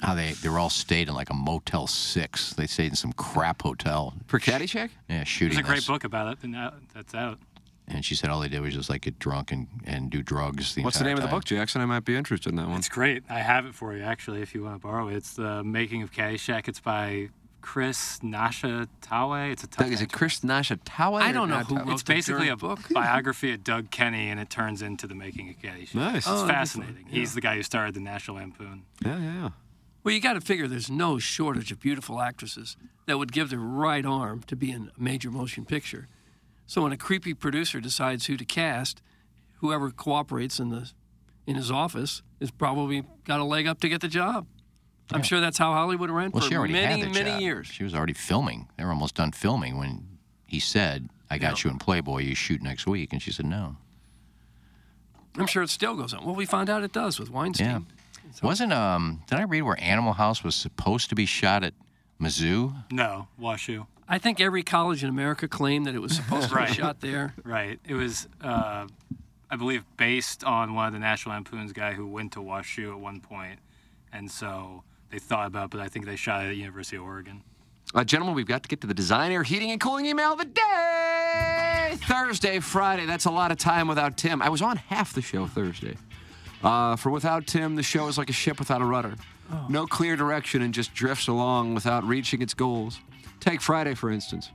how 0.00 0.14
they 0.14 0.32
they 0.32 0.48
were 0.48 0.58
all 0.58 0.70
stayed 0.70 1.08
in 1.08 1.14
like 1.14 1.30
a 1.30 1.34
Motel 1.34 1.86
Six. 1.86 2.52
They 2.54 2.66
stayed 2.66 2.90
in 2.90 2.96
some 2.96 3.12
crap 3.12 3.62
hotel. 3.62 4.14
For 4.26 4.38
Caddyshack? 4.38 4.90
Yeah, 5.08 5.24
shooting. 5.24 5.24
There's 5.24 5.28
shooting 5.28 5.58
a 5.58 5.62
great 5.62 5.76
this. 5.76 5.86
book 5.86 6.04
about 6.04 6.32
it 6.32 6.38
and 6.42 6.54
uh, 6.56 6.70
that's 6.94 7.14
out. 7.14 7.38
And 7.90 8.04
she 8.04 8.14
said 8.14 8.28
all 8.28 8.40
they 8.40 8.48
did 8.48 8.60
was 8.60 8.74
just 8.74 8.90
like 8.90 9.00
get 9.02 9.18
drunk 9.18 9.50
and, 9.50 9.66
and 9.86 10.10
do 10.10 10.22
drugs. 10.22 10.74
The 10.74 10.82
What's 10.82 10.98
the 10.98 11.04
entire 11.04 11.14
name 11.14 11.24
of 11.24 11.30
the 11.30 11.34
book, 11.34 11.44
Jackson? 11.44 11.80
I 11.80 11.86
might 11.86 12.04
be 12.04 12.16
interested 12.16 12.50
in 12.50 12.56
that 12.56 12.68
one. 12.68 12.76
It's 12.78 12.88
great. 12.90 13.22
I 13.30 13.38
have 13.38 13.64
it 13.64 13.74
for 13.74 13.96
you, 13.96 14.02
actually, 14.02 14.42
if 14.42 14.54
you 14.54 14.62
want 14.62 14.74
to 14.74 14.78
borrow 14.78 15.08
it. 15.08 15.16
It's 15.16 15.32
the 15.32 15.64
making 15.64 16.02
of 16.02 16.12
Caddyshack. 16.12 16.68
It's 16.68 16.80
by 16.80 17.30
Chris 17.62 18.22
Nasha 18.22 18.88
Tawe. 19.00 19.50
It's 19.50 19.64
a 19.64 19.68
tough 19.68 19.86
Doug, 19.86 19.92
is 19.94 20.00
it 20.00 20.02
name 20.02 20.08
to- 20.10 20.16
Chris 20.18 20.40
Nashatawa? 20.40 21.22
I 21.22 21.32
don't 21.32 21.48
know 21.48 21.60
who 21.60 21.76
Natawa? 21.76 21.86
wrote 21.86 21.92
It's 21.94 22.02
basically 22.02 22.48
a 22.48 22.56
book. 22.56 22.78
biography 22.92 23.54
of 23.54 23.64
Doug 23.64 23.90
Kenney, 23.90 24.28
and 24.28 24.38
it 24.38 24.50
turns 24.50 24.82
into 24.82 25.06
the 25.06 25.14
making 25.14 25.48
of 25.48 25.56
Caddyshack. 25.58 25.94
Nice. 25.94 26.16
It's 26.18 26.28
Oh, 26.28 26.46
fascinating. 26.46 27.04
fun. 27.04 27.12
He's 27.12 27.32
the 27.32 27.40
guy 27.40 27.54
who 27.56 27.62
started 27.62 27.94
the 27.94 28.00
National 28.00 28.36
Lampoon. 28.36 28.82
Yeah, 29.02 29.18
yeah, 29.18 29.32
yeah. 29.32 29.48
Well, 30.04 30.14
you 30.14 30.20
got 30.20 30.34
to 30.34 30.40
figure 30.40 30.66
there's 30.68 30.90
no 30.90 31.18
shortage 31.18 31.70
of 31.72 31.80
beautiful 31.80 32.20
actresses 32.20 32.76
that 33.06 33.18
would 33.18 33.32
give 33.32 33.50
their 33.50 33.58
right 33.58 34.04
arm 34.06 34.42
to 34.46 34.56
be 34.56 34.70
in 34.70 34.90
a 34.96 35.02
major 35.02 35.30
motion 35.30 35.64
picture. 35.64 36.08
So 36.66 36.82
when 36.82 36.92
a 36.92 36.96
creepy 36.96 37.34
producer 37.34 37.80
decides 37.80 38.26
who 38.26 38.36
to 38.36 38.44
cast, 38.44 39.02
whoever 39.56 39.90
cooperates 39.90 40.58
in 40.60 40.70
the 40.70 40.90
in 41.46 41.56
his 41.56 41.70
office 41.70 42.22
is 42.40 42.50
probably 42.50 43.04
got 43.24 43.40
a 43.40 43.44
leg 43.44 43.66
up 43.66 43.80
to 43.80 43.88
get 43.88 44.02
the 44.02 44.08
job. 44.08 44.46
I'm 45.10 45.22
sure 45.22 45.40
that's 45.40 45.56
how 45.56 45.72
Hollywood 45.72 46.10
ran 46.10 46.30
Well, 46.30 46.42
for 46.42 46.48
she 46.50 46.54
already 46.54 46.74
many, 46.74 47.00
had 47.00 47.08
the 47.10 47.14
many 47.14 47.30
job. 47.30 47.40
years. 47.40 47.66
She 47.68 47.82
was 47.84 47.94
already 47.94 48.12
filming. 48.12 48.68
They 48.76 48.84
were 48.84 48.90
almost 48.90 49.14
done 49.14 49.32
filming 49.32 49.78
when 49.78 50.18
he 50.46 50.60
said, 50.60 51.08
"I 51.30 51.38
got 51.38 51.64
you 51.64 51.70
in 51.70 51.78
Playboy. 51.78 52.18
You 52.18 52.34
shoot 52.34 52.62
next 52.62 52.86
week." 52.86 53.14
And 53.14 53.22
she 53.22 53.32
said, 53.32 53.46
"No." 53.46 53.76
I'm 55.38 55.46
sure 55.46 55.62
it 55.62 55.70
still 55.70 55.94
goes 55.94 56.12
on. 56.12 56.24
Well, 56.24 56.34
we 56.34 56.44
found 56.44 56.68
out 56.68 56.82
it 56.82 56.92
does 56.92 57.18
with 57.18 57.30
Weinstein. 57.30 57.66
Yeah. 57.88 57.97
Wasn't 58.42 58.72
um? 58.72 59.22
Did 59.28 59.38
I 59.38 59.42
read 59.42 59.62
where 59.62 59.80
Animal 59.82 60.14
House 60.14 60.44
was 60.44 60.54
supposed 60.54 61.08
to 61.10 61.14
be 61.14 61.26
shot 61.26 61.62
at 61.64 61.74
Mizzou? 62.20 62.84
No, 62.90 63.28
WashU. 63.40 63.86
I 64.08 64.18
think 64.18 64.40
every 64.40 64.62
college 64.62 65.02
in 65.02 65.10
America 65.10 65.48
claimed 65.48 65.86
that 65.86 65.94
it 65.94 66.00
was 66.00 66.16
supposed 66.16 66.48
to 66.48 66.56
be 66.56 66.66
shot 66.72 67.00
there. 67.00 67.34
Right. 67.44 67.78
It 67.86 67.94
was, 67.94 68.26
uh, 68.42 68.86
I 69.50 69.56
believe, 69.56 69.84
based 69.96 70.44
on 70.44 70.74
one 70.74 70.86
of 70.86 70.92
the 70.94 70.98
National 70.98 71.34
Lampoon's 71.34 71.72
guy 71.72 71.92
who 71.92 72.06
went 72.06 72.32
to 72.32 72.40
WashU 72.40 72.90
at 72.92 72.98
one 72.98 73.20
point, 73.20 73.58
and 74.12 74.30
so 74.30 74.82
they 75.10 75.18
thought 75.18 75.46
about, 75.46 75.66
it, 75.66 75.70
but 75.72 75.80
I 75.80 75.88
think 75.88 76.06
they 76.06 76.16
shot 76.16 76.42
it 76.42 76.46
at 76.46 76.50
the 76.50 76.56
University 76.56 76.96
of 76.96 77.02
Oregon. 77.02 77.42
Uh, 77.94 78.04
gentlemen, 78.04 78.34
we've 78.34 78.46
got 78.46 78.62
to 78.62 78.68
get 78.68 78.82
to 78.82 78.86
the 78.86 78.94
design, 78.94 79.32
air, 79.32 79.42
heating, 79.42 79.70
and 79.70 79.80
cooling 79.80 80.04
email 80.06 80.32
of 80.32 80.38
the 80.38 80.44
day. 80.44 81.96
Thursday, 82.02 82.60
Friday. 82.60 83.06
That's 83.06 83.24
a 83.24 83.30
lot 83.30 83.50
of 83.50 83.56
time 83.56 83.88
without 83.88 84.18
Tim. 84.18 84.42
I 84.42 84.50
was 84.50 84.60
on 84.60 84.76
half 84.76 85.14
the 85.14 85.22
show 85.22 85.46
Thursday. 85.46 85.96
Uh, 86.62 86.96
for 86.96 87.10
without 87.10 87.46
Tim, 87.46 87.76
the 87.76 87.82
show 87.82 88.08
is 88.08 88.18
like 88.18 88.30
a 88.30 88.34
ship 88.34 88.58
without 88.58 88.80
a 88.80 88.84
rudder. 88.84 89.14
No 89.68 89.86
clear 89.86 90.16
direction 90.16 90.60
and 90.60 90.74
just 90.74 90.92
drifts 90.94 91.26
along 91.26 91.74
without 91.74 92.04
reaching 92.04 92.42
its 92.42 92.52
goals. 92.52 93.00
Take 93.40 93.60
Friday, 93.62 93.94
for 93.94 94.10
instance. 94.10 94.50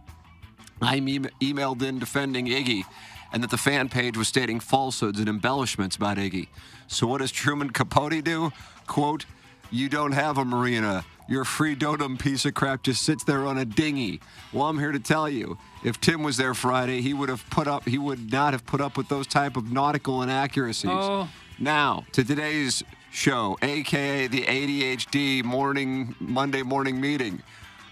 I 0.82 0.98
e- 0.98 1.20
emailed 1.42 1.82
in 1.82 1.98
defending 1.98 2.48
Iggy 2.48 2.84
and 3.32 3.42
that 3.44 3.50
the 3.50 3.58
fan 3.58 3.90
page 3.90 4.16
was 4.16 4.28
stating 4.28 4.60
falsehoods 4.60 5.20
and 5.20 5.28
embellishments 5.28 5.96
about 5.96 6.18
Iggy. 6.18 6.48
So 6.88 7.08
what 7.08 7.22
does 7.22 7.32
Truman 7.32 7.72
Capote 7.72 8.24
do? 8.24 8.52
Quote, 8.86 9.26
you 9.72 9.90
don't 9.90 10.12
have 10.12 10.38
a 10.38 10.46
marina. 10.46 11.04
Your 11.28 11.46
free 11.46 11.76
dotum 11.76 12.20
piece 12.20 12.46
of 12.46 12.54
crap 12.54 12.84
just 12.84 13.02
sits 13.02 13.24
there 13.24 13.48
on 13.48 13.58
a 13.58 13.66
dinghy. 13.66 14.20
Well, 14.52 14.68
I'm 14.68 14.78
here 14.78 14.92
to 14.92 15.00
tell 15.00 15.28
you, 15.28 15.58
if 15.84 16.00
Tim 16.00 16.22
was 16.22 16.38
there 16.38 16.54
Friday, 16.54 17.02
he 17.02 17.14
would 17.14 17.30
have 17.30 17.50
put 17.50 17.68
up 17.68 17.88
he 17.88 17.98
would 17.98 18.32
not 18.32 18.54
have 18.54 18.66
put 18.66 18.82
up 18.82 18.98
with 18.98 19.08
those 19.08 19.26
type 19.26 19.58
of 19.58 19.72
nautical 19.72 20.22
inaccuracies. 20.22 20.92
Oh. 20.92 21.28
Now, 21.60 22.06
to 22.14 22.24
today's 22.24 22.84
show, 23.12 23.58
aka 23.62 24.26
the 24.28 24.42
ADHD 24.42 25.44
morning 25.44 26.16
Monday 26.20 26.64
morning 26.64 27.00
meeting. 27.00 27.44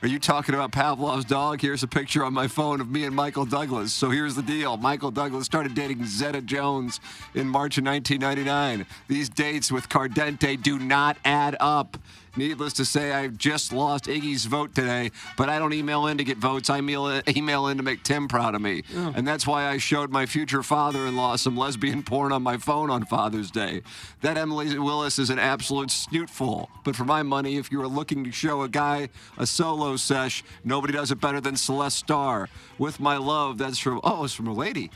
Are 0.02 0.08
you 0.08 0.18
talking 0.18 0.56
about 0.56 0.72
Pavlov's 0.72 1.26
dog? 1.26 1.62
Here's 1.62 1.84
a 1.84 1.88
picture 1.88 2.26
on 2.26 2.34
my 2.34 2.48
phone 2.48 2.82
of 2.82 2.90
me 2.90 3.06
and 3.06 3.16
Michael 3.16 3.46
Douglas. 3.46 3.94
So 3.94 4.10
here's 4.10 4.34
the 4.34 4.42
deal. 4.42 4.78
Michael 4.78 5.12
Douglas 5.12 5.46
started 5.46 5.76
dating 5.76 6.06
Zeta 6.08 6.42
Jones 6.42 7.00
in 7.36 7.48
March 7.48 7.78
of 7.78 7.86
1999. 7.86 8.88
These 9.08 9.30
dates 9.30 9.72
with 9.72 9.90
Cardente 9.90 10.62
do 10.62 10.80
not 10.80 11.18
add 11.24 11.56
up. 11.60 12.00
Needless 12.36 12.74
to 12.74 12.86
say, 12.86 13.12
I've 13.12 13.38
just 13.38 13.74
lost 13.74 14.06
Iggy's 14.06 14.46
vote 14.46 14.74
today, 14.74 15.12
but 15.38 15.50
I 15.50 15.60
don't 15.60 15.74
email 15.74 16.08
in 16.08 16.18
to 16.18 16.24
get 16.24 16.38
votes. 16.38 16.70
I 16.70 16.78
email, 16.78 17.22
email 17.28 17.68
in 17.68 17.78
to 17.78 17.84
make 17.84 18.04
Tim 18.04 18.28
proud 18.28 18.56
of 18.56 18.62
me. 18.62 18.84
Oh. 18.96 19.14
And 19.16 19.28
that's 19.28 19.46
why 19.46 19.68
I 19.68 19.78
showed 19.78 20.12
my 20.12 20.26
future 20.26 20.64
father 20.64 21.06
in 21.08 21.16
law 21.16 21.36
some 21.36 21.58
lesbian 21.58 22.04
porn 22.04 22.32
on 22.32 22.42
my 22.42 22.58
phone 22.58 22.90
on 22.90 23.06
Father's 23.06 23.52
Day. 23.52 23.82
That 24.22 24.38
Emily 24.38 24.80
Willis 24.80 25.20
is 25.20 25.30
an 25.30 25.40
absolute 25.40 25.90
snootful. 25.90 26.68
But 26.84 26.96
for 26.96 27.06
my 27.06 27.24
money, 27.24 27.58
if 27.58 27.72
you 27.72 27.82
are 27.82 27.88
looking 27.88 28.24
to 28.24 28.32
show 28.32 28.62
a 28.62 28.70
guy 28.70 29.10
a 29.38 29.46
solo 29.46 29.98
sesh, 29.98 30.44
nobody 30.64 30.94
does 30.94 31.12
it 31.12 31.20
better 31.20 31.42
than 31.42 31.58
Celeste 31.58 31.98
Starr. 31.98 32.50
With 32.78 33.00
my 33.00 33.18
love, 33.18 33.58
that's 33.58 33.78
from, 33.78 34.00
oh, 34.04 34.24
it's 34.24 34.34
from 34.34 34.48
a 34.48 34.54
lady. 34.54 34.90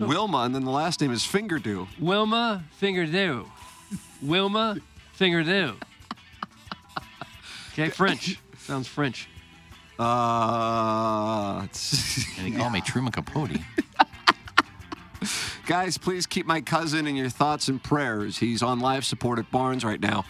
Oh. 0.00 0.06
Wilma, 0.06 0.38
and 0.38 0.54
then 0.54 0.64
the 0.64 0.70
last 0.70 1.00
name 1.00 1.12
is 1.12 1.22
Fingerdew. 1.22 1.86
Wilma 2.00 2.64
Fingerdew. 2.80 3.46
Wilma 4.22 4.78
Fingerdew. 5.18 5.76
Okay, 7.80 7.90
French. 7.90 8.38
Sounds 8.58 8.88
French. 8.88 9.28
Uh, 9.98 11.60
And 12.38 12.46
he 12.46 12.52
called 12.52 12.72
me 12.72 12.80
Truman 12.80 13.12
Capote. 13.12 13.50
Guys, 15.66 15.98
please 15.98 16.26
keep 16.26 16.46
my 16.46 16.62
cousin 16.62 17.06
in 17.06 17.14
your 17.16 17.28
thoughts 17.28 17.68
and 17.68 17.82
prayers. 17.82 18.38
He's 18.38 18.62
on 18.62 18.80
life 18.80 19.04
support 19.04 19.38
at 19.38 19.50
Barnes 19.50 19.84
right 19.84 20.00
now. 20.00 20.24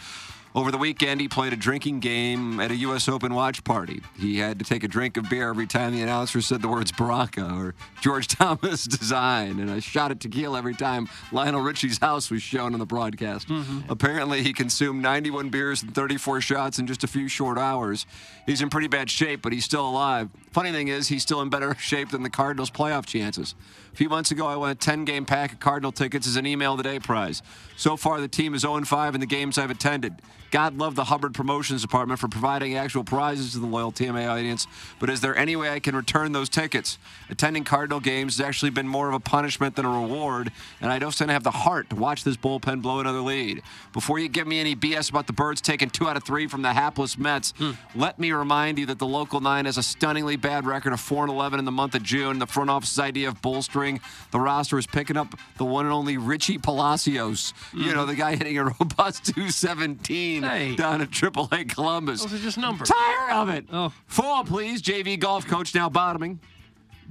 Over 0.52 0.72
the 0.72 0.78
weekend, 0.78 1.20
he 1.20 1.28
played 1.28 1.52
a 1.52 1.56
drinking 1.56 2.00
game 2.00 2.58
at 2.58 2.72
a 2.72 2.76
U.S. 2.76 3.08
Open 3.08 3.34
watch 3.34 3.62
party. 3.62 4.02
He 4.18 4.38
had 4.38 4.58
to 4.58 4.64
take 4.64 4.82
a 4.82 4.88
drink 4.88 5.16
of 5.16 5.30
beer 5.30 5.48
every 5.48 5.68
time 5.68 5.94
the 5.94 6.02
announcer 6.02 6.40
said 6.42 6.60
the 6.60 6.66
words 6.66 6.90
barranca 6.90 7.54
or 7.54 7.76
George 8.00 8.26
Thomas 8.28 8.84
design, 8.84 9.60
and 9.60 9.70
a 9.70 9.80
shot 9.80 10.10
at 10.10 10.18
tequila 10.18 10.58
every 10.58 10.74
time 10.74 11.08
Lionel 11.30 11.60
Richie's 11.60 11.98
house 11.98 12.32
was 12.32 12.42
shown 12.42 12.72
on 12.72 12.80
the 12.80 12.86
broadcast. 12.86 13.46
Mm-hmm. 13.46 13.90
Apparently, 13.92 14.42
he 14.42 14.52
consumed 14.52 15.02
91 15.02 15.50
beers 15.50 15.82
and 15.82 15.94
34 15.94 16.40
shots 16.40 16.80
in 16.80 16.88
just 16.88 17.04
a 17.04 17.06
few 17.06 17.28
short 17.28 17.56
hours. 17.56 18.04
He's 18.44 18.60
in 18.60 18.70
pretty 18.70 18.88
bad 18.88 19.08
shape, 19.08 19.42
but 19.42 19.52
he's 19.52 19.64
still 19.64 19.88
alive. 19.88 20.30
Funny 20.50 20.72
thing 20.72 20.88
is, 20.88 21.06
he's 21.06 21.22
still 21.22 21.42
in 21.42 21.48
better 21.48 21.74
shape 21.78 22.10
than 22.10 22.24
the 22.24 22.30
Cardinals' 22.30 22.72
playoff 22.72 23.06
chances. 23.06 23.54
A 23.92 23.96
few 23.96 24.08
months 24.08 24.32
ago, 24.32 24.48
I 24.48 24.56
won 24.56 24.70
a 24.70 24.74
10 24.74 25.04
game 25.04 25.26
pack 25.26 25.52
of 25.52 25.60
Cardinal 25.60 25.92
tickets 25.92 26.26
as 26.26 26.34
an 26.34 26.44
email 26.44 26.76
the 26.76 26.82
day 26.82 26.98
prize. 26.98 27.40
So 27.76 27.96
far, 27.96 28.20
the 28.20 28.26
team 28.26 28.52
is 28.52 28.62
0 28.62 28.82
5 28.82 29.14
in 29.14 29.20
the 29.20 29.26
games 29.28 29.56
I've 29.56 29.70
attended. 29.70 30.20
God 30.50 30.76
love 30.76 30.96
the 30.96 31.04
Hubbard 31.04 31.32
Promotions 31.32 31.82
Department 31.82 32.18
for 32.18 32.28
providing 32.28 32.76
actual 32.76 33.04
prizes 33.04 33.52
to 33.52 33.58
the 33.58 33.66
loyal 33.66 33.92
TMA 33.92 34.28
audience, 34.28 34.66
but 34.98 35.08
is 35.08 35.20
there 35.20 35.36
any 35.36 35.54
way 35.54 35.70
I 35.70 35.78
can 35.78 35.94
return 35.94 36.32
those 36.32 36.48
tickets? 36.48 36.98
Attending 37.28 37.62
Cardinal 37.62 38.00
games 38.00 38.36
has 38.38 38.46
actually 38.46 38.70
been 38.70 38.88
more 38.88 39.08
of 39.08 39.14
a 39.14 39.20
punishment 39.20 39.76
than 39.76 39.84
a 39.84 39.88
reward, 39.88 40.50
and 40.80 40.90
I 40.90 40.98
don't 40.98 41.12
seem 41.12 41.28
to 41.28 41.32
have 41.32 41.44
the 41.44 41.50
heart 41.50 41.90
to 41.90 41.96
watch 41.96 42.24
this 42.24 42.36
bullpen 42.36 42.82
blow 42.82 42.98
another 42.98 43.20
lead. 43.20 43.62
Before 43.92 44.18
you 44.18 44.28
give 44.28 44.46
me 44.46 44.58
any 44.58 44.74
BS 44.74 45.10
about 45.10 45.28
the 45.28 45.32
Birds 45.32 45.60
taking 45.60 45.88
two 45.88 46.08
out 46.08 46.16
of 46.16 46.24
three 46.24 46.48
from 46.48 46.62
the 46.62 46.72
hapless 46.72 47.16
Mets, 47.16 47.52
hmm. 47.56 47.72
let 47.94 48.18
me 48.18 48.32
remind 48.32 48.78
you 48.78 48.86
that 48.86 48.98
the 48.98 49.06
local 49.06 49.40
nine 49.40 49.66
has 49.66 49.78
a 49.78 49.82
stunningly 49.82 50.36
bad 50.36 50.66
record 50.66 50.92
of 50.92 51.00
4 51.00 51.24
and 51.24 51.32
11 51.32 51.58
in 51.58 51.64
the 51.64 51.70
month 51.70 51.94
of 51.94 52.02
June. 52.02 52.38
The 52.40 52.46
front 52.46 52.70
office's 52.70 52.98
idea 52.98 53.28
of 53.28 53.40
bolstering 53.40 54.00
the 54.32 54.40
roster 54.40 54.78
is 54.78 54.86
picking 54.86 55.16
up 55.16 55.34
the 55.58 55.64
one 55.64 55.84
and 55.84 55.92
only 55.92 56.18
Richie 56.18 56.58
Palacios. 56.58 57.54
You 57.72 57.84
hmm. 57.84 57.90
know, 57.90 58.06
the 58.06 58.16
guy 58.16 58.34
hitting 58.34 58.58
a 58.58 58.64
robust 58.64 59.26
217 59.26 60.39
Hey. 60.42 60.76
down 60.76 61.00
at 61.00 61.10
AAA 61.10 61.68
Columbus. 61.68 62.22
Those 62.22 62.34
are 62.34 62.42
just 62.42 62.58
numbers. 62.58 62.88
Tired 62.88 63.32
of 63.32 63.48
it. 63.48 63.66
Oh. 63.72 63.92
Four, 64.06 64.44
please. 64.44 64.82
JV 64.82 65.18
golf 65.18 65.46
coach 65.46 65.74
now 65.74 65.88
bottoming. 65.88 66.40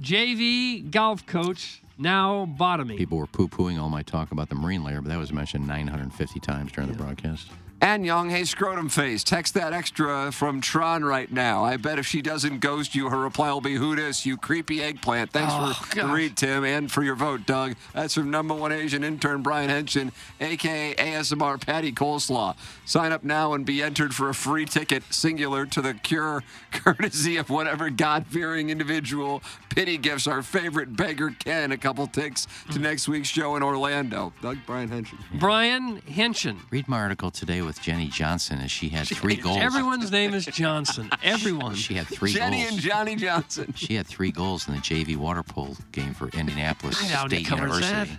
JV 0.00 0.90
golf 0.90 1.26
coach 1.26 1.82
now 1.98 2.46
bottoming. 2.46 2.96
People 2.96 3.18
were 3.18 3.26
poo 3.26 3.48
pooing 3.48 3.80
all 3.80 3.90
my 3.90 4.02
talk 4.02 4.32
about 4.32 4.48
the 4.48 4.54
Marine 4.54 4.82
layer, 4.82 5.00
but 5.02 5.08
that 5.10 5.18
was 5.18 5.32
mentioned 5.32 5.66
950 5.66 6.40
times 6.40 6.72
during 6.72 6.90
the 6.90 6.96
broadcast. 6.96 7.48
And 7.82 8.04
Young, 8.04 8.28
hey, 8.28 8.44
scrotum 8.44 8.90
face, 8.90 9.24
text 9.24 9.54
that 9.54 9.72
extra 9.72 10.30
from 10.32 10.60
Tron 10.60 11.02
right 11.02 11.32
now. 11.32 11.64
I 11.64 11.78
bet 11.78 11.98
if 11.98 12.06
she 12.06 12.20
doesn't 12.20 12.58
ghost 12.60 12.94
you, 12.94 13.08
her 13.08 13.18
reply 13.18 13.50
will 13.50 13.62
be, 13.62 13.76
Who 13.76 13.96
dis, 13.96 14.26
you 14.26 14.36
creepy 14.36 14.82
eggplant. 14.82 15.30
Thanks 15.30 15.54
Oh, 15.56 15.72
for 15.72 15.94
the 15.94 16.06
read, 16.06 16.36
Tim, 16.36 16.62
and 16.62 16.92
for 16.92 17.02
your 17.02 17.14
vote, 17.14 17.46
Doug. 17.46 17.76
That's 17.94 18.12
from 18.12 18.30
number 18.30 18.54
one 18.54 18.70
Asian 18.70 19.02
intern 19.02 19.40
Brian 19.40 19.70
Henshin, 19.70 20.12
a.k.a. 20.40 20.94
ASMR 20.94 21.58
Patty 21.58 21.90
Coleslaw. 21.90 22.54
Sign 22.84 23.12
up 23.12 23.24
now 23.24 23.54
and 23.54 23.64
be 23.64 23.82
entered 23.82 24.14
for 24.14 24.28
a 24.28 24.34
free 24.34 24.66
ticket, 24.66 25.02
singular, 25.10 25.64
to 25.64 25.80
the 25.80 25.94
cure, 25.94 26.44
courtesy 26.72 27.38
of 27.38 27.48
whatever 27.48 27.88
God 27.88 28.26
fearing 28.26 28.68
individual 28.68 29.42
pity 29.70 29.96
gifts 29.96 30.26
our 30.26 30.42
favorite 30.42 30.96
beggar 30.96 31.30
Ken 31.30 31.72
a 31.72 31.78
couple 31.78 32.06
ticks 32.06 32.46
to 32.70 32.74
hmm. 32.74 32.82
next 32.82 33.08
week's 33.08 33.28
show 33.28 33.56
in 33.56 33.62
Orlando. 33.62 34.32
Doug 34.42 34.58
Brian 34.66 34.90
Henshin. 34.90 35.18
Brian 35.38 36.02
Henshin. 36.02 36.58
Read 36.70 36.88
my 36.88 37.00
article 37.00 37.30
today 37.30 37.62
with 37.62 37.69
Jenny 37.78 38.08
Johnson 38.08 38.58
as 38.60 38.70
she 38.70 38.88
had 38.88 39.06
three 39.06 39.36
goals. 39.36 39.58
Everyone's 39.58 40.10
name 40.10 40.34
is 40.34 40.46
Johnson. 40.46 41.10
Everyone. 41.22 41.74
She 41.74 41.94
had 41.94 42.06
three 42.06 42.32
Jenny 42.32 42.58
goals. 42.62 42.72
and 42.72 42.80
Johnny 42.80 43.16
Johnson. 43.16 43.72
She 43.76 43.94
had 43.94 44.06
three 44.06 44.30
goals 44.32 44.68
in 44.68 44.74
the 44.74 44.80
JV 44.80 45.16
water 45.16 45.42
polo 45.42 45.74
game 45.92 46.14
for 46.14 46.28
Indianapolis 46.28 47.02
I 47.02 47.08
doubt 47.08 47.32
it 47.32 47.36
State 47.36 47.46
covers 47.46 47.80
University. 47.80 48.18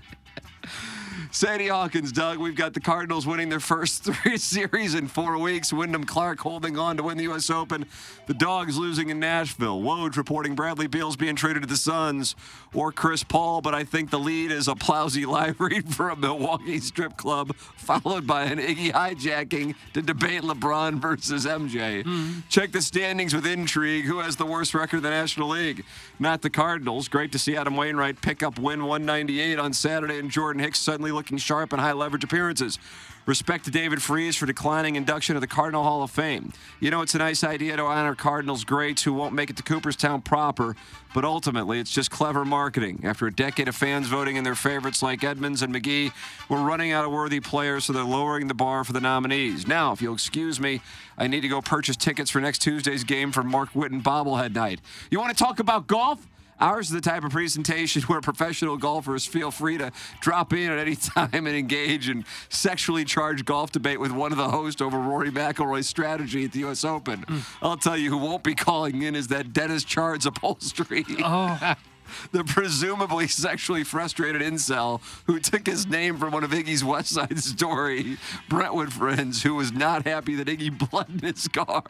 Sadie 1.33 1.69
Hawkins, 1.69 2.11
Doug, 2.11 2.39
we've 2.39 2.57
got 2.57 2.73
the 2.73 2.81
Cardinals 2.81 3.25
winning 3.25 3.47
their 3.47 3.61
first 3.61 4.03
three 4.23 4.37
series 4.37 4.95
in 4.95 5.07
four 5.07 5.37
weeks. 5.37 5.71
Wyndham 5.71 6.03
Clark 6.03 6.39
holding 6.39 6.77
on 6.77 6.97
to 6.97 7.03
win 7.03 7.15
the 7.15 7.23
U.S. 7.23 7.49
Open. 7.49 7.85
The 8.27 8.33
Dogs 8.33 8.77
losing 8.77 9.09
in 9.09 9.19
Nashville. 9.21 9.81
Woj 9.81 10.17
reporting 10.17 10.55
Bradley 10.55 10.87
Beal's 10.87 11.15
being 11.15 11.37
traded 11.37 11.63
to 11.63 11.69
the 11.69 11.77
Suns 11.77 12.35
or 12.73 12.91
Chris 12.91 13.23
Paul, 13.23 13.61
but 13.61 13.73
I 13.73 13.85
think 13.85 14.09
the 14.09 14.19
lead 14.19 14.51
is 14.51 14.67
a 14.67 14.75
plowsy 14.75 15.25
live 15.31 15.61
read 15.61 15.95
for 15.95 16.09
a 16.09 16.17
Milwaukee 16.17 16.79
strip 16.79 17.15
club, 17.15 17.55
followed 17.55 18.27
by 18.27 18.43
an 18.43 18.59
Iggy 18.59 18.91
hijacking 18.91 19.75
to 19.93 20.01
debate 20.01 20.41
LeBron 20.41 20.99
versus 20.99 21.45
MJ. 21.45 22.03
Hmm. 22.03 22.39
Check 22.49 22.73
the 22.73 22.81
standings 22.81 23.33
with 23.33 23.47
intrigue. 23.47 24.03
Who 24.03 24.19
has 24.19 24.35
the 24.35 24.45
worst 24.45 24.73
record 24.73 24.97
in 24.97 25.03
the 25.03 25.09
National 25.09 25.47
League? 25.47 25.85
Not 26.19 26.41
the 26.41 26.49
Cardinals. 26.49 27.07
Great 27.07 27.31
to 27.31 27.39
see 27.39 27.55
Adam 27.55 27.77
Wainwright 27.77 28.21
pick 28.21 28.43
up 28.43 28.59
win 28.59 28.83
198 28.85 29.57
on 29.57 29.71
Saturday 29.71 30.19
and 30.19 30.29
Jordan 30.29 30.61
Hicks 30.61 30.79
suddenly 30.79 31.20
looking 31.21 31.37
sharp 31.37 31.71
in 31.71 31.77
high 31.77 31.91
leverage 31.91 32.23
appearances. 32.23 32.79
Respect 33.27 33.65
to 33.65 33.71
David 33.71 34.01
Freese 34.01 34.35
for 34.35 34.47
declining 34.47 34.95
induction 34.95 35.35
of 35.35 35.41
the 35.41 35.47
Cardinal 35.47 35.83
Hall 35.83 36.01
of 36.01 36.09
Fame. 36.09 36.51
You 36.79 36.89
know, 36.89 37.03
it's 37.03 37.13
a 37.13 37.19
nice 37.19 37.43
idea 37.43 37.77
to 37.77 37.83
honor 37.83 38.15
Cardinals 38.15 38.63
greats 38.63 39.03
who 39.03 39.13
won't 39.13 39.35
make 39.35 39.51
it 39.51 39.57
to 39.57 39.61
Cooperstown 39.63 40.23
proper, 40.23 40.75
but 41.13 41.23
ultimately 41.23 41.79
it's 41.79 41.91
just 41.91 42.09
clever 42.09 42.43
marketing. 42.43 43.01
After 43.03 43.27
a 43.27 43.31
decade 43.31 43.67
of 43.67 43.75
fans 43.75 44.07
voting 44.07 44.35
in 44.37 44.43
their 44.43 44.55
favorites 44.55 45.03
like 45.03 45.23
Edmonds 45.23 45.61
and 45.61 45.71
McGee, 45.71 46.11
we're 46.49 46.63
running 46.63 46.91
out 46.91 47.05
of 47.05 47.11
worthy 47.11 47.39
players, 47.39 47.85
so 47.85 47.93
they're 47.93 48.03
lowering 48.03 48.47
the 48.47 48.55
bar 48.55 48.83
for 48.83 48.93
the 48.93 48.99
nominees. 48.99 49.67
Now, 49.67 49.91
if 49.91 50.01
you'll 50.01 50.15
excuse 50.15 50.59
me, 50.59 50.81
I 51.19 51.27
need 51.27 51.41
to 51.41 51.47
go 51.47 51.61
purchase 51.61 51.95
tickets 51.95 52.31
for 52.31 52.41
next 52.41 52.63
Tuesday's 52.63 53.03
game 53.03 53.31
for 53.31 53.43
Mark 53.43 53.73
Witten 53.73 54.01
bobblehead 54.01 54.55
night. 54.55 54.81
You 55.11 55.19
want 55.19 55.37
to 55.37 55.43
talk 55.43 55.59
about 55.59 55.85
golf? 55.85 56.25
Ours 56.61 56.87
is 56.87 56.93
the 56.93 57.01
type 57.01 57.23
of 57.23 57.31
presentation 57.31 58.01
where 58.07 58.21
professional 58.21 58.77
golfers 58.77 59.25
feel 59.25 59.51
free 59.51 59.77
to 59.77 59.91
drop 60.19 60.53
in 60.53 60.71
at 60.71 60.77
any 60.79 60.95
time 61.15 61.29
and 61.33 61.55
engage 61.55 62.07
in 62.07 62.23
sexually 62.49 63.03
charged 63.03 63.45
golf 63.45 63.71
debate 63.71 63.99
with 63.99 64.11
one 64.11 64.31
of 64.31 64.37
the 64.37 64.49
hosts 64.49 64.81
over 64.81 64.99
Rory 64.99 65.31
McIlroy's 65.31 65.87
strategy 65.87 66.45
at 66.45 66.51
the 66.51 66.59
U.S. 66.59 66.85
Open. 66.85 67.25
Mm. 67.25 67.43
I'll 67.61 67.77
tell 67.77 67.97
you 67.97 68.09
who 68.09 68.17
won't 68.17 68.43
be 68.43 68.55
calling 68.55 69.01
in 69.01 69.15
is 69.15 69.27
that 69.29 69.53
Dennis 69.53 69.83
Chards 69.83 70.25
upholstery. 70.25 71.05
Oh. 71.19 71.75
the 72.31 72.43
presumably 72.43 73.27
sexually 73.27 73.83
frustrated 73.83 74.41
incel 74.41 75.01
who 75.25 75.39
took 75.39 75.65
his 75.65 75.87
name 75.87 76.17
from 76.17 76.31
one 76.31 76.43
of 76.43 76.51
Iggy's 76.51 76.83
West 76.83 77.09
Side 77.09 77.39
Story 77.39 78.17
Brentwood 78.49 78.93
friends 78.93 79.43
who 79.43 79.55
was 79.55 79.71
not 79.71 80.05
happy 80.05 80.35
that 80.35 80.47
Iggy 80.47 80.71
in 81.09 81.19
his 81.19 81.47
car. 81.47 81.83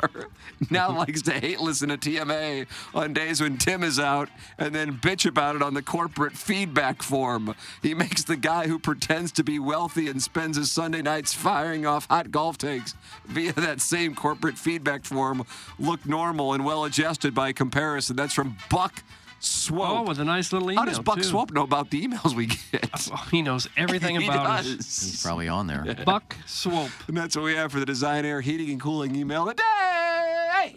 Now 0.70 0.92
likes 0.98 1.22
to 1.24 1.32
hate 1.32 1.60
listen 1.60 1.90
to 1.90 1.98
TMA 1.98 2.68
on 2.94 3.14
days 3.14 3.42
when 3.42 3.58
Tim 3.58 3.84
is 3.84 4.00
out 4.00 4.30
and 4.58 4.74
then 4.74 4.98
bitch 4.98 5.26
about 5.26 5.56
it 5.56 5.62
on 5.62 5.74
the 5.74 5.82
corporate 5.82 6.34
feedback 6.34 7.02
form. 7.02 7.56
He 7.82 7.94
makes 7.94 8.24
the 8.24 8.36
guy 8.36 8.68
who 8.68 8.80
pretends 8.80 9.32
to 9.34 9.44
be 9.44 9.60
wealthy 9.60 10.08
and 10.08 10.22
spends 10.22 10.58
his 10.58 10.72
Sunday 10.72 11.02
nights 11.02 11.34
firing 11.34 11.86
off 11.86 12.08
hot 12.08 12.32
golf 12.32 12.58
takes 12.58 12.96
via 13.26 13.54
that 13.54 13.82
same 13.82 14.16
corporate 14.16 14.58
feedback 14.58 15.06
form 15.06 15.46
look 15.80 16.06
normal 16.06 16.54
and 16.54 16.66
well 16.66 16.86
adjusted 16.86 17.34
by 17.34 17.52
comparison. 17.54 18.16
That's 18.16 18.34
from 18.34 18.58
Buck 18.70 19.04
Swope. 19.44 19.90
Oh, 19.90 20.04
with 20.04 20.20
a 20.20 20.26
nice 20.26 20.54
little 20.54 20.72
email. 20.72 20.84
How 20.84 20.86
does 20.90 21.00
Buck 21.00 21.18
too. 21.18 21.24
Swope 21.24 21.52
know 21.52 21.64
about 21.64 21.90
the 21.90 22.06
emails 22.08 22.36
we 22.36 22.46
get? 22.48 22.90
Oh, 23.12 23.28
he 23.32 23.42
knows 23.42 23.68
everything 23.76 24.16
He 24.22 24.28
about 24.28 24.64
does. 24.64 24.80
us. 24.80 25.02
He's 25.04 25.24
probably 25.24 25.48
on 25.48 25.68
there. 25.68 25.96
Buck 26.06 26.36
Swope. 26.46 26.92
And 27.08 27.18
that's 27.18 27.36
what 27.36 27.46
we 27.46 27.56
have 27.56 27.72
for 27.72 27.80
the 27.80 27.86
Design 27.86 28.26
Air 28.26 28.42
Heating 28.42 28.70
and 28.70 28.80
Cooling 28.82 29.16
email 29.16 29.46
today. 29.48 29.64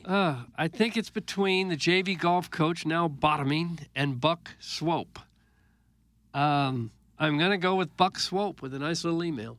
Uh, 0.07 0.45
I 0.57 0.69
think 0.69 0.97
it's 0.97 1.11
between 1.11 1.69
the 1.69 1.77
JV 1.77 2.19
golf 2.19 2.51
coach 2.51 2.87
now 2.87 3.07
bottoming 3.09 3.81
and 3.95 4.21
Buck 4.21 4.51
Swope. 4.59 5.19
Um, 6.33 6.91
I'm 7.19 7.39
gonna 7.39 7.59
go 7.59 7.75
with 7.77 7.95
Buck 7.97 8.19
Swope 8.19 8.63
with 8.63 8.75
a 8.75 8.79
nice 8.79 9.05
little 9.05 9.23
email. 9.23 9.59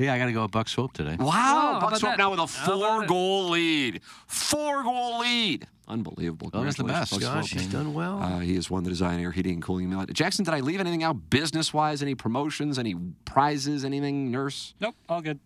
Yeah, 0.00 0.14
I 0.14 0.18
got 0.18 0.26
to 0.26 0.32
go 0.32 0.42
with 0.42 0.50
Buck 0.50 0.68
Swope 0.68 0.92
today. 0.92 1.16
Wow, 1.18 1.26
Oh, 1.26 1.30
how 1.30 1.72
Buck 1.80 1.88
about 1.88 2.00
Swope 2.00 2.12
that? 2.12 2.18
now 2.18 2.30
with 2.30 2.40
a 2.40 2.46
How 2.46 2.72
about 2.74 2.80
four 2.90 3.02
it? 3.04 3.08
goal 3.08 3.48
lead. 3.50 4.00
Four 4.26 4.82
goal 4.82 5.18
lead. 5.20 5.66
Unbelievable. 5.88 6.50
Well, 6.52 6.62
that's 6.62 6.76
the 6.76 6.84
best. 6.84 7.10
Buck 7.12 7.20
Gosh, 7.20 7.50
Swope. 7.50 7.60
he's 7.62 7.70
done 7.72 7.92
well. 7.94 8.22
Uh, 8.22 8.38
he 8.40 8.54
has 8.54 8.70
won 8.70 8.84
the 8.84 8.90
Design 8.90 9.20
Air 9.20 9.32
Heating 9.32 9.54
and 9.54 9.62
Cooling 9.62 9.86
email. 9.92 10.06
Jackson, 10.06 10.44
did 10.44 10.54
I 10.54 10.60
leave 10.60 10.80
anything 10.80 11.02
out 11.02 11.28
business 11.30 11.74
wise? 11.74 12.00
Any 12.02 12.14
promotions, 12.14 12.78
any 12.78 12.94
prizes, 13.24 13.84
anything, 13.84 14.30
nurse? 14.30 14.74
Nope, 14.80 14.94
all 15.08 15.20
good. 15.20 15.38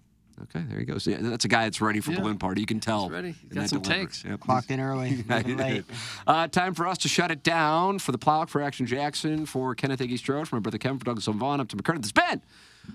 Okay, 0.43 0.65
there 0.69 0.81
you 0.81 0.85
go. 0.87 0.99
So, 0.99 1.11
yeah, 1.11 1.19
that's 1.21 1.45
a 1.45 1.49
guy 1.49 1.65
that's 1.65 1.81
ready 1.81 2.01
for 2.01 2.11
Yeah. 2.13 2.19
balloon 2.21 2.39
party. 2.39 2.61
You 2.61 2.67
can 2.67 2.81
tell. 2.81 3.05
He's 3.05 3.13
ready. 3.13 3.31
He's 3.33 3.41
And 3.43 3.51
got 3.55 3.61
that 3.63 3.69
some 3.71 3.83
delivers. 3.83 4.05
takes. 4.07 4.25
Yep. 4.25 4.41
Clocked 4.41 4.71
in 4.71 4.81
early, 4.81 5.25
Yeah, 5.29 5.37
leaving 5.37 5.59
he 5.59 5.65
late. 5.65 5.85
Uh, 6.27 6.49
time 6.49 6.75
for 6.75 6.87
us 6.89 6.99
to 6.99 7.09
shut 7.09 7.31
it 7.31 7.43
down 7.43 7.99
for 8.01 8.11
the 8.13 8.19
plow 8.19 8.45
for 8.45 8.61
Action 8.61 8.85
Jackson, 8.87 9.47
for 9.47 9.75
Kenneth 9.77 10.01
Iggy 10.01 10.19
Strode, 10.19 10.49
for 10.49 10.57
my 10.57 10.61
brother 10.61 10.79
Kevin, 10.79 10.99
for 10.99 11.05
Douglas 11.05 11.27
Vaughn, 11.27 11.61
up 11.61 11.69
to 11.69 11.77
McCurtain. 11.77 12.03
This 12.03 12.13
has 12.17 12.31
been 12.31 12.43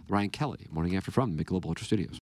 Ryan 0.10 0.30
Kelly, 0.30 0.68
morning 0.72 0.96
after 0.96 1.12
from 1.12 1.36
the 1.36 1.44
Michelob 1.44 1.66
Ultra 1.66 1.86
Studios. 1.86 2.18